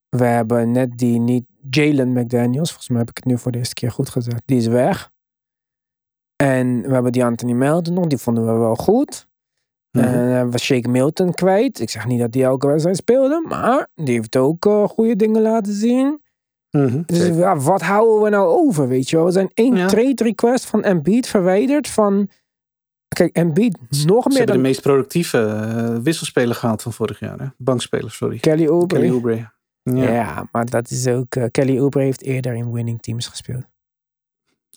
We 0.10 0.26
hebben 0.26 0.72
net 0.72 0.98
die 0.98 1.20
niet 1.20 1.46
Jalen 1.70 2.14
McDaniels. 2.14 2.70
Volgens 2.70 2.90
mij 2.90 3.00
heb 3.00 3.10
ik 3.10 3.18
het 3.18 3.26
nu 3.26 3.38
voor 3.38 3.52
de 3.52 3.58
eerste 3.58 3.74
keer 3.74 3.92
goed 3.92 4.10
gezegd. 4.10 4.42
Die 4.46 4.58
is 4.58 4.68
weg. 4.68 5.13
En 6.36 6.82
we 6.82 6.94
hebben 6.94 7.12
die 7.12 7.26
Anthony 7.26 7.52
Melton 7.54 7.94
nog. 7.94 8.06
Die 8.08 8.18
vonden 8.18 8.46
we 8.46 8.60
wel 8.60 8.76
goed. 8.76 9.28
Mhm. 9.92 10.06
En 10.06 10.14
hebben 10.14 10.54
we 10.54 10.60
Shake 10.60 10.90
Milton 10.90 11.34
kwijt. 11.34 11.80
Ik 11.80 11.90
zeg 11.90 12.06
niet 12.08 12.20
dat 12.20 12.34
hij 12.34 12.44
elke 12.44 12.68
wedstrijd 12.68 12.98
speelde. 12.98 13.46
Maar 13.48 13.88
die 13.96 14.14
heeft 14.16 14.36
ook 14.36 14.66
eh, 14.66 14.84
goede 14.88 15.16
dingen 15.16 15.42
laten 15.42 15.74
zien. 15.74 16.22
Mhm, 16.78 17.02
Dus 17.06 17.28
ja, 17.28 17.58
wat 17.58 17.82
houden 17.82 18.22
we 18.24 18.30
nou 18.30 18.48
over, 18.48 18.88
weet 18.88 19.10
je 19.10 19.16
wel? 19.16 19.26
We 19.26 19.32
zijn 19.32 19.50
één 19.54 19.76
Ja. 19.76 19.88
trade 19.88 20.24
request 20.24 20.66
van 20.66 20.84
Embiid 20.84 21.28
verwijderd 21.28 21.88
van... 21.88 22.30
Kijk, 23.16 23.36
Embiid 23.36 23.78
nog 23.80 23.90
Ze 23.90 24.06
meer 24.06 24.22
hebben 24.38 24.46
dan 24.46 24.56
de 24.56 24.62
meest 24.62 24.82
productieve 24.82 25.38
eh, 25.46 25.96
wisselspeler 26.04 26.56
gehaald 26.56 26.82
van 26.82 26.94
vorig 26.94 27.20
jaar. 27.20 27.40
Hè? 27.40 27.46
Bankspeler, 27.58 28.12
sorry. 28.12 28.38
Kelly 28.38 28.68
Oubre. 28.68 29.00
Kelly 29.00 29.12
Oubre. 29.12 29.36
Ja. 29.36 29.52
Ja. 30.14 30.48
maar 30.52 30.66
dat 30.66 30.90
is 30.90 31.08
ook... 31.08 31.36
eh, 31.36 31.44
Kelly 31.52 31.80
Oubre 31.80 32.04
heeft 32.04 32.22
eerder 32.22 32.54
in 32.54 32.72
winning 32.72 33.02
teams 33.02 33.28
gespeeld. 33.28 33.64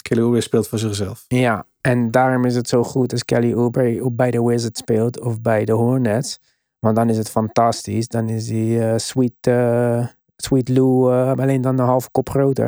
Kelly 0.08 0.22
Oubre 0.22 0.40
speelt 0.40 0.68
voor 0.68 0.78
zichzelf. 0.78 1.24
Ja, 1.28 1.66
en 1.80 2.10
daarom 2.10 2.44
is 2.44 2.54
het 2.54 2.68
zo 2.68 2.84
goed 2.84 3.12
als 3.12 3.24
Kelly 3.24 3.54
Oubre 3.54 4.04
op 4.04 4.16
bij 4.16 4.30
de 4.30 4.42
Wizards 4.42 4.80
speelt 4.80 5.20
of 5.20 5.40
bij 5.40 5.64
de 5.64 5.72
Hornets. 5.72 6.40
Want 6.78 6.96
dan 6.96 7.08
is 7.08 7.16
het 7.16 7.30
fantastisch. 7.30 8.08
Dan 8.08 8.28
is 8.28 8.48
hij 8.48 8.92
eh, 8.92 8.98
Sweet, 8.98 9.32
eh, 9.40 10.06
Sweet 10.36 10.68
Lou 10.68 11.12
eh, 11.12 11.30
alleen 11.42 11.60
dan 11.60 11.78
een 11.78 11.86
halve 11.86 12.10
kop 12.10 12.28
groter. 12.28 12.66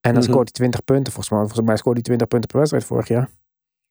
En 0.00 0.12
dan 0.12 0.22
Mhm. 0.22 0.22
scoort 0.22 0.42
hij 0.44 0.52
20 0.52 0.84
punten. 0.84 1.12
Volgens 1.12 1.30
mij, 1.34 1.44
volgens 1.44 1.66
mij 1.66 1.76
scoorde 1.76 1.98
hij 1.98 2.08
20 2.08 2.28
punten 2.28 2.48
per 2.48 2.58
wedstrijd 2.58 2.84
vorig 2.84 3.08
jaar. 3.08 3.30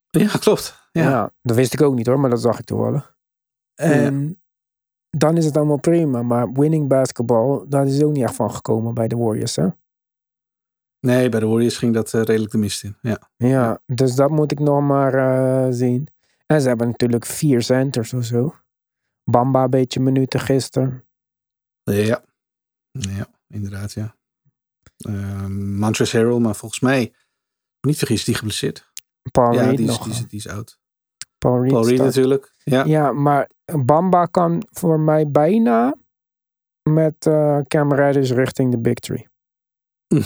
Ja, 0.09 0.27
klopt. 0.39 0.87
Ja. 0.91 1.09
Ja. 1.09 1.31
dat 1.41 1.55
wist 1.55 1.73
ik 1.73 1.81
ook 1.81 1.95
niet 1.95 2.07
hoor, 2.07 2.19
maar 2.19 2.29
dat 2.29 2.41
zag 2.41 2.59
ik 2.59 2.65
toevallig. 2.65 3.15
En 3.75 4.39
dan 5.09 5.37
is 5.37 5.45
het 5.45 5.57
allemaal 5.57 5.79
prima. 5.79 6.21
Maar 6.21 6.51
winning 6.51 6.87
basketball, 6.87 7.65
daar 7.67 7.87
is 7.87 8.03
ook 8.03 8.13
niet 8.13 8.23
echt 8.23 8.35
van 8.35 8.51
gekomen 8.51 8.93
bij 8.93 9.07
de 9.07 9.15
Warriors. 9.17 9.55
Hè? 9.55 9.67
Nee, 11.05 11.29
bij 11.29 11.39
de 11.39 11.45
Warriors 11.45 11.77
ging 11.77 11.93
dat 11.93 12.13
eh, 12.13 12.21
redelijk 12.21 12.51
de 12.51 12.57
mist 12.57 12.83
in. 12.83 12.97
Ja. 13.01 13.29
Ja, 13.37 13.81
dus 13.85 14.15
dat 14.15 14.29
moet 14.29 14.51
ik 14.51 14.59
nog 14.59 14.81
maar 14.81 15.13
eh, 15.13 15.67
zien. 15.71 16.07
En 16.45 16.61
ze 16.61 16.67
hebben 16.67 16.87
natuurlijk 16.87 17.25
vier 17.25 17.61
centers 17.61 18.13
of 18.13 18.23
zo. 18.25 18.55
Bamba 19.23 19.63
een 19.63 19.69
beetje 19.69 19.99
minuten 19.99 20.39
gisteren. 20.39 21.05
Ja. 21.83 22.23
Ja, 22.91 23.27
inderdaad, 23.47 23.91
ja. 23.93 24.15
Uh, 25.07 25.45
Montrezl 25.47 26.17
Harrell, 26.17 26.39
maar 26.39 26.55
volgens 26.55 26.79
mij, 26.79 27.13
niet 27.81 27.97
vergis, 27.97 28.17
is 28.19 28.25
die 28.25 28.35
geblesseerd. 28.35 28.91
Paul 29.31 29.53
ja, 29.53 29.63
Reed 29.63 29.77
die 29.77 29.87
is, 29.87 29.91
nog. 29.97 30.03
die, 30.03 30.13
is, 30.13 30.27
die 30.27 30.39
is 30.39 30.47
oud. 30.47 30.79
Paul 31.37 31.61
Reed, 31.61 31.71
Paul 31.71 31.85
Reed 31.85 31.95
staat- 31.95 32.05
natuurlijk. 32.07 32.53
Ja. 32.63 32.83
Ja, 32.83 33.11
maar 33.11 33.49
Bamba 33.85 34.25
kan 34.25 34.63
voor 34.71 34.99
mij 34.99 35.27
bijna 35.27 35.95
met 36.89 37.15
Cam 37.67 37.93
Reddish 37.93 38.31
richting 38.31 38.71
de 38.71 38.79
Big 38.79 38.93
Tree. 38.93 39.27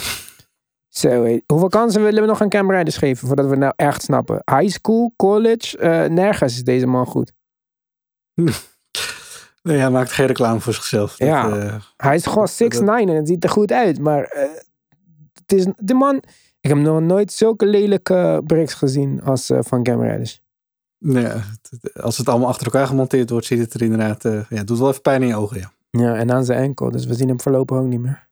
Zo, 0.98 1.24
hé. 1.24 1.40
hoeveel 1.46 1.70
kansen 1.70 2.04
willen 2.04 2.22
we 2.22 2.28
nog 2.28 2.42
aan 2.42 2.50
Cam 2.50 2.72
Reddish 2.72 2.98
geven 3.00 3.28
voordat 3.28 3.46
we 3.48 3.56
nou 3.56 3.74
echt 3.76 4.02
snappen? 4.02 4.42
High 4.52 4.68
school, 4.76 5.14
college, 5.16 5.78
eh, 5.78 6.10
nergens 6.10 6.54
is 6.56 6.64
deze 6.64 6.88
man 6.88 7.06
goed. 7.06 7.32
Nee, 9.64 9.78
hij 9.78 9.90
maakt 9.90 10.12
geen 10.12 10.26
reclame 10.28 10.60
voor 10.60 10.74
zichzelf. 10.74 11.16
Dat, 11.16 11.28
Ja. 11.28 11.50
eh, 11.58 11.76
Hij 11.98 12.16
is 12.16 12.26
gewoon 12.26 12.48
6'9 12.48 13.10
en 13.10 13.16
het 13.16 13.28
ziet 13.28 13.44
er 13.44 13.50
goed 13.50 13.72
uit, 13.72 14.00
maar 14.00 14.24
eh, 14.24 14.50
het 15.34 15.52
is, 15.54 15.66
de 15.78 15.94
man, 15.94 16.16
ik 16.60 16.70
heb 16.70 16.78
nog 16.78 17.02
nooit 17.02 17.32
zulke 17.32 17.66
lelijke 17.66 18.42
bricks 18.46 18.74
gezien 18.74 19.22
als 19.24 19.52
van 19.60 19.84
Cam 19.84 20.02
Reddish. 20.02 20.38
nee, 20.98 21.28
als 22.02 22.18
het 22.18 22.30
allemaal 22.30 22.48
achter 22.48 22.66
elkaar 22.66 22.88
gemonteerd 22.88 23.30
wordt, 23.30 23.46
ziet 23.46 23.60
het 23.60 23.74
er 23.74 23.82
inderdaad... 23.82 24.24
ja, 24.24 24.44
het 24.50 24.68
doet 24.68 24.78
wel 24.80 24.90
even 24.90 25.02
pijn 25.02 25.22
in 25.22 25.28
je 25.28 25.36
ogen, 25.36 25.60
ja. 25.60 25.72
Ja, 25.90 26.16
en 26.16 26.32
aan 26.32 26.46
zijn 26.46 26.60
enkel, 26.64 26.92
dus 26.92 27.06
we 27.06 27.14
zien 27.14 27.28
hem 27.28 27.42
voorlopig 27.42 27.78
ook 27.78 27.86
niet 27.88 28.00
meer. 28.02 28.27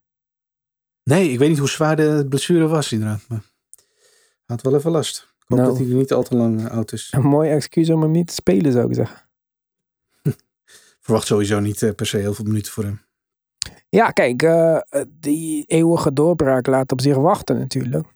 Nee, 1.06 1.30
ik 1.32 1.40
weet 1.40 1.50
niet 1.50 1.58
hoe 1.58 1.70
zwaar 1.70 1.96
de 1.96 2.26
blessure 2.30 2.68
was 2.68 2.92
inderdaad. 2.92 3.22
Maar 3.28 3.42
hij 4.46 4.56
had 4.56 4.62
wel 4.62 4.76
even 4.76 4.92
last. 4.92 5.18
Ik 5.18 5.46
hoop 5.48 5.58
Nou. 5.58 5.70
dat 5.70 5.78
hij 5.88 5.96
niet 5.96 6.14
al 6.14 6.24
te 6.24 6.36
lang 6.36 6.66
eh, 6.66 6.72
oud 6.72 6.92
is. 6.92 7.08
Een 7.16 7.22
mooi 7.22 7.50
excuus 7.50 7.90
om 7.90 8.02
hem 8.02 8.12
niet 8.12 8.28
te 8.28 8.34
spelen, 8.34 8.72
zou 8.72 8.88
ik 8.88 8.96
zeggen. 8.96 9.24
Verwacht 11.00 11.28
sowieso 11.28 11.60
niet 11.60 11.82
eh, 11.82 11.92
per 11.96 12.06
se 12.06 12.18
heel 12.18 12.34
veel 12.34 12.46
minuten 12.46 12.72
voor 12.72 12.84
hem. 12.84 13.02
Ja, 13.90 14.10
kijk, 14.12 14.44
eh, 14.44 14.80
die 15.08 15.66
eeuwige 15.66 16.14
doorbraak 16.14 16.68
laat 16.68 16.92
op 16.92 17.02
zich 17.02 17.16
wachten 17.16 17.58
natuurlijk. 17.58 18.08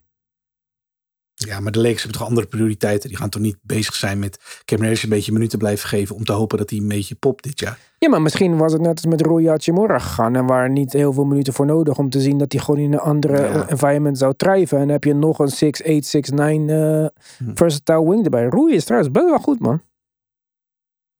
Ja, 1.47 1.59
maar 1.59 1.71
de 1.71 1.79
Lakers 1.81 2.01
hebben 2.01 2.19
toch 2.19 2.27
andere 2.27 2.47
prioriteiten. 2.47 3.09
Die 3.09 3.17
gaan 3.17 3.29
toch 3.29 3.41
niet 3.41 3.57
bezig 3.61 3.95
zijn 3.95 4.19
met 4.19 4.61
Cam 4.65 4.81
Reddish 4.81 5.03
een 5.03 5.09
beetje 5.09 5.31
minuten 5.31 5.59
blijven 5.59 5.89
geven... 5.89 6.15
om 6.15 6.23
te 6.25 6.31
hopen 6.31 6.57
dat 6.57 6.69
hij 6.69 6.79
een 6.79 6.87
beetje 6.87 7.15
popt 7.15 7.43
dit 7.43 7.59
jaar. 7.59 7.77
Ja, 7.97 8.09
maar 8.09 8.21
misschien 8.21 8.57
was 8.57 8.71
het 8.73 8.81
net 8.81 8.91
als 8.95 9.05
met 9.05 9.21
Rui 9.21 9.47
Hachimura 9.47 9.99
gegaan. 9.99 10.35
En 10.35 10.45
waren 10.45 10.73
niet 10.73 10.93
heel 10.93 11.13
veel 11.13 11.23
minuten 11.25 11.53
voor 11.53 11.65
nodig 11.65 11.97
om 11.97 12.09
te 12.09 12.21
zien 12.21 12.37
dat 12.37 12.51
hij 12.51 12.61
gewoon 12.61 12.79
in 12.79 12.93
een 12.93 12.99
andere 12.99 13.41
Ja. 13.41 13.67
environment 13.69 14.17
zou 14.17 14.33
drijven. 14.37 14.77
En 14.77 14.83
dan 14.83 14.91
heb 14.93 15.03
je 15.03 15.13
nog 15.13 15.39
een 15.39 15.49
6'8, 15.51 16.05
6'9 16.07 16.69
eh 16.69 17.05
Hm. 17.37 17.51
versatile 17.55 18.09
wing 18.09 18.23
erbij. 18.23 18.47
Rui 18.47 18.73
is 18.73 18.83
trouwens 18.83 19.11
best 19.11 19.25
wel 19.25 19.39
goed, 19.39 19.59
man. 19.59 19.81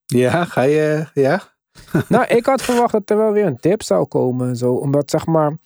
Ja, 0.05 0.45
ga 0.45 0.62
je... 0.62 1.05
ja? 1.13 1.41
nou, 2.08 2.25
ik 2.25 2.45
had 2.45 2.62
verwacht 2.62 2.91
dat 2.91 3.10
er 3.10 3.17
wel 3.17 3.32
weer 3.32 3.45
een 3.45 3.58
tip 3.60 3.84
zou 3.84 4.05
komen. 4.08 4.47
en 4.49 4.55
Zo, 4.55 4.73
omdat 4.73 5.10
zeg 5.10 5.25
maar, 5.25 5.58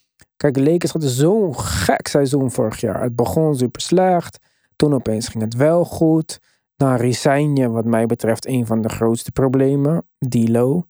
kijk, 0.51 0.67
Lakers 0.67 0.91
hadden 0.91 1.09
zo'n 1.09 1.59
gek 1.59 2.07
seizoen 2.07 2.51
vorig 2.51 2.79
jaar. 2.79 3.01
Het 3.01 3.15
begon 3.15 3.55
super 3.55 3.81
slecht. 3.81 4.39
Toen 4.75 4.93
opeens 4.93 5.27
ging 5.27 5.43
het 5.43 5.55
wel 5.55 5.85
goed. 5.85 6.39
Dan 6.75 6.95
resign 6.95 7.55
je, 7.55 7.69
wat 7.69 7.85
mij 7.85 8.05
betreft, 8.05 8.47
een 8.47 8.65
van 8.65 8.81
de 8.81 8.89
grootste 8.89 9.31
problemen. 9.31 10.07
D'Lo. 10.19 10.87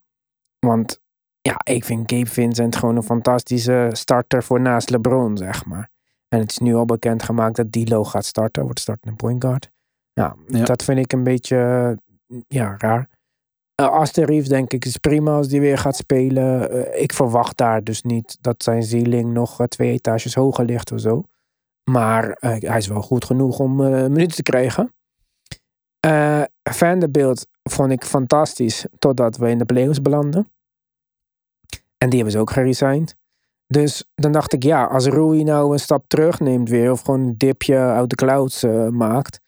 Want 0.60 1.00
ja, 1.42 1.60
ik 1.64 1.86
vind 1.86 2.12
Gabe 2.12 2.30
Vincent 2.30 2.76
gewoon 2.76 2.96
een 2.96 3.04
fantastische 3.04 3.90
starter 3.92 4.44
voor 4.44 4.62
naast 4.62 4.90
LeBron, 4.90 5.38
zeg 5.38 5.66
maar. 5.66 5.90
En 6.28 6.40
het 6.40 6.52
is 6.52 6.58
nu 6.58 6.76
al 6.76 6.86
bekendgemaakt 6.86 7.56
dat 7.56 7.72
D'Lo 7.72 8.04
gaat 8.04 8.26
starten. 8.26 8.64
Wordt 8.64 8.80
startende 8.80 9.16
point 9.16 9.44
guard. 9.44 9.70
Ja, 10.14 10.36
Ja. 10.48 10.66
dat 10.66 10.84
vind 10.84 11.00
ik 11.00 11.14
een 11.14 11.24
beetje 11.24 11.58
ja, 12.48 12.76
raar. 12.78 13.10
Uh, 13.82 13.90
Aster 13.90 14.26
Reeves 14.26 14.50
denk 14.50 14.74
ik 14.74 14.86
is 14.86 14.98
prima 14.98 15.36
als 15.36 15.48
die 15.48 15.60
weer 15.60 15.78
gaat 15.78 15.96
spelen. 15.96 16.70
Eh, 16.70 17.02
ik 17.02 17.14
verwacht 17.14 17.58
daar 17.58 17.84
dus 17.84 18.02
niet 18.02 18.38
dat 18.42 18.64
zijn 18.64 18.84
ceiling 18.84 19.34
nog 19.34 19.60
eh, 19.60 19.68
twee 19.68 19.92
etages 19.92 20.36
hoger 20.36 20.66
ligt 20.66 20.92
of 20.92 21.00
zo. 21.00 21.24
Maar 21.84 22.30
eh, 22.30 22.70
hij 22.70 22.78
is 22.78 22.88
wel 22.88 23.02
goed 23.02 23.26
genoeg 23.26 23.60
om 23.60 23.82
eh, 23.82 23.90
minuten 23.92 24.36
te 24.36 24.44
krijgen. 24.44 24.94
Eh 26.00 26.44
Vanderbilt 26.70 27.48
vond 27.64 27.92
ik 27.92 28.04
fantastisch 28.04 28.86
totdat 29.00 29.38
we 29.38 29.50
in 29.50 29.58
de 29.58 29.66
playoffs 29.66 30.02
belanden. 30.02 30.52
En 31.98 32.10
die 32.10 32.16
hebben 32.16 32.32
ze 32.32 32.40
ook 32.40 32.52
geresigned. 32.52 33.16
Dus 33.68 34.04
dan 34.16 34.32
dacht 34.32 34.54
ik, 34.54 34.64
ja, 34.64 34.86
als 34.86 35.06
Rui 35.06 35.44
nou 35.44 35.72
een 35.72 35.80
stap 35.80 36.08
terugneemt 36.08 36.70
weer, 36.70 36.92
of 36.92 37.02
gewoon 37.02 37.20
een 37.20 37.38
dipje 37.38 37.78
uit 37.78 38.10
de 38.10 38.16
clouds 38.16 38.64
eh, 38.64 38.88
maakt, 38.88 39.40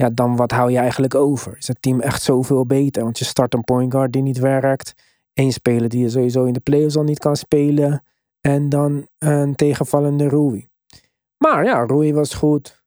ja, 0.00 0.10
dan 0.10 0.36
wat 0.36 0.50
hou 0.50 0.70
je 0.70 0.78
eigenlijk 0.78 1.14
over? 1.14 1.56
Is 1.56 1.68
het 1.68 1.82
team 1.82 2.00
echt 2.00 2.22
zoveel 2.22 2.66
beter? 2.66 3.02
Want 3.02 3.18
je 3.18 3.24
start 3.24 3.54
een 3.54 3.64
point 3.64 3.92
guard 3.92 4.12
die 4.12 4.22
niet 4.22 4.38
werkt, 4.38 4.94
één 5.32 5.52
speler 5.52 5.88
die 5.88 6.00
je 6.00 6.08
sowieso 6.08 6.44
in 6.44 6.52
de 6.52 6.60
playoffs 6.60 6.96
al 6.96 7.02
niet 7.02 7.18
kan 7.18 7.36
spelen, 7.36 8.04
en 8.40 8.68
dan 8.68 9.08
een 9.18 9.54
tegenvallende 9.54 10.28
Rui. 10.28 10.68
Maar 11.36 11.64
ja, 11.64 11.84
Rui 11.86 12.14
was 12.14 12.34
goed. 12.34 12.84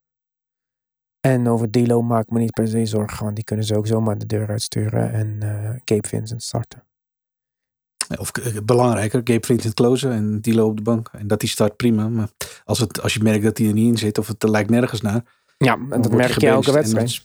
En 1.20 1.47
over 1.47 1.72
Dilo 1.72 2.01
maak 2.01 2.24
ik 2.24 2.30
me 2.30 2.39
niet 2.39 2.53
per 2.53 2.68
se 2.68 2.86
zorgen, 2.86 3.24
want 3.24 3.36
die 3.36 3.45
kunnen 3.45 3.66
ze 3.66 3.76
ook 3.76 3.88
zomaar 3.88 4.18
de 4.18 4.26
deur 4.26 4.49
uitsturen 4.49 5.11
en 5.11 5.38
eh 5.41 5.82
Cape 5.84 6.07
Vincent 6.07 6.43
starten. 6.43 6.84
Of 8.20 8.32
eh, 8.32 8.57
belangrijker, 8.66 9.22
Gabe 9.24 9.45
Vincent 9.45 9.74
closen 9.74 10.11
en 10.11 10.41
Dilo 10.41 10.68
op 10.68 10.78
de 10.78 10.84
bank. 10.84 11.09
En 11.11 11.28
dat 11.28 11.39
die 11.39 11.49
start 11.49 11.76
prima. 11.76 12.09
Maar 12.09 12.30
als, 12.64 12.80
het, 12.80 13.01
als 13.01 13.14
je 13.14 13.24
merkt 13.24 13.43
dat 13.43 13.57
hij 13.57 13.68
er 13.68 13.74
niet 13.74 13.88
in 13.88 13.97
zit 13.97 14.18
of 14.18 14.28
het 14.28 14.43
lijkt 14.43 14.70
nergens 14.70 15.01
naar. 15.01 15.24
Ja, 15.64 15.80
en 15.89 16.01
dat 16.01 16.11
merk 16.11 16.41
je 16.41 16.47
elke 16.47 16.72
wedstrijd. 16.72 17.22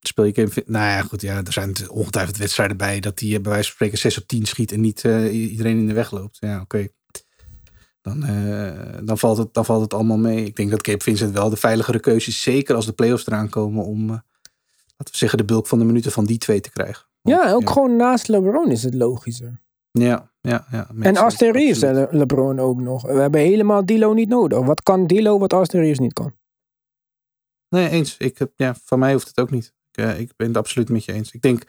speel 0.00 0.24
je 0.24 0.34
game. 0.34 0.64
Nou 0.66 0.84
ja, 0.84 1.02
goed, 1.02 1.20
ja, 1.20 1.36
er 1.44 1.52
zijn 1.52 1.90
ongetwijfeld 1.90 2.36
wedstrijden 2.36 2.76
bij 2.76 3.00
dat 3.00 3.20
hij 3.20 3.28
bij 3.28 3.52
wijze 3.52 3.64
van 3.64 3.72
spreken 3.72 3.98
6 3.98 4.18
op 4.18 4.26
10 4.26 4.44
schiet 4.44 4.72
en 4.72 4.80
niet 4.80 5.04
uh, 5.04 5.50
iedereen 5.50 5.78
in 5.78 5.86
de 5.86 5.92
weg 5.92 6.10
loopt. 6.10 6.36
Ja, 6.40 6.60
oké. 6.60 6.88
Dan, 8.02 8.30
uh, 8.30 8.98
dan, 9.02 9.18
valt 9.18 9.38
het, 9.38 9.54
dan 9.54 9.64
valt 9.64 9.82
het 9.82 9.94
allemaal 9.94 10.18
mee. 10.18 10.44
Ik 10.44 10.56
denk 10.56 10.70
dat 10.70 10.82
Cape 10.82 11.02
Vincent 11.02 11.32
wel 11.32 11.50
de 11.50 11.56
veiligere 11.56 12.00
keuze 12.00 12.28
is. 12.28 12.42
Zeker 12.42 12.74
als 12.74 12.86
de 12.86 12.92
playoffs 12.92 13.26
eraan 13.26 13.48
komen 13.48 13.84
om, 13.84 14.02
uh, 14.02 14.08
laten 14.96 15.12
we 15.12 15.16
zeggen, 15.16 15.38
de 15.38 15.44
bulk 15.44 15.66
van 15.66 15.78
de 15.78 15.84
minuten 15.84 16.12
van 16.12 16.24
die 16.24 16.38
twee 16.38 16.60
te 16.60 16.70
krijgen. 16.70 17.06
Want, 17.22 17.42
ja, 17.42 17.52
ook 17.52 17.70
gewoon 17.70 17.96
naast 17.96 18.28
LeBron 18.28 18.70
is 18.70 18.82
het 18.82 18.94
logischer. 18.94 19.60
Ja, 19.90 20.30
ja, 20.40 20.66
ja. 20.70 20.90
En 21.00 21.30
Reeves 21.52 21.82
en 21.82 22.08
LeBron 22.10 22.58
ook 22.58 22.80
nog. 22.80 23.02
We 23.02 23.20
hebben 23.20 23.40
helemaal 23.40 23.86
Dilo 23.86 24.12
niet 24.12 24.28
nodig. 24.28 24.58
Wat 24.58 24.82
kan 24.82 25.06
Dilo 25.06 25.38
wat 25.38 25.72
Reeves 25.72 25.98
niet 25.98 26.12
kan? 26.12 26.32
Nee, 27.68 27.88
eens. 27.88 28.16
Ik 28.16 28.38
heb, 28.38 28.52
ja, 28.56 28.76
van 28.84 28.98
mij 28.98 29.12
hoeft 29.12 29.28
het 29.28 29.40
ook 29.40 29.50
niet. 29.50 29.74
Ik, 29.90 30.04
uh, 30.04 30.20
ik 30.20 30.32
ben 30.36 30.46
het 30.46 30.56
absoluut 30.56 30.88
met 30.88 31.04
je 31.04 31.12
eens. 31.12 31.32
Ik 31.32 31.42
denk, 31.42 31.62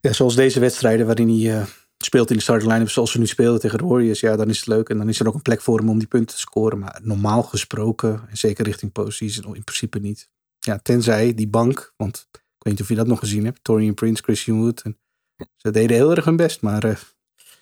ja, 0.00 0.12
zoals 0.12 0.34
deze 0.34 0.60
wedstrijden 0.60 1.06
waarin 1.06 1.28
hij 1.28 1.58
uh, 1.58 1.66
speelt 1.98 2.30
in 2.30 2.36
de 2.36 2.42
starting 2.42 2.72
line-up 2.72 2.90
zoals 2.90 3.12
we 3.12 3.18
nu 3.18 3.26
spelen 3.26 3.60
tegen 3.60 3.78
de 3.78 3.84
Warriors, 3.84 4.20
ja, 4.20 4.36
dan 4.36 4.48
is 4.48 4.58
het 4.58 4.66
leuk. 4.66 4.88
En 4.88 4.98
dan 4.98 5.08
is 5.08 5.20
er 5.20 5.26
ook 5.28 5.34
een 5.34 5.42
plek 5.42 5.60
voor 5.60 5.78
hem 5.78 5.88
om 5.88 5.98
die 5.98 6.08
punten 6.08 6.34
te 6.34 6.40
scoren. 6.40 6.78
Maar 6.78 7.00
normaal 7.02 7.42
gesproken, 7.42 8.22
en 8.28 8.36
zeker 8.36 8.64
richting 8.64 8.92
postseason, 8.92 9.54
in 9.54 9.64
principe 9.64 9.98
niet. 9.98 10.28
Ja, 10.58 10.78
tenzij 10.78 11.34
die 11.34 11.48
bank, 11.48 11.92
want 11.96 12.28
ik 12.32 12.40
weet 12.58 12.72
niet 12.72 12.82
of 12.82 12.88
je 12.88 12.94
dat 12.94 13.06
nog 13.06 13.18
gezien 13.18 13.44
hebt, 13.44 13.64
Torian 13.64 13.94
Prince, 13.94 14.22
Christian 14.22 14.60
Wood. 14.60 14.80
En 14.80 14.98
ze 15.56 15.70
deden 15.70 15.96
heel 15.96 16.10
erg 16.10 16.24
hun 16.24 16.36
best, 16.36 16.60
maar 16.60 16.84
uh, 16.84 16.96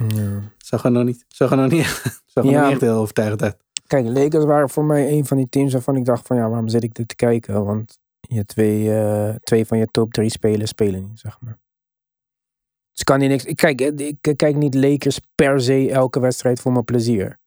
ja. 0.08 0.52
zag 0.58 0.84
er 0.84 0.90
nog 0.90 1.04
niet, 1.04 1.24
zag 1.28 1.50
er 1.50 1.56
nog 1.56 1.70
niet, 1.70 1.86
zag 2.32 2.44
er 2.44 2.50
ja. 2.50 2.50
nog 2.50 2.62
niet 2.62 2.72
echt 2.72 2.80
heel 2.80 2.96
overtuigend 2.96 3.42
uit. 3.42 3.63
Kijk, 3.86 4.06
Lakers 4.06 4.44
waren 4.44 4.70
voor 4.70 4.84
mij 4.84 5.12
een 5.12 5.24
van 5.24 5.36
die 5.36 5.48
teams 5.48 5.72
waarvan 5.72 5.96
ik 5.96 6.04
dacht 6.04 6.26
van 6.26 6.36
ja, 6.36 6.48
waarom 6.48 6.68
zit 6.68 6.82
ik 6.82 6.94
dit 6.94 7.08
te 7.08 7.14
kijken? 7.14 7.64
Want 7.64 7.98
je 8.20 8.44
twee, 8.44 8.84
uh, 8.84 9.34
twee 9.34 9.66
van 9.66 9.78
je 9.78 9.86
top 9.86 10.12
drie 10.12 10.30
spelers 10.30 10.70
spelen 10.70 11.02
niet, 11.02 11.20
zeg 11.20 11.40
maar. 11.40 11.58
Dus 12.92 13.04
kan 13.04 13.18
niet 13.18 13.28
niks. 13.28 13.44
Ik 13.44 13.56
kijk, 13.56 13.80
ik 13.80 14.36
kijk 14.36 14.56
niet 14.56 14.74
Lakers 14.74 15.20
per 15.34 15.60
se 15.60 15.90
elke 15.90 16.20
wedstrijd 16.20 16.60
voor 16.60 16.72
mijn 16.72 16.84
plezier. 16.84 17.38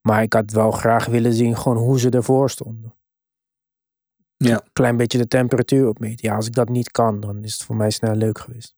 Maar 0.00 0.22
ik 0.22 0.32
had 0.32 0.50
wel 0.50 0.70
graag 0.70 1.06
willen 1.06 1.32
zien 1.32 1.56
gewoon 1.56 1.78
hoe 1.78 2.00
ze 2.00 2.10
ervoor 2.10 2.50
stonden. 2.50 2.94
Ja. 4.36 4.62
Klein 4.72 4.96
beetje 4.96 5.18
de 5.18 5.28
temperatuur 5.28 5.88
opmeten. 5.88 6.28
Ja, 6.28 6.34
als 6.36 6.46
ik 6.46 6.54
dat 6.54 6.68
niet 6.68 6.90
kan, 6.90 7.20
dan 7.20 7.44
is 7.44 7.52
het 7.52 7.62
voor 7.62 7.76
mij 7.76 7.90
snel 7.90 8.14
leuk 8.14 8.38
geweest. 8.38 8.74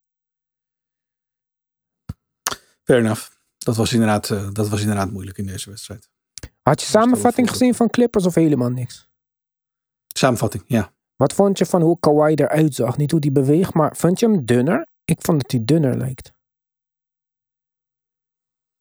Fair 2.82 2.98
enough. 2.98 3.30
Dat 3.58 3.76
was 3.76 3.92
inderdaad, 3.92 4.30
uh, 4.30 4.52
dat 4.52 4.68
was 4.68 4.80
inderdaad 4.80 5.10
moeilijk 5.10 5.38
in 5.38 5.46
deze 5.46 5.70
wedstrijd. 5.70 6.10
Had 6.62 6.80
je 6.80 6.86
samenvatting 6.86 7.50
gezien 7.50 7.74
van 7.74 7.90
Clippers 7.90 8.26
of 8.26 8.34
helemaal 8.34 8.70
niks? 8.70 9.10
Samenvatting, 10.08 10.64
ja. 10.66 10.92
Wat 11.16 11.32
vond 11.32 11.58
je 11.58 11.66
van 11.66 11.82
hoe 11.82 11.98
Kawhi 12.00 12.34
eruit 12.34 12.74
zag? 12.74 12.96
Niet 12.96 13.10
hoe 13.10 13.20
die 13.20 13.32
beweegt, 13.32 13.74
maar 13.74 13.96
vond 13.96 14.20
je 14.20 14.26
hem 14.26 14.44
dunner? 14.44 14.86
Ik 15.04 15.18
vond 15.20 15.40
dat 15.40 15.50
hij 15.50 15.64
dunner 15.64 15.96
lijkt. 15.96 16.32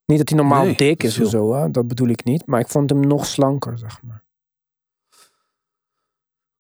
Niet 0.06 0.18
dat 0.18 0.30
hij 0.30 0.38
normaal 0.38 0.66
nee, 0.66 0.76
dik 0.76 1.04
is 1.04 1.20
of 1.20 1.30
zo, 1.30 1.54
hè? 1.54 1.72
dat 1.72 1.88
bedoel 1.88 2.08
ik 2.08 2.24
niet. 2.24 2.46
Maar 2.46 2.60
ik 2.60 2.68
vond 2.68 2.90
hem 2.90 3.08
nog 3.08 3.26
slanker, 3.26 3.78
zeg 3.78 4.02
maar. 4.02 4.24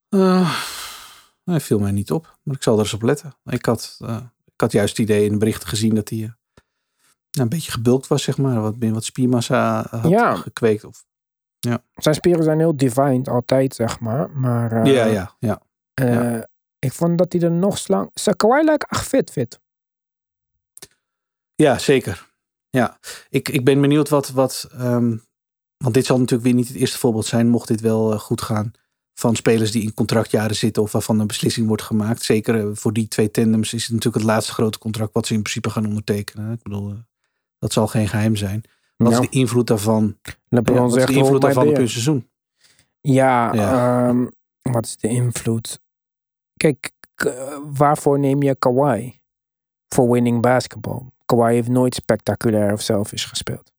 Uh, 0.10 0.64
hij 1.44 1.60
viel 1.60 1.80
mij 1.80 1.92
niet 1.92 2.12
op, 2.12 2.38
maar 2.44 2.56
ik 2.56 2.64
zal 2.64 2.74
er 2.74 2.80
eens 2.80 2.94
op 2.94 3.02
letten. 3.02 3.36
Ik 3.46 3.66
had, 3.66 4.00
uh, 4.02 4.22
ik 4.46 4.62
had 4.62 4.72
juist 4.72 4.98
het 4.98 5.08
idee 5.10 5.26
in 5.26 5.32
de 5.32 5.38
berichten 5.38 5.68
gezien 5.68 5.96
dat 5.96 6.10
hij 6.10 6.18
uh, 6.18 6.30
een 7.32 7.50
beetje 7.50 7.72
gebulkt 7.72 8.08
was, 8.08 8.24
zeg 8.24 8.38
maar. 8.38 8.62
Wat, 8.62 8.76
wat 8.80 9.04
spiermassa 9.04 9.88
had 9.90 10.12
ja. 10.12 10.36
gekweekt. 10.36 10.84
Of, 10.84 11.06
ja. 11.70 11.84
Zijn 11.96 12.16
spieren 12.16 12.44
zijn 12.44 12.60
heel 12.60 12.78
defined, 12.78 13.30
altijd, 13.30 13.76
zeg 13.76 14.00
maar. 14.00 14.30
maar 14.30 14.88
ja, 14.88 15.06
ja, 15.06 15.36
ja. 15.40 15.62
ja. 15.94 16.50
Ik 16.80 16.94
vond 16.94 17.18
dat 17.18 17.34
hij 17.34 17.42
er 17.42 17.52
nog 17.52 17.78
slang... 17.78 18.12
Kawhi 18.36 18.64
lijkt 18.64 18.92
echt 18.92 19.08
fit, 19.08 19.32
fit. 19.32 19.60
Ja, 21.56 21.78
zeker. 21.78 22.30
Ja, 22.70 23.00
ik, 23.30 23.50
ik 23.50 23.66
ben 23.66 23.82
benieuwd 23.82 24.10
wat... 24.10 24.30
wat 24.30 24.70
um, 24.80 25.24
want 25.78 25.94
dit 25.94 26.06
zal 26.06 26.18
natuurlijk 26.18 26.44
weer 26.44 26.54
niet 26.54 26.68
het 26.68 26.78
eerste 26.78 26.98
voorbeeld 26.98 27.26
zijn, 27.26 27.48
mocht 27.48 27.68
dit 27.68 27.82
wel 27.82 28.14
uh, 28.14 28.20
goed 28.20 28.42
gaan. 28.42 28.72
Van 29.14 29.36
spelers 29.36 29.72
die 29.72 29.84
in 29.84 29.94
contractjaren 29.94 30.56
zitten 30.56 30.84
of 30.84 30.92
waarvan 30.92 31.20
een 31.20 31.28
beslissing 31.28 31.68
wordt 31.68 31.82
gemaakt. 31.82 32.24
Zeker 32.24 32.78
voor 32.78 32.94
die 32.94 33.08
twee 33.08 33.32
tandems 33.32 33.74
is 33.74 33.84
het 33.84 33.92
natuurlijk 33.92 34.24
het 34.24 34.34
laatste 34.34 34.54
grote 34.54 34.80
contract 34.80 35.14
wat 35.14 35.28
ze 35.28 35.34
in 35.34 35.42
principe 35.42 35.70
gaan 35.70 35.86
ondertekenen. 35.86 36.54
Ik 36.54 36.64
bedoel, 36.64 36.96
dat 37.60 37.74
zal 37.74 37.88
geen 37.88 38.08
geheim 38.08 38.36
zijn. 38.36 38.64
Wat 39.02 39.12
nou, 39.12 39.24
is 39.24 39.30
de 39.30 39.38
invloed 39.38 39.68
daarvan? 39.68 40.18
LeBron 40.50 40.90
wat 40.90 40.98
is 40.98 41.06
de 41.06 41.14
invloed 41.14 41.42
daarvan 41.42 41.68
op 41.68 41.76
hun 41.76 41.90
seizoen? 41.90 42.30
Ja, 43.02 43.54
ja. 43.54 44.08
Um, 44.08 44.32
wat 44.62 44.86
is 44.86 44.98
de 44.98 45.08
invloed? 45.08 45.82
Kijk, 46.58 46.92
waarvoor 47.74 48.20
neem 48.20 48.44
je 48.44 48.56
Kawhi? 48.56 49.20
Voor 49.88 50.12
winning 50.12 50.42
basketball. 50.42 51.02
Kawhi 51.26 51.54
heeft 51.54 51.68
nooit 51.68 51.96
spectaculair 51.96 52.74
of 52.74 52.82
selfish 52.82 53.28
gespeeld. 53.28 53.72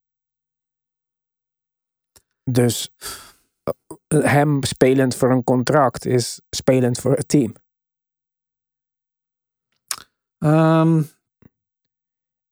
Dus 2.45 2.93
hem 4.09 4.63
spelend 4.63 5.15
voor 5.15 5.31
een 5.31 5.45
contract 5.45 6.07
is 6.07 6.41
spelend 6.51 6.99
voor 6.99 7.13
het 7.13 7.29
team. 7.29 7.55
Um, 10.39 11.11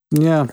ja, 0.08 0.46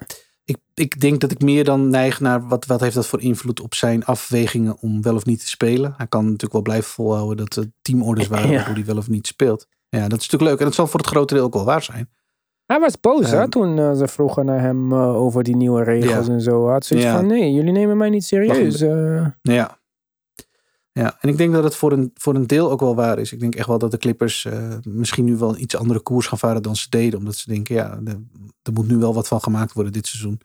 ik, 0.48 0.58
ik 0.74 1.00
denk 1.00 1.22
dat 1.22 1.32
ik 1.32 1.42
meer 1.42 1.64
dan 1.64 1.90
neig 1.90 2.20
naar 2.20 2.48
wat, 2.48 2.66
wat 2.66 2.82
heeft 2.82 2.96
dat 2.96 3.08
voor 3.08 3.22
invloed 3.22 3.62
op 3.62 3.74
zijn 3.74 4.06
afwegingen 4.06 4.78
om 4.80 5.02
wel 5.02 5.16
of 5.16 5.26
niet 5.26 5.40
te 5.40 5.48
spelen. 5.48 5.94
Hij 5.98 6.08
kan 6.08 6.24
natuurlijk 6.24 6.54
wel 6.54 6.62
blijven 6.62 6.90
volhouden 6.90 7.38
dat 7.38 7.56
er 7.56 7.72
teamorders 7.82 8.28
waren 8.28 8.50
ja. 8.50 8.66
hoe 8.66 8.74
hij 8.74 8.86
wel 8.86 8.98
of 8.98 9.10
niet 9.10 9.28
speelt. 9.28 9.68
Ja, 9.90 10.08
dat 10.08 10.20
is 10.20 10.30
natuurlijk 10.30 10.50
leuk 10.52 10.60
en 10.60 10.66
dat 10.66 10.74
zal 10.74 10.88
voor 10.88 11.00
het 11.00 11.10
grote 11.10 11.34
deel 11.34 11.44
ook 11.44 11.54
wel 11.54 11.66
waar 11.66 11.84
zijn. 11.84 12.10
Hij 12.66 12.80
was 12.80 13.00
boos 13.00 13.32
um, 13.32 13.40
hè, 13.40 13.50
toen 13.50 13.78
uh, 13.78 13.94
ze 13.94 14.08
vroegen 14.08 14.46
naar 14.46 14.62
hem 14.62 14.92
uh, 14.92 15.16
over 15.16 15.44
die 15.44 15.56
nieuwe 15.56 15.84
regels 15.84 16.28
ja. 16.28 16.34
en 16.34 16.42
zo. 16.42 16.68
Had 16.68 16.86
zoiets 16.86 17.08
ja. 17.08 17.16
van, 17.16 17.28
nee, 17.28 17.54
jullie 17.54 17.72
nemen 17.72 17.98
mij 17.98 18.10
niet 18.10 18.26
serieus. 18.26 18.82
Uh. 18.82 19.26
Ja. 19.42 19.77
Ja, 20.98 21.18
en 21.20 21.30
ik 21.30 21.38
denk 21.38 21.54
dat 21.54 21.64
het 21.64 21.76
voor 21.76 21.92
een, 21.92 22.12
voor 22.14 22.36
een 22.36 22.48
deel 22.48 22.72
ook 22.72 22.80
wel 22.80 22.96
waar 22.96 23.20
is. 23.20 23.32
Ik 23.32 23.40
denk 23.40 23.56
echt 23.56 23.68
wel 23.68 23.78
dat 23.78 23.92
de 23.92 23.98
Clippers 23.98 24.48
misschien 24.84 25.26
nu 25.26 25.38
wel 25.38 25.50
een 25.50 25.62
iets 25.62 25.76
andere 25.76 26.00
koers 26.00 26.28
gaan 26.28 26.38
varen 26.38 26.64
dan 26.64 26.76
ze 26.76 26.90
deden. 26.90 27.20
Omdat 27.20 27.36
ze 27.36 27.50
denken, 27.50 27.76
ja, 27.76 28.00
er 28.62 28.74
moet 28.74 28.88
nu 28.88 28.98
wel 28.98 29.14
wat 29.14 29.28
van 29.28 29.42
gemaakt 29.42 29.74
worden 29.74 29.94
dit 29.94 30.08
seizoen. 30.08 30.42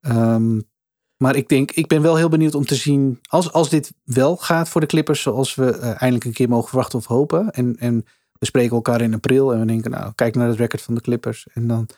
Um, 0.00 0.68
maar 1.16 1.36
ik 1.36 1.48
denk, 1.48 1.70
ik 1.70 1.86
ben 1.86 2.02
wel 2.02 2.16
heel 2.16 2.28
benieuwd 2.28 2.54
om 2.54 2.64
te 2.64 2.74
zien, 2.74 3.18
als, 3.28 3.52
als 3.52 3.68
dit 3.68 3.92
wel 4.04 4.36
gaat 4.36 4.68
voor 4.68 4.80
de 4.80 4.86
Clippers, 4.86 5.22
zoals 5.22 5.54
we 5.54 5.70
eindelijk 5.70 6.24
een 6.24 6.32
keer 6.32 6.48
mogen 6.48 6.68
verwachten 6.68 6.98
of 6.98 7.06
hopen. 7.06 7.50
En, 7.50 7.76
en 7.78 8.04
we 8.38 8.46
spreken 8.46 8.76
elkaar 8.76 9.00
in 9.00 9.14
april 9.14 9.52
en 9.52 9.60
we 9.60 9.66
denken, 9.66 9.90
nou, 9.90 10.12
kijk 10.14 10.34
naar 10.34 10.48
het 10.48 10.58
record 10.58 10.82
van 10.82 10.94
de 10.94 11.00
Clippers. 11.00 11.46
En 11.52 11.66
dan, 11.66 11.88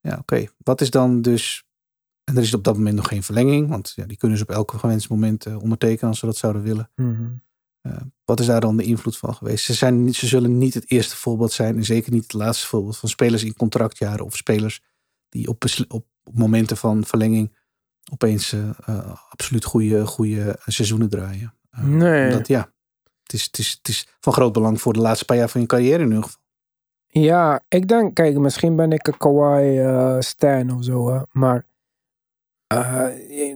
ja, 0.00 0.16
oké, 0.20 0.46
wat 0.58 0.80
is 0.80 0.90
dan 0.90 1.22
dus. 1.22 1.67
En 2.28 2.36
er 2.36 2.42
is 2.42 2.54
op 2.54 2.64
dat 2.64 2.76
moment 2.76 2.96
nog 2.96 3.08
geen 3.08 3.22
verlenging, 3.22 3.68
want 3.68 3.92
ja, 3.96 4.06
die 4.06 4.16
kunnen 4.16 4.38
ze 4.38 4.42
op 4.44 4.50
elk 4.50 4.72
gewenst 4.72 5.08
moment 5.08 5.46
uh, 5.46 5.62
ondertekenen 5.62 6.10
als 6.10 6.18
ze 6.18 6.26
dat 6.26 6.36
zouden 6.36 6.62
willen. 6.62 6.90
Mm 6.94 7.14
-hmm. 7.14 7.42
uh, 7.92 8.00
wat 8.24 8.40
is 8.40 8.46
daar 8.46 8.60
dan 8.60 8.76
de 8.76 8.82
invloed 8.82 9.16
van 9.16 9.34
geweest? 9.34 9.64
Ze, 9.64 9.74
zijn, 9.74 10.14
ze 10.14 10.26
zullen 10.26 10.58
niet 10.58 10.74
het 10.74 10.90
eerste 10.90 11.16
voorbeeld 11.16 11.52
zijn 11.52 11.76
en 11.76 11.84
zeker 11.84 12.12
niet 12.12 12.22
het 12.22 12.32
laatste 12.32 12.66
voorbeeld 12.66 12.96
van 12.96 13.08
spelers 13.08 13.44
in 13.44 13.56
contractjaren 13.56 14.24
of 14.24 14.36
spelers 14.36 14.82
die 15.28 15.48
op, 15.48 15.64
op 15.88 16.06
momenten 16.32 16.76
van 16.76 17.04
verlenging 17.04 17.56
opeens 18.12 18.52
uh, 18.52 18.70
absoluut 19.28 19.64
goede, 19.64 20.06
goede 20.06 20.58
seizoenen 20.66 21.08
draaien. 21.08 21.54
nee. 21.80 22.40
Ja, 22.46 22.72
het 23.22 23.32
is, 23.32 23.44
het, 23.44 23.58
is, 23.58 23.70
het 23.78 23.88
is 23.88 24.08
van 24.20 24.32
groot 24.32 24.52
belang 24.52 24.80
voor 24.80 24.92
de 24.92 25.00
laatste 25.00 25.24
paar 25.24 25.36
jaar 25.36 25.48
van 25.48 25.60
je 25.60 25.66
carrière 25.66 26.02
in 26.02 26.08
ieder 26.08 26.22
geval. 26.22 26.40
Ja, 27.06 27.62
ik 27.68 27.88
denk, 27.88 28.14
kijk, 28.14 28.38
misschien 28.38 28.76
ben 28.76 28.92
ik 28.92 29.06
een 29.06 29.16
Kawhi 29.16 29.80
stan 30.22 30.70
of 30.70 30.84
zo, 30.84 31.12
hè, 31.12 31.20
maar 31.32 31.67
uh, 32.74 33.06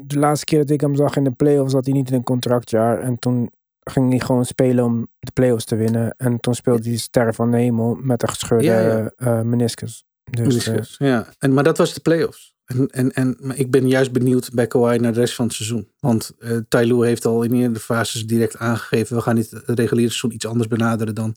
de 0.03 0.19
laatste 0.19 0.45
keer 0.45 0.59
dat 0.59 0.71
ik 0.71 0.81
hem 0.81 0.97
zag 0.97 1.17
in 1.17 1.25
de 1.25 1.31
playoffs 1.31 1.73
zat 1.73 1.85
hij 1.85 1.95
niet 1.95 2.09
in 2.09 2.15
een 2.15 2.23
contractjaar 2.23 3.01
en 3.01 3.19
toen 3.19 3.51
ging 3.81 4.11
hij 4.11 4.21
gewoon 4.21 4.45
spelen 4.45 4.85
om 4.85 5.09
de 5.19 5.31
playoffs 5.33 5.65
te 5.65 5.77
winnen 5.77 6.15
en 6.17 6.41
toen 6.41 6.55
speelde 6.55 6.89
hij 6.89 6.99
Ster 6.99 7.35
van 7.35 7.51
de 7.51 7.57
Hemel 7.57 7.95
met 7.95 8.23
een 8.23 8.29
gescheurde 8.29 8.65
ja, 8.65 8.81
ja. 8.81 9.13
Uh, 9.19 9.41
meniscus. 9.41 10.05
Dus, 10.31 10.47
meniscus, 10.47 10.95
ja. 10.99 11.27
En, 11.39 11.55
maar 11.55 11.65
dat 11.65 11.79
was 11.79 11.95
de 11.95 12.01
playoffs. 12.01 12.55
En, 12.65 12.89
en, 12.89 13.13
en 13.13 13.37
maar 13.41 13.57
ik 13.57 13.71
ben 13.71 13.89
juist 13.89 14.13
benieuwd 14.13 14.53
bij 14.53 14.67
Kawhi 14.67 14.99
naar 14.99 15.13
de 15.13 15.21
rest 15.21 15.35
van 15.35 15.47
het 15.47 15.55
seizoen. 15.55 15.89
Want 16.01 16.33
uh, 16.39 16.59
Tyloo 16.69 17.01
heeft 17.01 17.25
al 17.25 17.43
in 17.43 17.53
eerdere 17.53 17.81
fases 17.81 18.27
direct 18.27 18.57
aangegeven... 18.57 19.17
we 19.17 19.23
gaan 19.23 19.35
dit 19.35 19.53
reguliere 19.53 20.11
seizoen 20.11 20.33
iets 20.33 20.47
anders 20.47 20.69
benaderen 20.69 21.15
dan 21.15 21.37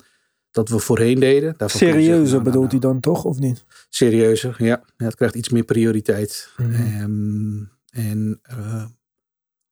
dat 0.55 0.69
we 0.69 0.79
voorheen 0.79 1.19
deden. 1.19 1.53
Daarvan 1.57 1.79
Serieuzer 1.79 2.27
zeggen, 2.27 2.43
bedoelt 2.43 2.71
hij 2.71 2.79
dan 2.79 2.99
toch, 2.99 3.23
of 3.23 3.39
niet? 3.39 3.63
Serieuzer, 3.89 4.55
ja. 4.57 4.83
ja 4.97 5.05
het 5.05 5.15
krijgt 5.15 5.35
iets 5.35 5.49
meer 5.49 5.63
prioriteit. 5.63 6.49
Mm 6.57 6.73
-hmm. 6.73 7.01
um, 7.01 7.71
en 7.89 8.41
uh, 8.51 8.85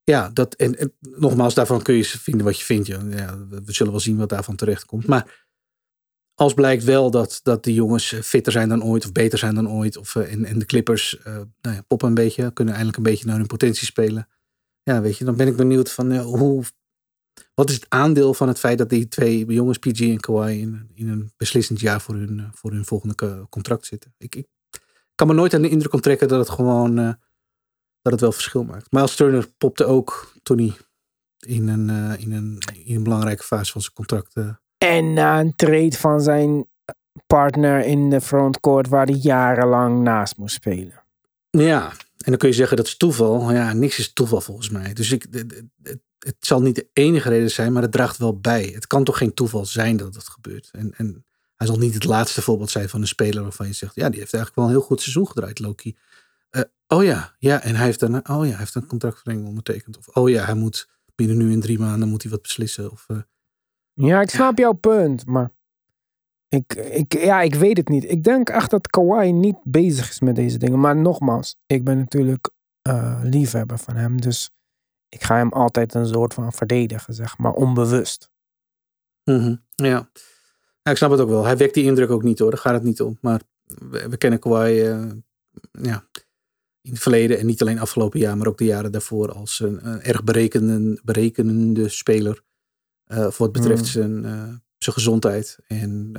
ja, 0.04 0.30
dat, 0.30 0.54
en, 0.54 0.80
en, 0.80 0.94
nogmaals, 1.00 1.54
daarvan 1.54 1.82
kun 1.82 1.96
je 1.96 2.04
vinden 2.04 2.46
wat 2.46 2.58
je 2.58 2.66
vindt. 2.66 2.88
Ja, 2.88 3.00
we, 3.50 3.62
we 3.66 3.74
zullen 3.74 3.92
wel 3.92 4.02
zien 4.02 4.18
wat 4.18 4.30
daarvan 4.30 4.56
terecht 4.56 4.86
komt. 4.86 5.08
Maar 5.08 5.46
als 6.36 6.54
blijkt 6.54 6.84
wel 6.84 7.12
dat, 7.12 7.40
dat 7.44 7.64
de 7.64 7.74
jongens 7.74 8.16
fitter 8.22 8.52
zijn 8.52 8.70
dan 8.70 8.84
ooit 8.84 9.06
of 9.06 9.12
beter 9.12 9.40
zijn 9.40 9.56
dan 9.56 9.70
ooit. 9.70 9.98
Of, 9.98 10.16
uh, 10.16 10.34
en, 10.34 10.46
en 10.46 10.60
de 10.60 10.66
Clippers 10.66 11.18
uh, 11.20 11.34
nou 11.62 11.76
ja, 11.76 11.82
poppen 11.88 12.08
een 12.08 12.14
beetje, 12.14 12.54
kunnen 12.54 12.74
eindelijk 12.74 12.98
een 12.98 13.12
beetje 13.12 13.26
naar 13.26 13.38
hun 13.38 13.48
potentie 13.48 13.86
spelen. 13.86 14.28
Ja, 14.84 15.02
weet 15.02 15.18
je, 15.18 15.26
dan 15.26 15.36
ben 15.36 15.48
ik 15.48 15.56
benieuwd 15.56 15.92
van 15.92 16.18
hoe, 16.18 16.64
wat 17.54 17.70
is 17.70 17.76
het 17.76 17.86
aandeel 17.90 18.34
van 18.34 18.48
het 18.48 18.60
feit 18.60 18.78
dat 18.78 18.90
die 18.90 19.08
twee 19.08 19.46
jongens, 19.46 19.78
PG 19.78 20.00
en 20.00 20.20
Kawhi, 20.20 20.60
in, 20.60 20.90
in 20.94 21.08
een 21.08 21.32
beslissend 21.38 21.80
jaar 21.80 22.02
voor 22.02 22.16
hun, 22.16 22.40
eh, 22.40 22.46
voor 22.54 22.72
hun 22.72 22.86
volgende 22.86 23.16
co- 23.16 23.48
contract 23.50 23.86
zitten? 23.86 24.14
Ik, 24.18 24.36
ik 24.36 24.48
kan 25.16 25.28
me 25.28 25.34
nooit 25.34 25.54
aan 25.54 25.62
de 25.62 25.70
indruk 25.70 25.94
onttrekken 25.94 26.28
dat 26.28 26.40
het 26.40 26.50
gewoon 26.50 26.98
eh, 27.00 27.14
dat 28.02 28.12
het 28.12 28.22
wel 28.22 28.32
verschil 28.32 28.64
maakt. 28.64 28.92
Miles 28.92 29.16
Turner 29.16 29.48
popte 29.58 29.86
ook 29.86 30.34
hij 30.44 30.74
in 31.40 31.68
een, 31.68 31.90
eh, 31.90 32.22
in 32.22 32.32
een, 32.32 32.62
in 32.84 32.96
een 32.96 33.04
belangrijke 33.04 33.44
fase 33.44 33.72
van 33.72 33.82
zijn 33.82 33.94
contract. 33.94 34.34
En 34.78 35.14
na 35.14 35.40
een 35.40 35.56
trade 35.56 35.98
van 35.98 36.22
zijn 36.22 36.68
partner 37.28 37.86
in 37.86 38.10
de 38.10 38.22
frontcourt 38.22 38.88
waar 38.88 39.06
hij 39.06 39.16
jarenlang 39.16 40.02
naast 40.02 40.38
moest 40.38 40.56
spelen. 40.56 41.04
Ja, 41.50 41.90
en 41.92 42.30
dan 42.32 42.38
kun 42.38 42.50
je 42.50 42.56
zeggen 42.56 42.78
dat 42.78 42.86
is 42.86 42.98
toeval. 42.98 43.52
Ja, 43.52 43.74
niks 43.74 44.00
is 44.00 44.14
toeval 44.14 44.42
volgens 44.42 44.70
mij. 44.70 44.94
Dus 44.94 45.12
ik, 45.12 45.28
het, 46.24 46.36
zal 46.40 46.62
niet 46.62 46.76
de 46.76 46.88
enige 46.94 47.30
reden 47.30 47.52
zijn, 47.52 47.74
maar 47.74 47.82
het 47.82 47.92
draagt 47.92 48.18
wel 48.18 48.40
bij. 48.40 48.72
Het 48.74 48.88
kan 48.88 49.04
toch 49.04 49.18
geen 49.18 49.34
toeval 49.34 49.66
zijn 49.66 49.98
dat 49.98 50.16
het 50.16 50.28
gebeurt. 50.28 50.70
En, 50.72 50.94
en 50.98 51.26
hij 51.56 51.68
zal 51.68 51.78
niet 51.78 51.94
het 51.94 52.04
laatste 52.04 52.42
voorbeeld 52.42 52.70
zijn 52.70 52.90
van 52.90 53.02
een 53.02 53.08
speler 53.08 53.44
waarvan 53.44 53.68
je 53.68 53.74
zegt, 53.74 53.96
ja, 53.96 54.10
die 54.10 54.20
heeft 54.20 54.34
eigenlijk 54.34 54.56
wel 54.56 54.66
een 54.66 54.80
heel 54.80 54.88
goed 54.88 55.02
seizoen 55.02 55.28
gedraaid, 55.28 55.60
Loki. 55.60 55.98
Eh, 56.50 56.62
oh 56.88 57.04
ja, 57.04 57.36
ja, 57.40 57.62
en 57.62 57.76
hij 57.76 57.86
heeft, 57.86 58.02
een, 58.02 58.30
oh 58.30 58.46
ja, 58.46 58.50
hij 58.50 58.58
heeft 58.58 58.76
een 58.76 58.86
contractverlenging 58.86 59.48
ondertekend. 59.48 59.98
Of 59.98 60.08
oh 60.08 60.30
ja, 60.30 60.46
hij 60.46 60.54
moet 60.54 60.90
binnen 61.16 61.38
nu 61.38 61.52
in 61.52 61.62
drie 61.62 61.80
maanden 61.80 62.10
moet 62.10 62.22
hij 62.22 62.32
wat 62.32 62.42
beslissen. 62.42 62.92
Of, 62.92 63.06
eh, 63.08 63.18
Ja, 63.94 64.22
ik 64.22 64.30
snap 64.30 64.58
jouw 64.58 64.74
punt, 64.74 65.26
maar 65.26 65.52
ik, 66.48 66.74
ik, 66.74 67.14
ja, 67.14 67.42
ik 67.42 67.56
weet 67.56 67.78
het 67.78 67.88
niet. 67.88 68.04
Ik 68.04 68.24
denk 68.24 68.50
echt 68.50 68.70
dat 68.70 68.88
Kawhi 68.88 69.32
niet 69.32 69.58
bezig 69.64 70.10
is 70.10 70.20
met 70.20 70.36
deze 70.36 70.58
dingen. 70.58 70.80
Maar 70.80 70.96
nogmaals, 70.96 71.56
ik 71.66 71.84
ben 71.84 71.98
natuurlijk 71.98 72.50
eh, 72.82 73.20
liefhebber 73.24 73.78
van 73.78 73.96
hem. 73.96 74.22
Dus 74.22 74.52
ik 75.14 75.24
ga 75.24 75.36
hem 75.36 75.50
altijd 75.54 75.94
een 75.94 76.08
soort 76.08 76.34
van 76.34 76.54
verdedigen, 76.54 77.14
zeg 77.14 77.38
maar, 77.38 77.52
onbewust. 77.52 78.32
Mhm, 79.24 79.56
Ja. 79.76 80.10
ja, 80.84 80.92
ik 80.92 80.98
snap 80.98 81.12
het 81.12 81.20
ook 81.20 81.30
wel. 81.30 81.44
Hij 81.46 81.58
wekt 81.58 81.74
die 81.74 81.84
indruk 81.84 82.10
ook 82.10 82.24
niet 82.24 82.40
hoor, 82.40 82.50
daar 82.52 82.60
gaat 82.60 82.74
het 82.74 82.84
niet 82.84 83.02
om. 83.02 83.18
Maar 83.22 83.42
we, 83.66 84.10
we 84.10 84.18
kennen 84.18 84.40
Kawhi 84.40 84.82
eh, 84.82 85.06
ja, 85.72 86.08
in 86.82 86.92
het 86.92 87.00
verleden 87.00 87.40
en 87.40 87.46
niet 87.46 87.62
alleen 87.62 87.80
afgelopen 87.80 88.20
jaar, 88.20 88.38
maar 88.38 88.48
ook 88.48 88.58
de 88.58 88.66
jaren 88.66 88.92
daarvoor 88.92 89.32
als 89.34 89.60
een, 89.60 89.88
een 89.88 90.02
erg 90.02 90.24
berekenende, 90.24 91.02
berekenende 91.04 91.90
speler. 91.90 92.44
eh, 93.04 93.18
voor 93.20 93.34
wat 93.46 93.52
betreft 93.52 93.82
Mm. 93.82 93.86
zijn, 93.88 94.26
eh, 94.26 94.32
zijn 94.78 94.96
gezondheid. 94.96 95.58
En 95.68 96.12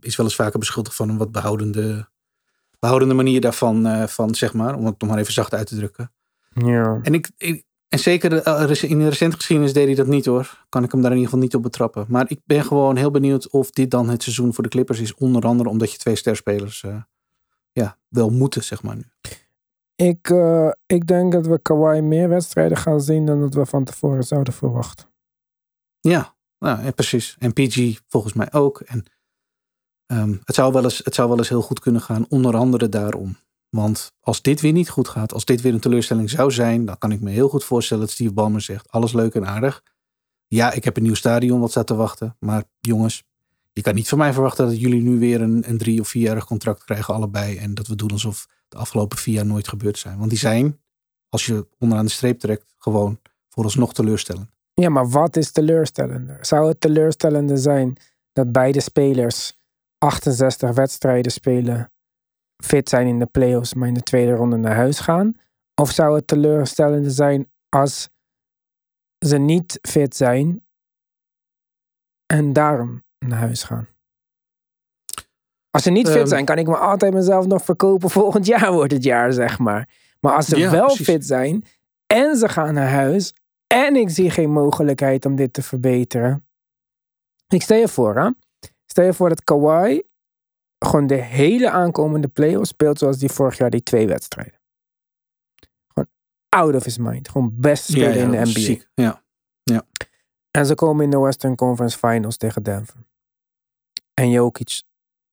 is 0.00 0.16
wel 0.16 0.26
eens 0.26 0.34
vaker 0.34 0.58
beschuldigd 0.58 0.96
van 0.96 1.08
een 1.08 1.16
wat 1.16 1.32
behoudende, 1.32 2.08
behoudende 2.78 3.14
manier 3.14 3.40
daarvan, 3.40 4.08
van, 4.08 4.34
zeg 4.34 4.52
maar, 4.54 4.74
om 4.76 4.86
het 4.86 5.00
nog 5.00 5.10
maar 5.10 5.18
even 5.18 5.32
zacht 5.32 5.54
uit 5.54 5.66
te 5.66 5.76
drukken. 5.76 6.12
Ja. 6.54 6.98
En, 7.02 7.14
ik, 7.14 7.30
ik- 7.36 7.64
en 7.96 8.02
zeker 8.02 8.42
eh, 8.42 8.82
in 8.90 8.98
de 8.98 9.08
recente 9.08 9.36
geschiedenis 9.36 9.72
deed 9.72 9.86
hij 9.86 9.94
dat 9.94 10.06
niet 10.06 10.26
hoor. 10.26 10.64
Kan 10.68 10.84
ik 10.84 10.92
hem 10.92 11.00
daar 11.00 11.10
in 11.10 11.16
ieder 11.16 11.30
geval 11.30 11.44
niet 11.44 11.54
op 11.54 11.62
betrappen. 11.62 12.06
Maar 12.08 12.24
ik 12.30 12.40
ben 12.44 12.64
gewoon 12.64 12.96
heel 12.96 13.10
benieuwd 13.10 13.50
of 13.50 13.70
dit 13.70 13.90
dan 13.90 14.08
het 14.08 14.22
seizoen 14.22 14.54
voor 14.54 14.62
de 14.62 14.70
Clippers 14.70 15.00
is. 15.00 15.14
Onder 15.14 15.42
andere 15.42 15.68
omdat 15.68 15.92
je 15.92 15.98
twee 15.98 16.16
sterspelers 16.16 16.82
eh, 16.82 17.02
ja, 17.72 17.98
wel 18.08 18.30
moeten, 18.30 18.64
zeg 18.64 18.82
maar 18.82 18.96
nu. 18.96 19.04
Ik, 19.94 20.30
eh, 20.30 20.70
ik 20.86 21.06
denk 21.06 21.32
dat 21.32 21.46
we 21.46 21.58
Kawhi 21.58 22.00
meer 22.00 22.28
wedstrijden 22.28 22.76
gaan 22.76 23.00
zien 23.00 23.26
dan 23.26 23.40
dat 23.40 23.54
we 23.54 23.66
van 23.66 23.84
tevoren 23.84 24.24
zouden 24.24 24.52
verwachten. 24.52 25.06
Ja, 26.00 26.34
nou, 26.58 26.84
ja, 26.84 26.90
precies. 26.90 27.36
En 27.38 27.52
PG 27.52 28.00
volgens 28.08 28.32
mij 28.32 28.52
ook. 28.52 28.80
En 28.80 29.04
ehm, 30.06 30.36
het, 30.44 30.54
zou 30.54 30.72
wel 30.72 30.84
eens, 30.84 31.00
het 31.04 31.14
zou 31.14 31.28
wel 31.28 31.38
eens 31.38 31.48
heel 31.48 31.62
goed 31.62 31.80
kunnen 31.80 32.00
gaan, 32.00 32.26
onder 32.28 32.56
andere 32.56 32.88
daarom. 32.88 33.36
Want 33.76 34.12
als 34.20 34.42
dit 34.42 34.60
weer 34.60 34.72
niet 34.72 34.88
goed 34.88 35.08
gaat, 35.08 35.32
als 35.32 35.44
dit 35.44 35.60
weer 35.60 35.74
een 35.74 35.80
teleurstelling 35.80 36.30
zou 36.30 36.50
zijn, 36.50 36.84
dan 36.84 36.98
kan 36.98 37.12
ik 37.12 37.20
me 37.20 37.30
heel 37.30 37.48
goed 37.48 37.64
voorstellen 37.64 38.02
dat 38.04 38.12
Steve 38.12 38.32
Ballmer 38.32 38.60
zegt: 38.60 38.90
alles 38.90 39.12
leuk 39.12 39.34
en 39.34 39.46
aardig. 39.46 39.82
Ja, 40.46 40.72
ik 40.72 40.84
heb 40.84 40.96
een 40.96 41.02
nieuw 41.02 41.14
stadion 41.14 41.60
wat 41.60 41.70
staat 41.70 41.86
te 41.86 41.94
wachten. 41.94 42.36
Maar 42.38 42.64
jongens, 42.80 43.24
je 43.72 43.82
kan 43.82 43.94
niet 43.94 44.08
van 44.08 44.18
mij 44.18 44.32
verwachten 44.32 44.66
dat 44.66 44.80
jullie 44.80 45.02
nu 45.02 45.18
weer 45.18 45.40
een, 45.40 45.68
een 45.68 45.78
drie- 45.78 46.00
of 46.00 46.08
vierjarig 46.08 46.46
contract 46.46 46.84
krijgen, 46.84 47.14
allebei. 47.14 47.56
En 47.56 47.74
dat 47.74 47.86
we 47.86 47.96
doen 47.96 48.10
alsof 48.10 48.46
de 48.68 48.76
afgelopen 48.76 49.18
vier 49.18 49.34
jaar 49.34 49.46
nooit 49.46 49.68
gebeurd 49.68 49.98
zijn. 49.98 50.18
Want 50.18 50.30
die 50.30 50.38
zijn, 50.38 50.80
als 51.28 51.46
je 51.46 51.68
onderaan 51.78 52.04
de 52.04 52.10
streep 52.10 52.38
trekt, 52.38 52.74
gewoon 52.78 53.18
vooralsnog 53.48 53.94
teleurstellend. 53.94 54.50
Ja, 54.74 54.88
maar 54.88 55.08
wat 55.08 55.36
is 55.36 55.50
teleurstellender? 55.50 56.38
Zou 56.40 56.68
het 56.68 56.80
teleurstellender 56.80 57.58
zijn 57.58 57.96
dat 58.32 58.52
beide 58.52 58.80
spelers 58.80 59.58
68 59.98 60.74
wedstrijden 60.74 61.32
spelen, 61.32 61.90
fit 62.64 62.88
zijn 62.88 63.06
in 63.06 63.18
de 63.18 63.26
playoffs, 63.26 63.74
maar 63.74 63.88
in 63.88 63.94
de 63.94 64.02
tweede 64.02 64.32
ronde 64.32 64.56
naar 64.56 64.74
huis 64.74 65.00
gaan? 65.00 65.32
Of 65.74 65.90
zou 65.90 66.14
het 66.16 66.26
teleurstellender 66.26 67.10
zijn 67.10 67.50
als 67.68 68.08
ze 69.26 69.38
niet 69.38 69.78
fit 69.88 70.16
zijn 70.16 70.64
en 72.26 72.52
daarom 72.52 73.02
naar 73.18 73.38
huis 73.38 73.62
gaan? 73.62 73.88
Als 75.70 75.82
ze 75.84 75.90
niet 75.90 76.06
fit 76.08 76.16
Ehm. 76.16 76.26
zijn, 76.26 76.44
kan 76.44 76.58
ik 76.58 76.66
me 76.66 76.76
altijd 76.76 77.12
mezelf 77.14 77.46
nog 77.46 77.64
verkopen. 77.64 78.10
Volgend 78.10 78.46
jaar 78.46 78.72
wordt 78.72 78.92
het 78.92 79.02
jaar, 79.02 79.32
zeg 79.32 79.58
maar. 79.58 79.88
Maar 80.20 80.34
als 80.34 80.46
ze 80.46 80.56
Ja, 80.56 80.70
wel 80.70 80.84
precies. 80.86 81.06
fit 81.06 81.26
zijn 81.26 81.64
en 82.06 82.36
ze 82.36 82.48
gaan 82.48 82.74
naar 82.74 82.90
huis 82.90 83.34
en 83.66 83.96
ik 83.96 84.10
zie 84.10 84.30
geen 84.30 84.50
mogelijkheid 84.50 85.24
om 85.26 85.36
dit 85.36 85.52
te 85.52 85.62
verbeteren. 85.62 86.46
Ik 87.48 87.62
stel 87.62 87.78
je 87.78 87.88
voor, 87.88 88.16
hè? 88.16 88.30
Stel 88.86 89.04
je 89.04 89.12
voor 89.14 89.28
dat 89.28 89.44
Kawhi 89.44 90.02
gewoon 90.78 91.06
de 91.06 91.22
hele 91.22 91.70
aankomende 91.70 92.28
playoffs 92.28 92.68
speelt 92.68 92.98
zoals 92.98 93.18
die 93.18 93.28
vorig 93.28 93.58
jaar 93.58 93.70
die 93.70 93.82
twee 93.82 94.06
wedstrijden. 94.06 94.60
Gewoon 95.86 96.08
out 96.48 96.74
of 96.74 96.84
his 96.84 96.98
mind. 96.98 97.28
Gewoon 97.28 97.54
speler 97.72 98.16
in 98.16 98.30
de 98.30 98.36
NBA. 98.36 98.44
ziek. 98.44 98.88
Ja. 98.94 99.22
En 100.50 100.66
ze 100.66 100.74
komen 100.74 101.04
in 101.04 101.10
de 101.10 101.18
Western 101.18 101.56
Conference 101.56 101.98
Finals 101.98 102.36
tegen 102.36 102.62
Denver. 102.62 103.04
En 104.14 104.30
Jokic 104.30 104.82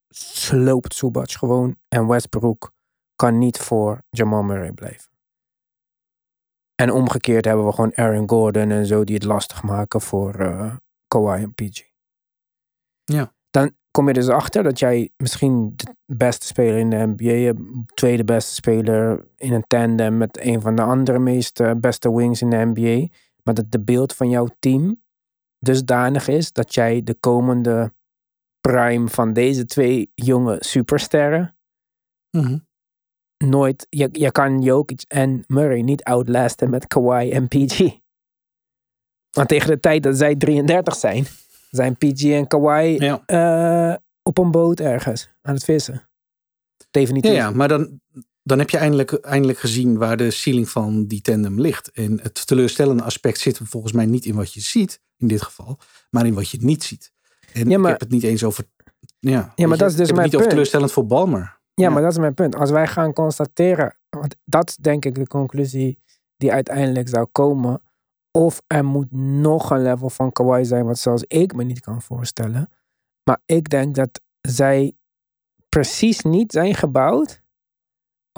sloopt 0.09 0.95
Zubac 0.95 1.31
gewoon. 1.31 1.75
En 1.87 2.07
Westbrook 2.07 2.71
kan 3.15 3.37
niet 3.37 3.57
voor 3.57 4.01
Jamal 4.09 4.43
Murray 4.43 4.71
blijven. 4.71 5.11
En 6.75 6.91
omgekeerd 6.91 7.45
hebben 7.45 7.65
we 7.65 7.71
gewoon 7.73 7.95
Aaron 7.95 8.29
Gordon 8.29 8.71
en 8.71 8.85
zo 8.85 9.03
die 9.03 9.15
het 9.15 9.23
lastig 9.23 9.63
maken 9.63 10.01
voor 10.01 10.35
eh 10.35 10.75
Kawhi 11.07 11.43
en 11.43 11.53
PG. 11.53 11.81
Ja. 13.03 13.33
Dan 13.49 13.75
kom 13.93 14.07
je 14.07 14.13
dus 14.13 14.27
achter 14.27 14.63
dat 14.63 14.79
jij 14.79 15.09
misschien 15.17 15.73
de 15.75 16.15
beste 16.15 16.45
speler 16.45 16.77
in 16.77 16.89
de 16.89 17.13
NBA. 17.15 17.61
Tweede 17.93 18.23
beste 18.23 18.53
speler 18.53 19.27
in 19.37 19.53
een 19.53 19.67
tandem 19.67 20.17
met 20.17 20.39
een 20.41 20.61
van 20.61 20.75
de 20.75 20.81
andere 20.81 21.19
meest 21.19 21.59
eh, 21.59 21.71
beste 21.77 22.15
wings 22.15 22.41
in 22.41 22.49
de 22.49 22.71
NBA. 22.73 23.07
Maar 23.43 23.53
dat 23.53 23.71
de 23.71 23.79
beeld 23.79 24.13
van 24.13 24.29
jouw 24.29 24.47
team 24.59 25.01
dusdanig 25.59 26.27
is 26.27 26.51
dat 26.51 26.73
jij 26.73 27.03
de 27.03 27.15
komende 27.15 27.93
prime 28.61 29.07
van 29.07 29.33
deze 29.33 29.65
twee 29.65 30.11
jonge 30.15 30.57
supersterren 30.59 31.55
Mhm. 32.37 32.57
nooit, 33.37 33.87
je, 33.89 34.09
je 34.11 34.31
kan 34.31 34.61
Jokic 34.61 35.03
en 35.07 35.43
Murray 35.47 35.81
niet 35.81 36.03
outlasten 36.03 36.69
met 36.69 36.87
Kawhi 36.87 37.31
en 37.31 37.47
PG. 37.47 37.79
Want 39.29 39.47
tegen 39.47 39.67
de 39.67 39.79
tijd 39.79 40.03
dat 40.03 40.17
zij 40.17 40.35
33 40.35 40.95
zijn, 40.95 41.25
zijn 41.75 41.95
PG 41.97 42.23
en 42.23 42.47
Kawhi 42.47 42.95
Ja. 42.99 43.23
eh, 43.25 43.95
op 44.23 44.37
een 44.37 44.51
boot 44.51 44.79
ergens 44.79 45.29
aan 45.41 45.53
het 45.53 45.63
vissen. 45.63 46.09
Definitief. 46.91 47.31
Ja, 47.31 47.37
ja, 47.37 47.51
maar 47.51 47.67
dan, 47.67 47.99
dan 48.43 48.59
heb 48.59 48.69
je 48.69 48.77
eindelijk, 48.77 49.13
eindelijk 49.13 49.59
gezien 49.59 49.97
waar 49.97 50.17
de 50.17 50.31
ceiling 50.31 50.69
van 50.69 51.05
die 51.05 51.21
tandem 51.21 51.59
ligt. 51.61 51.91
En 51.91 52.19
het 52.21 52.47
teleurstellende 52.47 53.03
aspect 53.03 53.39
zit 53.39 53.57
hem 53.57 53.67
volgens 53.67 53.93
mij 53.93 54.05
niet 54.05 54.25
in 54.25 54.35
wat 54.35 54.53
je 54.53 54.61
ziet, 54.61 55.01
in 55.17 55.27
dit 55.27 55.41
geval, 55.41 55.77
maar 56.09 56.25
in 56.25 56.33
wat 56.33 56.49
je 56.49 56.57
niet 56.61 56.83
ziet. 56.83 57.11
En 57.53 57.69
Ja, 57.69 57.77
maar- 57.77 57.85
ik 57.93 57.99
heb 57.99 58.09
het 58.09 58.09
niet 58.11 58.23
eens 58.23 58.43
over. 58.43 58.63
Ja, 59.19 59.53
weet 59.55 59.67
maar 59.67 59.77
je, 59.77 59.83
dat 59.83 59.89
is 59.91 59.95
dus 59.95 60.11
mijn 60.11 60.23
niet 60.23 60.27
over 60.27 60.37
punt. 60.37 60.49
teleurstellend 60.49 60.91
voor 60.91 61.05
Balmer. 61.05 61.41
Ja, 61.73 61.83
Ja. 61.83 61.89
maar 61.89 62.01
dat 62.01 62.11
is 62.11 62.17
mijn 62.17 62.33
punt. 62.33 62.55
Als 62.55 62.69
wij 62.69 62.87
gaan 62.87 63.13
constateren, 63.13 63.95
want 64.09 64.35
dat 64.45 64.69
is 64.69 64.75
denk 64.75 65.05
ik 65.05 65.15
de 65.15 65.27
conclusie 65.27 65.99
die 66.37 66.51
uiteindelijk 66.51 67.09
zou 67.09 67.25
komen. 67.31 67.81
Of 68.37 68.61
er 68.67 68.85
moet 68.85 69.11
nog 69.11 69.69
een 69.69 69.81
level 69.81 70.09
van 70.09 70.31
Kawhi 70.31 70.65
zijn, 70.65 70.85
wat 70.85 70.99
zelfs 70.99 71.23
ik 71.23 71.55
me 71.55 71.63
niet 71.63 71.79
kan 71.79 72.01
voorstellen. 72.01 72.69
Maar 73.23 73.41
ik 73.45 73.69
denk 73.69 73.95
dat 73.95 74.21
zij 74.41 74.97
precies 75.69 76.21
niet 76.21 76.51
zijn 76.51 76.75
gebouwd 76.75 77.41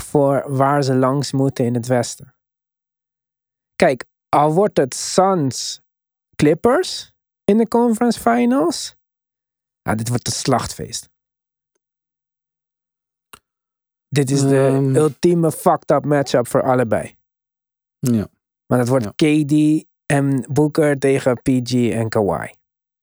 voor 0.02 0.56
waar 0.56 0.84
ze 0.84 0.96
langs 0.96 1.32
moeten 1.32 1.66
in 1.66 1.74
het 1.74 1.88
westen. 1.88 2.36
Kijk, 3.76 4.06
al 4.30 4.54
wordt 4.54 4.78
het 4.78 4.94
Suns 4.96 5.82
Clippers 6.36 7.14
in 7.44 7.58
de 7.58 7.68
conference 7.68 8.20
finals. 8.20 8.96
Dit 9.82 10.10
wordt 10.10 10.28
een 10.28 10.34
slachtfeest. 10.34 11.10
Dit 14.08 14.30
is 14.32 14.42
de 14.42 14.68
Ehm. 14.68 14.96
ultieme 14.96 15.52
fucked 15.52 15.92
up 15.92 16.06
matchup 16.06 16.48
voor 16.48 16.64
allebei. 16.64 17.16
Ja. 18.00 18.28
Maar 18.68 18.80
het 18.80 18.88
wordt 18.88 19.16
KD 19.16 19.86
en 20.06 20.46
Booker 20.52 21.00
tegen 21.00 21.42
PG 21.42 21.90
en 21.90 22.10
Kawhi. 22.10 22.48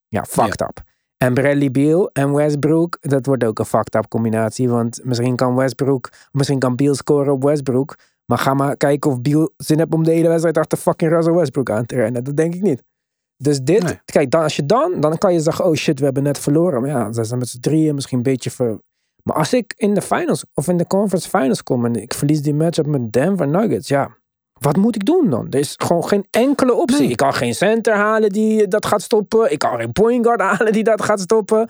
Ja, 0.08 0.24
fucked 0.24 0.60
up. 0.60 0.82
En 1.16 1.34
Bradley 1.34 1.70
Beal 1.70 2.10
en 2.12 2.32
Westbrook, 2.32 2.96
dat 3.00 3.26
wordt 3.26 3.44
ook 3.44 3.58
een 3.58 3.64
fucked 3.64 3.94
up 3.94 4.08
combinatie. 4.08 4.68
Want 4.68 5.00
misschien 5.04 5.36
kan 5.36 5.54
Westbrook, 5.54 6.10
misschien 6.32 6.58
kan 6.58 6.76
Beal 6.76 6.94
scoren 6.94 7.32
op 7.32 7.42
Westbrook. 7.42 7.96
Maar 8.24 8.38
ga 8.38 8.54
maar 8.54 8.76
kijken 8.76 9.10
of 9.10 9.20
Beal 9.20 9.50
zin 9.56 9.78
heeft 9.78 9.94
om 9.94 10.04
de 10.04 10.10
hele 10.10 10.28
wedstrijd 10.28 10.58
achter 10.58 10.78
fucking 10.78 11.10
Russell 11.10 11.32
Westbrook 11.32 11.70
aan 11.70 11.86
te 11.86 11.94
rennen. 11.94 12.24
Dat 12.24 12.36
denk 12.36 12.54
ik 12.54 12.62
niet. 12.62 12.82
Dus 13.36 13.60
dit, 13.60 13.82
Nee. 13.82 14.00
kijk, 14.04 14.30
dan, 14.30 14.42
als 14.42 14.56
je 14.56 14.66
dan, 14.66 15.00
dan 15.00 15.18
kan 15.18 15.32
je 15.32 15.40
zeggen, 15.40 15.64
oh 15.64 15.74
shit, 15.74 15.98
we 15.98 16.04
hebben 16.04 16.22
net 16.22 16.38
verloren. 16.38 16.80
Maar 16.80 16.90
ja, 16.90 17.12
ze 17.12 17.24
zijn 17.24 17.38
met 17.38 17.48
z'n 17.48 17.60
drieën 17.60 17.94
misschien 17.94 18.16
een 18.16 18.22
beetje 18.22 18.50
ver. 18.50 18.78
Maar 19.22 19.36
als 19.36 19.52
ik 19.52 19.74
in 19.76 19.94
de 19.94 20.02
finals 20.02 20.44
of 20.54 20.68
in 20.68 20.76
de 20.76 20.86
conference 20.86 21.28
finals 21.28 21.62
kom 21.62 21.84
en 21.84 21.94
ik 21.94 22.14
verlies 22.14 22.42
die 22.42 22.54
matchup 22.54 22.86
met 22.86 23.12
Denver 23.12 23.48
Nuggets, 23.48 23.88
ja, 23.88 24.16
wat 24.62 24.76
moet 24.76 24.94
ik 24.94 25.04
doen 25.04 25.30
dan? 25.30 25.46
Er 25.50 25.58
is 25.58 25.74
gewoon 25.76 26.08
geen 26.08 26.26
enkele 26.30 26.74
optie. 26.74 27.00
Nee. 27.00 27.10
Ik 27.10 27.16
kan 27.16 27.34
geen 27.34 27.54
center 27.54 27.94
halen 27.94 28.30
die 28.30 28.68
dat 28.68 28.86
gaat 28.86 29.02
stoppen. 29.02 29.52
Ik 29.52 29.58
kan 29.58 29.76
geen 29.78 29.92
point 29.92 30.24
guard 30.26 30.40
halen 30.50 30.72
die 30.72 30.84
dat 30.84 31.02
gaat 31.02 31.20
stoppen. 31.20 31.68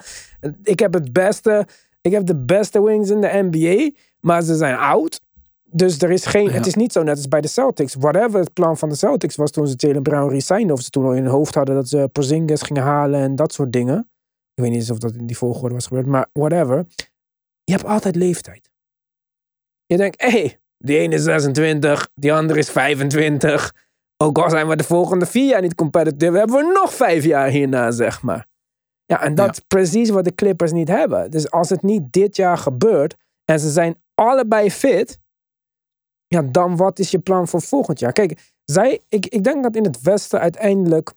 Ik 0.62 0.78
heb 0.78 0.92
het 0.92 1.12
beste, 1.12 1.66
ik 2.00 2.12
heb 2.12 2.26
de 2.26 2.36
beste 2.36 2.82
wings 2.82 3.10
in 3.10 3.20
de 3.20 3.48
NBA, 3.50 3.90
maar 4.20 4.42
ze 4.42 4.56
zijn 4.56 4.76
oud. 4.76 5.20
Dus 5.64 5.98
er 5.98 6.10
is 6.10 6.26
geen, 6.26 6.44
Ja. 6.44 6.50
het 6.52 6.66
is 6.66 6.74
niet 6.74 6.92
zo 6.92 7.02
net 7.02 7.16
als 7.16 7.28
bij 7.28 7.40
de 7.40 7.48
Celtics. 7.48 7.94
Whatever 7.94 8.40
het 8.40 8.52
plan 8.52 8.78
van 8.78 8.88
de 8.88 8.94
Celtics 8.94 9.36
was 9.36 9.50
toen 9.50 9.66
ze 9.66 9.74
Jalen 9.76 10.02
Brown 10.02 10.30
resigned. 10.30 10.70
Of 10.72 10.80
ze 10.80 10.90
toen 10.90 11.04
al 11.04 11.12
in 11.12 11.22
hun 11.22 11.32
hoofd 11.32 11.54
hadden 11.54 11.74
dat 11.74 11.88
ze 11.88 12.08
Porzingis 12.12 12.62
gingen 12.62 12.82
halen 12.82 13.20
en 13.20 13.36
dat 13.36 13.52
soort 13.52 13.72
dingen. 13.72 13.98
Ik 14.54 14.62
weet 14.62 14.70
niet 14.70 14.80
eens 14.80 14.90
of 14.90 14.98
dat 14.98 15.14
in 15.14 15.26
die 15.26 15.36
volgorde 15.36 15.74
was 15.74 15.86
gebeurd, 15.86 16.06
maar 16.06 16.26
whatever. 16.32 16.86
Je 17.64 17.72
hebt 17.72 17.84
altijd 17.84 18.16
leeftijd. 18.16 18.70
Je 19.86 19.96
denkt, 19.96 20.20
hé, 20.22 20.30
hey, 20.30 20.60
die 20.84 20.98
ene 20.98 21.14
is 21.14 21.22
26, 21.22 22.08
die 22.14 22.32
andere 22.32 22.58
is 22.58 22.70
25. 22.70 23.72
Ook 24.16 24.38
al 24.38 24.50
zijn 24.50 24.68
we 24.68 24.76
de 24.76 24.84
volgende 24.84 25.26
vier 25.26 25.48
jaar 25.48 25.60
niet 25.62 25.74
competitive, 25.74 26.38
hebben 26.38 26.56
we 26.56 26.72
nog 26.72 26.94
vijf 26.94 27.24
jaar 27.24 27.48
hierna, 27.48 27.90
zeg 27.90 28.22
maar. 28.22 28.46
Ja, 29.04 29.22
en 29.22 29.34
dat 29.34 29.46
Ja. 29.46 29.52
is 29.52 29.58
precies 29.58 30.10
wat 30.10 30.24
de 30.24 30.34
Clippers 30.34 30.72
niet 30.72 30.88
hebben. 30.88 31.30
Dus 31.30 31.50
als 31.50 31.68
het 31.68 31.82
niet 31.82 32.12
dit 32.12 32.36
jaar 32.36 32.58
gebeurt 32.58 33.14
en 33.44 33.60
ze 33.60 33.70
zijn 33.70 34.02
allebei 34.14 34.70
fit, 34.70 35.18
ja, 36.26 36.42
dan 36.42 36.76
wat 36.76 36.98
is 36.98 37.10
je 37.10 37.18
plan 37.18 37.48
voor 37.48 37.62
volgend 37.62 37.98
jaar? 37.98 38.12
Kijk, 38.12 38.52
zij, 38.64 39.00
ik, 39.08 39.26
ik 39.26 39.44
denk 39.44 39.62
dat 39.62 39.76
in 39.76 39.84
het 39.84 40.00
Westen 40.00 40.40
uiteindelijk, 40.40 41.12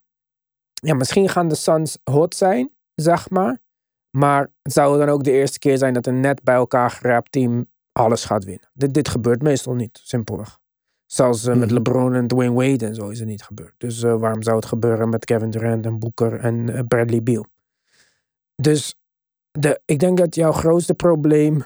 ja, 0.73 0.93
misschien 0.93 1.29
gaan 1.29 1.47
de 1.47 1.55
Suns 1.55 1.97
hot 2.03 2.35
zijn, 2.35 2.71
zeg 2.95 3.29
maar. 3.29 3.57
Maar 4.17 4.51
het 4.61 4.73
zou 4.73 4.97
dan 4.97 5.09
ook 5.09 5.23
de 5.23 5.31
eerste 5.31 5.59
keer 5.59 5.77
zijn 5.77 5.93
dat 5.93 6.07
een 6.07 6.19
net 6.19 6.43
bij 6.43 6.55
elkaar 6.55 6.89
geraapt 6.91 7.31
team 7.31 7.65
alles 7.95 8.25
gaat 8.25 8.43
winnen. 8.43 8.69
Dit, 8.73 8.93
dit 8.93 9.07
gebeurt 9.09 9.41
meestal 9.41 9.73
niet, 9.73 9.99
simpelweg. 10.03 10.59
Zelfs 11.05 11.45
eh, 11.45 11.55
met 11.55 11.65
Mhm. 11.65 11.73
LeBron 11.73 12.13
en 12.13 12.27
Dwayne 12.27 12.53
Wade 12.53 12.85
en 12.85 12.95
zo 12.95 13.09
is 13.09 13.19
het 13.19 13.27
niet 13.27 13.43
gebeurd. 13.43 13.73
Dus 13.77 14.03
eh, 14.03 14.15
waarom 14.19 14.43
zou 14.43 14.55
het 14.55 14.65
gebeuren 14.65 15.09
met 15.09 15.25
Kevin 15.25 15.49
Durant 15.49 15.85
en 15.85 15.99
Booker 15.99 16.39
en 16.39 16.69
eh, 16.69 16.81
Bradley 16.87 17.23
Beal? 17.23 17.45
Dus 18.55 18.95
de, 19.51 19.81
ik 19.85 19.99
denk 19.99 20.17
dat 20.17 20.35
jouw 20.35 20.51
grootste 20.51 20.93
probleem. 20.93 21.63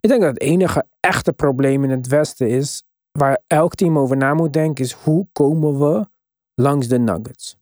Ik 0.00 0.08
denk 0.08 0.20
dat 0.20 0.30
het 0.30 0.40
enige 0.40 0.86
echte 1.00 1.32
probleem 1.32 1.84
in 1.84 1.90
het 1.90 2.06
Westen 2.06 2.48
is. 2.48 2.82
Waar 3.12 3.40
elk 3.46 3.74
team 3.74 3.98
over 3.98 4.16
na 4.16 4.34
moet 4.34 4.52
denken, 4.52 4.84
is 4.84 4.92
hoe 4.92 5.26
komen 5.32 5.78
we 5.78 6.08
langs 6.54 6.88
de 6.88 6.98
Nuggets? 6.98 7.58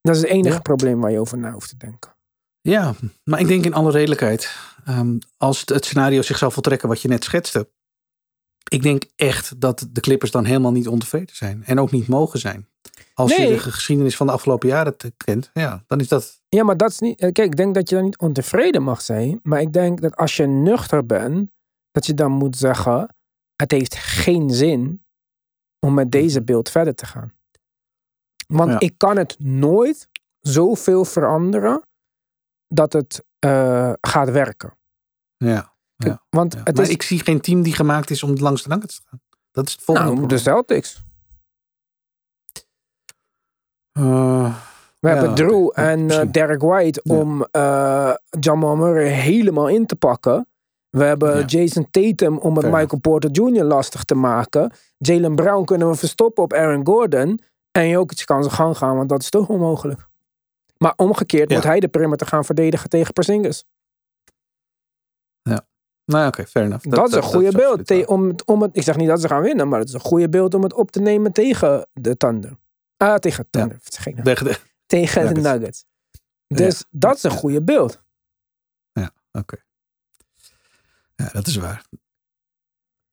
Dat 0.00 0.14
is 0.16 0.20
het 0.22 0.30
enige 0.30 0.54
Ja. 0.54 0.60
probleem 0.60 1.00
waar 1.00 1.10
je 1.10 1.18
over 1.20 1.38
na 1.38 1.52
hoeft 1.52 1.68
te 1.68 1.76
denken. 1.76 2.10
Ja, 2.60 2.94
maar 3.24 3.40
ik 3.40 3.46
denk 3.46 3.64
in 3.64 3.74
alle 3.74 3.90
redelijkheid, 3.90 4.56
ehm, 4.84 5.18
als 5.36 5.60
het, 5.60 5.68
het 5.68 5.84
scenario 5.84 6.22
zich 6.22 6.38
zou 6.38 6.52
voltrekken 6.52 6.88
wat 6.88 7.02
je 7.02 7.08
net 7.08 7.24
schetste, 7.24 7.70
ik 8.68 8.82
denk 8.82 9.04
echt 9.16 9.60
dat 9.60 9.86
de 9.90 10.00
Clippers 10.00 10.30
dan 10.30 10.44
helemaal 10.44 10.72
niet 10.72 10.88
ontevreden 10.88 11.36
zijn 11.36 11.64
en 11.64 11.80
ook 11.80 11.90
niet 11.90 12.08
mogen 12.08 12.38
zijn. 12.38 12.68
Als 13.14 13.36
Nee. 13.36 13.46
je 13.48 13.52
de 13.54 13.58
geschiedenis 13.60 14.16
van 14.16 14.26
de 14.26 14.32
afgelopen 14.32 14.68
jaren 14.68 14.96
kent, 15.16 15.50
ja, 15.52 15.84
dan 15.86 16.00
is 16.00 16.08
dat. 16.08 16.40
Ja, 16.48 16.64
maar 16.64 16.76
dat 16.76 16.90
is 16.90 16.98
niet. 16.98 17.20
eh, 17.20 17.32
Kijk, 17.32 17.48
ik 17.50 17.56
denk 17.56 17.74
dat 17.74 17.88
je 17.88 17.94
dan 17.94 18.04
niet 18.04 18.18
ontevreden 18.18 18.82
mag 18.82 19.00
zijn. 19.02 19.40
Maar 19.42 19.60
ik 19.60 19.72
denk 19.72 20.00
dat 20.00 20.16
als 20.16 20.36
je 20.36 20.46
nuchter 20.46 21.06
bent, 21.06 21.50
dat 21.90 22.06
je 22.06 22.14
dan 22.14 22.32
moet 22.32 22.56
zeggen: 22.56 23.14
het 23.56 23.70
heeft 23.70 23.94
geen 23.96 24.50
zin 24.50 25.04
om 25.86 25.94
met 25.94 26.10
deze 26.10 26.42
beeld 26.42 26.68
verder 26.70 26.94
te 26.94 27.06
gaan. 27.06 27.32
Want 28.46 28.70
Ja. 28.70 28.80
ik 28.80 28.94
kan 28.96 29.16
het 29.16 29.36
nooit 29.38 30.08
zoveel 30.40 31.04
veranderen 31.04 31.82
dat 32.68 32.92
het 32.92 33.24
eh, 33.44 33.92
gaat 34.00 34.30
werken. 34.30 34.78
Ja, 35.36 35.74
Kijk, 35.96 36.12
Ja, 36.12 36.22
Want 36.30 36.52
ja. 36.54 36.60
het 36.64 36.76
maar 36.76 36.84
is. 36.84 36.90
ik 36.90 37.02
zie 37.02 37.20
geen 37.20 37.40
team 37.40 37.62
die 37.62 37.74
gemaakt 37.74 38.10
is 38.10 38.22
om 38.22 38.36
langs 38.38 38.62
de 38.62 38.68
Nuggets 38.68 38.96
te 38.96 39.02
gaan. 39.08 39.20
Dat 39.50 39.66
is 39.66 39.72
het 39.72 39.82
volgende. 39.82 40.14
nou, 40.14 40.26
de. 40.26 40.38
Celtics. 40.38 41.02
Eh, 43.92 44.54
We 45.00 45.08
Ja, 45.08 45.14
hebben. 45.14 45.34
Drew 45.34 45.70
en 45.74 46.10
eh. 46.10 46.30
Derek 46.30 46.60
White 46.62 47.00
Ja. 47.04 47.14
om 47.14 47.46
eh 47.50 48.14
Jamal 48.40 48.76
Murray 48.76 49.08
helemaal 49.08 49.68
in 49.68 49.86
te 49.86 49.96
pakken. 49.96 50.46
We 50.90 51.04
hebben 51.04 51.38
Ja. 51.38 51.44
Jason 51.44 51.90
Tatum 51.90 52.38
om 52.38 52.56
het 52.56 52.64
Michael 52.66 53.00
Porter 53.00 53.30
Jr. 53.30 53.64
lastig 53.64 54.04
te 54.04 54.14
maken. 54.14 54.72
Jalen 54.98 55.34
Brown 55.34 55.64
kunnen 55.64 55.88
we 55.88 55.94
verstoppen 55.94 56.42
op 56.42 56.52
Aaron 56.52 56.86
Gordon. 56.86 57.40
En 57.70 57.88
Jokic 57.88 58.22
kan 58.26 58.42
zijn 58.42 58.54
gang 58.54 58.76
gaan, 58.76 58.96
want 58.96 59.08
dat 59.08 59.22
is 59.22 59.30
toch 59.30 59.48
onmogelijk. 59.48 60.08
Maar 60.82 60.92
omgekeerd 60.96 61.48
Ja. 61.50 61.54
moet 61.56 61.64
hij 61.64 61.80
de 61.80 61.88
perimeter 61.88 62.26
gaan 62.26 62.44
verdedigen 62.44 62.88
tegen 62.88 63.12
Porzingis. 63.12 63.64
nou, 66.04 66.26
oké, 66.26 66.46
fair 66.46 66.66
enough. 66.66 66.88
Dat, 66.88 67.08
is 67.08 67.14
een 67.14 67.22
goede 67.22 67.52
beeld. 67.52 67.86
te- 67.86 68.04
om, 68.06 68.34
om 68.44 68.62
het, 68.62 68.76
ik 68.76 68.82
zeg 68.82 68.96
niet 68.96 69.08
dat 69.08 69.20
ze 69.20 69.28
gaan 69.28 69.42
winnen, 69.42 69.68
maar 69.68 69.78
het 69.78 69.88
is 69.88 69.94
een 69.94 70.00
goede 70.00 70.28
beeld 70.28 70.54
om 70.54 70.62
het 70.62 70.72
op 70.72 70.90
te 70.90 71.00
nemen 71.00 71.32
tegen 71.32 71.88
de 71.92 72.16
Thunder. 72.16 72.56
Ah, 72.96 73.14
tegen 73.14 73.46
Thunder. 73.50 73.78
Nou? 74.14 74.22
Tegen 74.24 74.44
de- 74.44 74.60
Tegen 74.86 75.34
de 75.34 75.40
Nuggets. 75.40 75.50
Nuggets. 75.52 75.84
Dus 76.46 76.84
dat 76.90 77.16
is 77.16 77.22
een 77.22 77.30
goede 77.30 77.62
beeld. 77.62 78.02
Oké. 79.32 79.56
Ja, 81.16 81.28
dat 81.32 81.46
is 81.46 81.56
waar. 81.56 81.84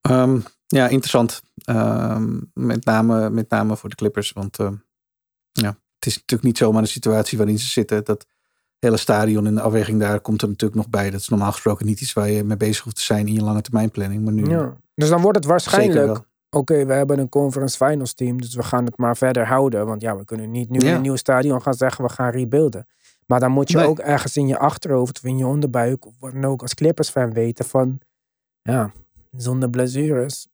Ehm, 0.02 0.40
ja, 0.68 0.88
interessant. 0.88 1.42
Ehm, 1.56 2.40
met, 2.54 2.86
name, 2.86 3.30
met 3.30 3.50
name 3.50 3.78
voor 3.78 3.90
de 3.90 3.96
Clippers. 3.96 4.32
Want 4.32 4.60
ehm, 4.60 4.76
ja, 5.52 5.78
het 6.00 6.08
is 6.08 6.16
natuurlijk 6.16 6.44
niet 6.44 6.58
zomaar 6.58 6.82
een 6.82 6.88
situatie 6.88 7.38
waarin 7.38 7.60
ze 7.60 7.68
zitten. 7.68 8.06
Dat 8.06 8.26
hele 8.80 8.98
stadion 8.98 9.46
en 9.46 9.56
de 9.56 9.62
afweging 9.62 10.00
daar 10.00 10.20
komt 10.20 10.42
er 10.42 10.48
natuurlijk 10.48 10.82
nog 10.82 10.90
bij. 10.90 11.10
Dat 11.10 11.20
is 11.20 11.30
normaal 11.30 11.52
gesproken 11.52 11.86
niet 11.86 12.02
iets 12.02 12.14
waar 12.14 12.30
je 12.30 12.44
mee 12.44 12.58
bezig 12.58 12.84
hoeft 12.84 12.96
te 12.96 13.02
zijn 13.02 13.28
in 13.28 13.34
je 13.34 13.44
lange 13.44 13.62
termijn 13.62 13.92
planning. 13.92 14.24
Maar 14.24 14.34
nu 14.34 14.46
Ja. 14.50 14.78
Dus 14.96 15.10
dan 15.10 15.22
wordt 15.22 15.38
het 15.38 15.46
waarschijnlijk, 15.48 16.22
oké, 16.50 16.86
we 16.86 16.94
hebben 16.94 17.20
een 17.20 17.30
conference 17.30 17.86
finals 17.86 18.14
team, 18.14 18.42
dus 18.42 18.56
we 18.56 18.64
gaan 18.64 18.86
het 18.86 18.98
maar 18.98 19.18
verder 19.18 19.48
houden. 19.48 19.86
Want 19.86 20.02
ja, 20.02 20.18
we 20.18 20.26
kunnen 20.26 20.52
niet 20.52 20.70
nu 20.70 20.80
in 20.80 20.94
een 20.94 21.02
nieuw 21.02 21.16
stadion 21.16 21.62
gaan 21.62 21.74
zeggen, 21.74 22.04
we 22.04 22.10
gaan 22.10 22.32
rebuilden. 22.32 22.88
Maar 23.26 23.40
dan 23.40 23.52
moet 23.52 23.72
je 23.72 23.78
Nee. 23.78 23.88
ook 23.88 24.00
ergens 24.00 24.38
in 24.38 24.48
je 24.48 24.58
achterhoofd 24.58 25.18
of 25.18 25.24
in 25.24 25.38
je 25.38 25.46
onderbuik, 25.46 26.06
of 26.06 26.14
wat 26.20 26.32
dan 26.32 26.46
ook 26.46 26.62
als 26.62 26.74
Clippers 26.74 27.10
fan 27.10 27.34
weten 27.34 27.66
van, 27.66 28.00
ja, 28.62 28.92
zonder 29.32 29.70
blessures 29.70 30.48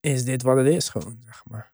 is 0.00 0.24
dit 0.24 0.42
wat 0.42 0.56
het 0.56 0.66
is 0.66 0.88
gewoon, 0.88 1.18
zeg 1.24 1.42
maar. 1.50 1.71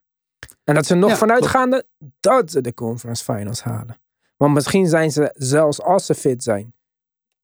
En 0.69 0.75
dat 0.75 0.87
ze 0.87 0.95
nog 0.95 1.11
Ja, 1.11 1.17
vanuitgaande 1.17 1.87
dat 2.21 2.51
ze 2.51 2.61
de 2.61 2.75
conference 2.75 3.25
finals 3.25 3.63
halen. 3.63 4.01
Want 4.37 4.55
misschien 4.55 4.87
zijn 4.87 5.11
ze, 5.11 5.35
zelfs 5.37 5.83
als 5.83 6.07
ze 6.07 6.15
fit 6.15 6.43
zijn, 6.43 6.75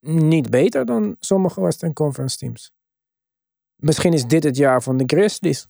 niet 0.01 0.51
beter 0.51 0.85
dan 0.87 1.17
sommige 1.19 1.61
Western 1.61 1.93
Conference 1.93 2.37
teams. 2.37 2.73
Misschien 3.77 4.13
is 4.13 4.27
dit 4.27 4.45
het 4.45 4.57
jaar 4.57 4.83
van 4.83 4.97
de 4.97 5.05
Grizzlies. 5.07 5.69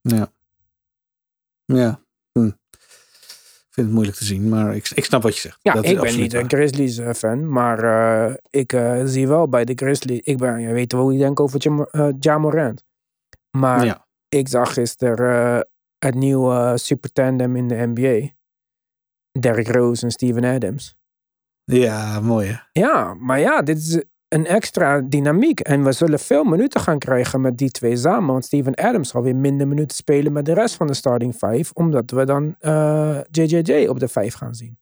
Ja. 0.00 0.32
Ja. 1.64 2.00
Hm. 2.32 2.46
Ik 2.46 3.70
vind 3.70 3.86
het 3.86 3.90
moeilijk 3.90 4.16
te 4.16 4.24
zien, 4.24 4.48
maar 4.48 4.76
ik, 4.76 4.90
ik 4.94 5.04
snap 5.04 5.22
wat 5.22 5.34
je 5.34 5.40
zegt. 5.40 5.58
Ja, 5.62 5.72
Dat 5.72 5.84
ik 5.84 6.00
ben 6.00 6.16
niet 6.16 6.32
een 6.32 6.40
waar. 6.40 6.50
Grizzlies 6.50 6.98
eh, 6.98 7.12
fan, 7.12 7.48
maar 7.52 7.78
eh, 8.28 8.34
ik 8.50 8.72
eh, 8.72 9.02
zie 9.04 9.28
wel 9.28 9.48
bij 9.48 9.64
de 9.64 9.72
Grizzlies. 9.74 10.20
Ik 10.20 10.38
ben, 10.38 10.60
je 10.60 10.72
weet 10.72 10.92
wel 10.92 11.02
hoe 11.02 11.12
ik 11.12 11.18
denk 11.18 11.40
over 11.40 11.60
Jam, 11.60 11.88
Ja 12.18 12.38
Morant. 12.38 12.84
Maar 13.50 13.84
Ja. 13.84 14.05
Ik 14.28 14.48
zag 14.48 14.72
gisteren 14.72 15.56
eh, 15.56 15.60
het 15.98 16.14
nieuwe 16.14 16.54
eh, 16.54 16.72
super 16.74 17.12
tandem 17.12 17.56
in 17.56 17.68
de 17.68 17.92
NBA. 17.94 18.28
Derrick 19.40 19.68
Rose 19.68 20.04
en 20.04 20.10
Steven 20.10 20.44
Adams. 20.44 20.96
ja, 21.64 22.20
mooi 22.20 22.48
hè. 22.48 22.80
Ja, 22.80 23.14
maar 23.14 23.40
ja, 23.40 23.62
dit 23.62 23.78
is 23.78 24.02
een 24.28 24.46
extra 24.46 25.00
dynamiek. 25.00 25.60
En 25.60 25.84
we 25.84 25.92
zullen 25.92 26.18
veel 26.18 26.44
minuten 26.44 26.80
gaan 26.80 26.98
krijgen 26.98 27.40
met 27.40 27.58
die 27.58 27.70
twee 27.70 27.96
samen. 27.96 28.32
Want 28.32 28.44
Steven 28.44 28.74
Adams 28.74 29.08
zal 29.08 29.22
weer 29.22 29.36
minder 29.36 29.68
minuten 29.68 29.96
spelen 29.96 30.32
met 30.32 30.44
de 30.44 30.54
rest 30.54 30.74
van 30.74 30.86
de 30.86 30.94
starting 30.94 31.34
five. 31.34 31.74
Omdat 31.74 32.10
we 32.10 32.24
dan 32.24 32.54
eh, 32.58 33.18
JJJ 33.30 33.86
op 33.86 34.00
de 34.00 34.08
vijf 34.08 34.34
gaan 34.34 34.54
zien. 34.54 34.78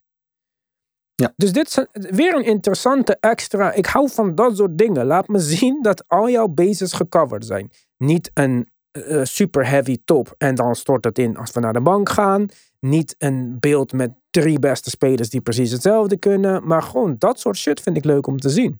Ja. 1.15 1.33
Dus 1.35 1.51
dit 1.51 1.67
is 1.67 2.09
weer 2.09 2.35
een 2.35 2.45
interessante 2.45 3.17
extra. 3.19 3.73
Ik 3.73 3.85
hou 3.85 4.09
van 4.09 4.35
dat 4.35 4.57
soort 4.57 4.77
dingen. 4.77 5.05
Laat 5.05 5.27
me 5.27 5.39
zien 5.55 5.81
dat 5.81 6.03
al 6.07 6.29
jouw 6.29 6.47
bases 6.47 6.93
gecoverd 6.93 7.45
zijn. 7.45 7.71
Niet 7.97 8.31
een 8.33 8.69
eh, 8.95 9.23
super 9.23 9.67
heavy 9.67 9.97
top 10.05 10.35
en 10.37 10.55
dan 10.55 10.75
stort 10.75 11.03
het 11.03 11.19
in 11.19 11.37
als 11.37 11.51
we 11.51 11.59
naar 11.59 11.73
de 11.73 11.81
bank 11.81 12.09
gaan. 12.09 12.47
Niet 12.79 13.15
een 13.17 13.59
beeld 13.59 13.93
met 13.93 14.11
drie 14.29 14.59
beste 14.59 14.89
spelers 14.89 15.29
die 15.29 15.41
precies 15.41 15.71
hetzelfde 15.71 16.17
kunnen. 16.17 16.67
Maar 16.67 16.81
gewoon 16.81 17.15
dat 17.17 17.39
soort 17.39 17.57
shit 17.57 17.81
vind 17.81 17.97
ik 17.97 18.05
leuk 18.05 18.27
om 18.27 18.39
te 18.39 18.49
zien. 18.49 18.79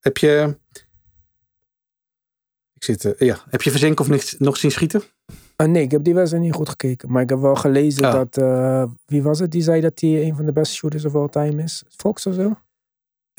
Heb 0.00 0.16
je... 0.16 0.56
Ik 2.74 2.84
zit... 2.84 3.04
eh, 3.04 3.26
ja. 3.26 3.38
Heb 3.48 3.62
je 3.62 3.70
Verzenk 3.70 4.00
of 4.00 4.08
niks, 4.08 4.38
nog 4.38 4.56
zien 4.56 4.70
schieten? 4.70 5.02
Ah, 5.56 5.68
nee, 5.68 5.82
ik 5.82 5.90
heb 5.90 6.04
die 6.04 6.14
wedstrijd 6.14 6.44
niet 6.44 6.54
goed 6.54 6.68
gekeken. 6.68 7.12
Maar 7.12 7.22
ik 7.22 7.28
heb 7.28 7.38
wel 7.38 7.54
gelezen 7.56 8.04
Oh. 8.04 8.12
dat... 8.12 8.36
eh, 8.36 8.84
wie 9.06 9.22
was 9.22 9.38
het 9.38 9.50
die 9.50 9.62
zei 9.62 9.80
dat 9.80 10.00
hij 10.00 10.22
een 10.22 10.36
van 10.36 10.44
de 10.44 10.52
beste 10.52 10.74
shooters 10.74 11.04
of 11.04 11.14
all 11.14 11.28
time 11.28 11.62
is? 11.62 11.84
Fox 11.88 12.26
of 12.26 12.34
zo? 12.34 12.56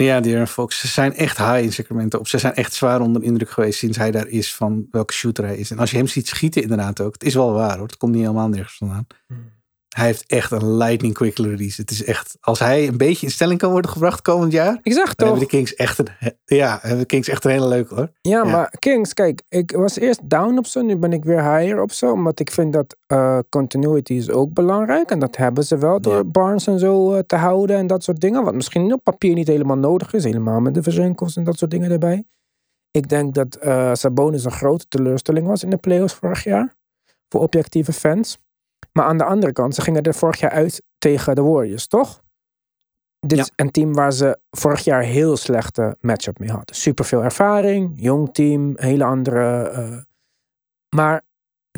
Ja, 0.05 0.19
De'Aaron 0.19 0.47
Fox. 0.47 0.79
Ze 0.79 0.87
zijn 0.87 1.15
echt 1.15 1.37
high 1.37 1.61
in 1.61 1.73
Sacramento. 1.73 2.17
Op. 2.17 2.27
Ze 2.27 2.37
zijn 2.37 2.53
echt 2.53 2.73
zwaar 2.73 3.01
onder 3.01 3.23
indruk 3.23 3.49
geweest 3.49 3.79
sinds 3.79 3.97
hij 3.97 4.11
daar 4.11 4.27
is 4.27 4.55
van 4.55 4.87
welke 4.91 5.13
shooter 5.13 5.43
hij 5.43 5.57
is. 5.57 5.71
En 5.71 5.79
als 5.79 5.91
je 5.91 5.97
hem 5.97 6.07
ziet 6.07 6.27
schieten 6.27 6.61
inderdaad 6.61 7.01
ook. 7.01 7.13
Het 7.13 7.23
is 7.23 7.33
wel 7.33 7.53
waar 7.53 7.77
hoor. 7.77 7.87
Het 7.87 7.97
komt 7.97 8.11
niet 8.11 8.21
helemaal 8.21 8.49
nergens 8.49 8.77
vandaan. 8.77 9.07
Hmm. 9.27 9.58
Hij 9.99 10.07
heeft 10.07 10.25
echt 10.25 10.51
een 10.51 10.75
lightning 10.77 11.13
quick 11.13 11.37
release. 11.37 11.81
Het 11.81 11.91
is 11.91 12.03
echt, 12.03 12.37
als 12.39 12.59
hij 12.59 12.87
een 12.87 12.97
beetje 12.97 13.25
in 13.25 13.31
stelling 13.31 13.59
kan 13.59 13.71
worden 13.71 13.91
gebracht 13.91 14.21
komend 14.21 14.51
jaar. 14.51 14.79
Dan 14.83 15.05
toch. 15.15 15.15
hebben 15.17 15.39
de 15.39 15.45
Kings 15.45 15.75
echt 15.75 15.97
een, 15.99 16.07
ja, 16.45 16.77
hebben 16.81 16.99
de 16.99 17.05
Kings 17.05 17.27
echt 17.27 17.45
een 17.45 17.51
hele 17.51 17.67
leuke 17.67 17.95
hoor. 17.95 18.11
Ja, 18.21 18.43
Ja. 18.43 18.43
maar 18.43 18.73
Kings, 18.79 19.13
kijk, 19.13 19.41
ik 19.49 19.71
was 19.71 19.97
eerst 19.97 20.29
down 20.29 20.57
op 20.57 20.65
ze, 20.65 20.83
nu 20.83 20.95
ben 20.97 21.13
ik 21.13 21.23
weer 21.23 21.55
higher 21.55 21.81
op 21.81 21.91
ze. 21.91 22.05
Omdat 22.11 22.39
ik 22.39 22.51
vind 22.51 22.73
dat 22.73 22.95
eh, 23.05 23.39
continuity 23.49 24.13
is 24.13 24.29
ook 24.29 24.53
belangrijk. 24.53 25.11
En 25.11 25.19
dat 25.19 25.35
hebben 25.37 25.63
ze 25.63 25.77
wel 25.77 26.01
door 26.01 26.15
Ja. 26.15 26.23
Barnes 26.23 26.67
en 26.67 26.79
zo 26.79 27.13
eh, 27.13 27.19
te 27.25 27.35
houden 27.35 27.75
en 27.77 27.87
dat 27.87 28.03
soort 28.03 28.19
dingen. 28.21 28.43
Wat 28.43 28.53
misschien 28.53 28.93
op 28.93 29.03
papier 29.03 29.33
niet 29.33 29.47
helemaal 29.47 29.77
nodig 29.77 30.13
is. 30.13 30.23
Helemaal 30.23 30.59
met 30.59 30.73
de 30.73 30.83
verzenkels 30.83 31.35
en 31.35 31.43
dat 31.43 31.57
soort 31.57 31.71
dingen 31.71 31.91
erbij. 31.91 32.23
Ik 32.91 33.09
denk 33.09 33.33
dat 33.33 33.55
eh 33.55 33.93
Sabonis 33.93 34.43
een 34.45 34.51
grote 34.51 34.85
teleurstelling 34.87 35.47
was 35.47 35.63
in 35.63 35.69
de 35.69 35.77
playoffs 35.77 36.13
vorig 36.13 36.43
jaar. 36.43 36.75
Voor 37.29 37.41
objectieve 37.41 37.93
fans. 37.93 38.37
Maar 38.99 39.07
aan 39.07 39.17
de 39.17 39.23
andere 39.23 39.53
kant, 39.53 39.75
ze 39.75 39.81
gingen 39.81 40.03
er 40.03 40.13
vorig 40.13 40.39
jaar 40.39 40.51
uit 40.51 40.81
tegen 40.97 41.35
de 41.35 41.41
Warriors, 41.41 41.87
toch? 41.87 42.21
Dit 43.19 43.37
Ja. 43.37 43.43
is 43.43 43.51
een 43.55 43.71
team 43.71 43.93
waar 43.93 44.13
ze 44.13 44.39
vorig 44.51 44.83
jaar 44.83 45.01
heel 45.03 45.37
slechte 45.37 45.97
matchup 46.01 46.39
mee 46.39 46.49
hadden. 46.49 46.75
Super 46.75 47.05
veel 47.05 47.23
ervaring, 47.23 47.91
jong 47.95 48.33
team, 48.33 48.73
hele 48.75 49.03
andere. 49.03 49.69
eh, 49.69 49.97
maar 50.95 51.21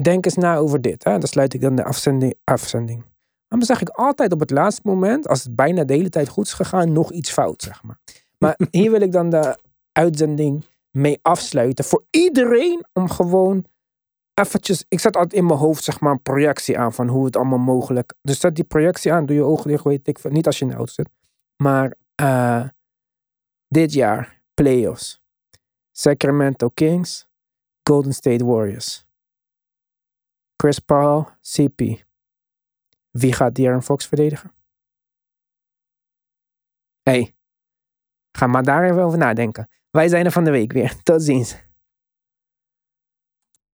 denk 0.02 0.26
eens 0.26 0.36
na 0.36 0.56
over 0.56 0.82
dit. 0.82 1.04
Hè? 1.04 1.12
Dan 1.18 1.28
sluit 1.28 1.54
ik 1.54 1.62
dan 1.62 1.76
de 1.76 1.84
afzending. 1.84 2.36
afzending. 2.44 3.04
Dan 3.48 3.62
zeg 3.62 3.82
ik 3.82 3.90
altijd 3.90 4.32
op 4.34 4.40
het 4.40 4.52
laatste 4.52 4.82
moment, 4.84 5.28
als 5.28 5.44
het 5.44 5.56
bijna 5.56 5.84
de 5.84 5.94
hele 5.94 6.10
tijd 6.10 6.28
goed 6.30 6.46
is 6.46 6.54
gegaan, 6.54 6.92
nog 6.92 7.12
iets 7.12 7.32
fout, 7.32 7.62
zeg 7.62 7.84
maar. 7.84 7.98
Maar 8.38 8.56
hier 8.72 8.92
wil 8.92 9.02
ik 9.02 9.12
dan 9.12 9.30
de 9.30 9.58
uitzending 9.92 10.66
mee 10.92 11.20
afsluiten. 11.22 11.86
Voor 11.86 12.04
iedereen 12.10 12.86
om 12.94 13.10
gewoon 13.10 13.66
eventjes... 14.46 14.86
Ik 14.88 15.00
zet 15.00 15.16
altijd 15.16 15.34
in 15.34 15.46
mijn 15.46 15.60
hoofd 15.60 15.84
zeg 15.84 16.00
maar 16.00 16.12
een 16.12 16.22
projectie 16.22 16.78
aan 16.78 16.94
van 16.94 17.08
hoe 17.08 17.26
het 17.26 17.36
allemaal 17.36 17.60
mogelijk... 17.60 18.14
Dus 18.22 18.40
zet 18.40 18.56
die 18.56 18.64
projectie 18.64 19.14
aan, 19.14 19.26
doe 19.26 19.36
je 19.36 19.44
ogen 19.44 19.68
dicht, 19.68 19.84
weet 19.84 20.08
ik. 20.08 20.30
Niet 20.30 20.46
als 20.46 20.60
je 20.60 20.66
in 20.66 20.72
de 20.72 20.78
auto 20.78 20.92
zit. 20.92 21.10
Maar 21.64 21.96
eh, 22.16 22.68
dit 23.68 23.94
jaar, 23.94 24.42
playoffs. 24.54 25.22
Sacramento 25.92 26.70
Kings, 26.70 27.28
Golden 27.84 28.14
State 28.14 28.46
Warriors. 28.46 29.06
Chris 30.56 30.80
Paul, 30.80 31.28
CP. 31.42 31.82
Wie 33.10 33.34
gaat 33.34 33.56
De'Aaron 33.56 33.84
Fox 33.84 34.06
verdedigen? 34.08 34.54
hey, 37.02 37.36
ga 38.32 38.48
maar 38.48 38.64
daar 38.64 38.84
even 38.84 39.04
over 39.04 39.18
nadenken. 39.18 39.70
Wij 39.90 40.08
zijn 40.08 40.26
er 40.26 40.32
van 40.32 40.44
de 40.44 40.52
week 40.52 40.72
weer. 40.72 40.96
Tot 41.04 41.24
ziens. 41.24 41.71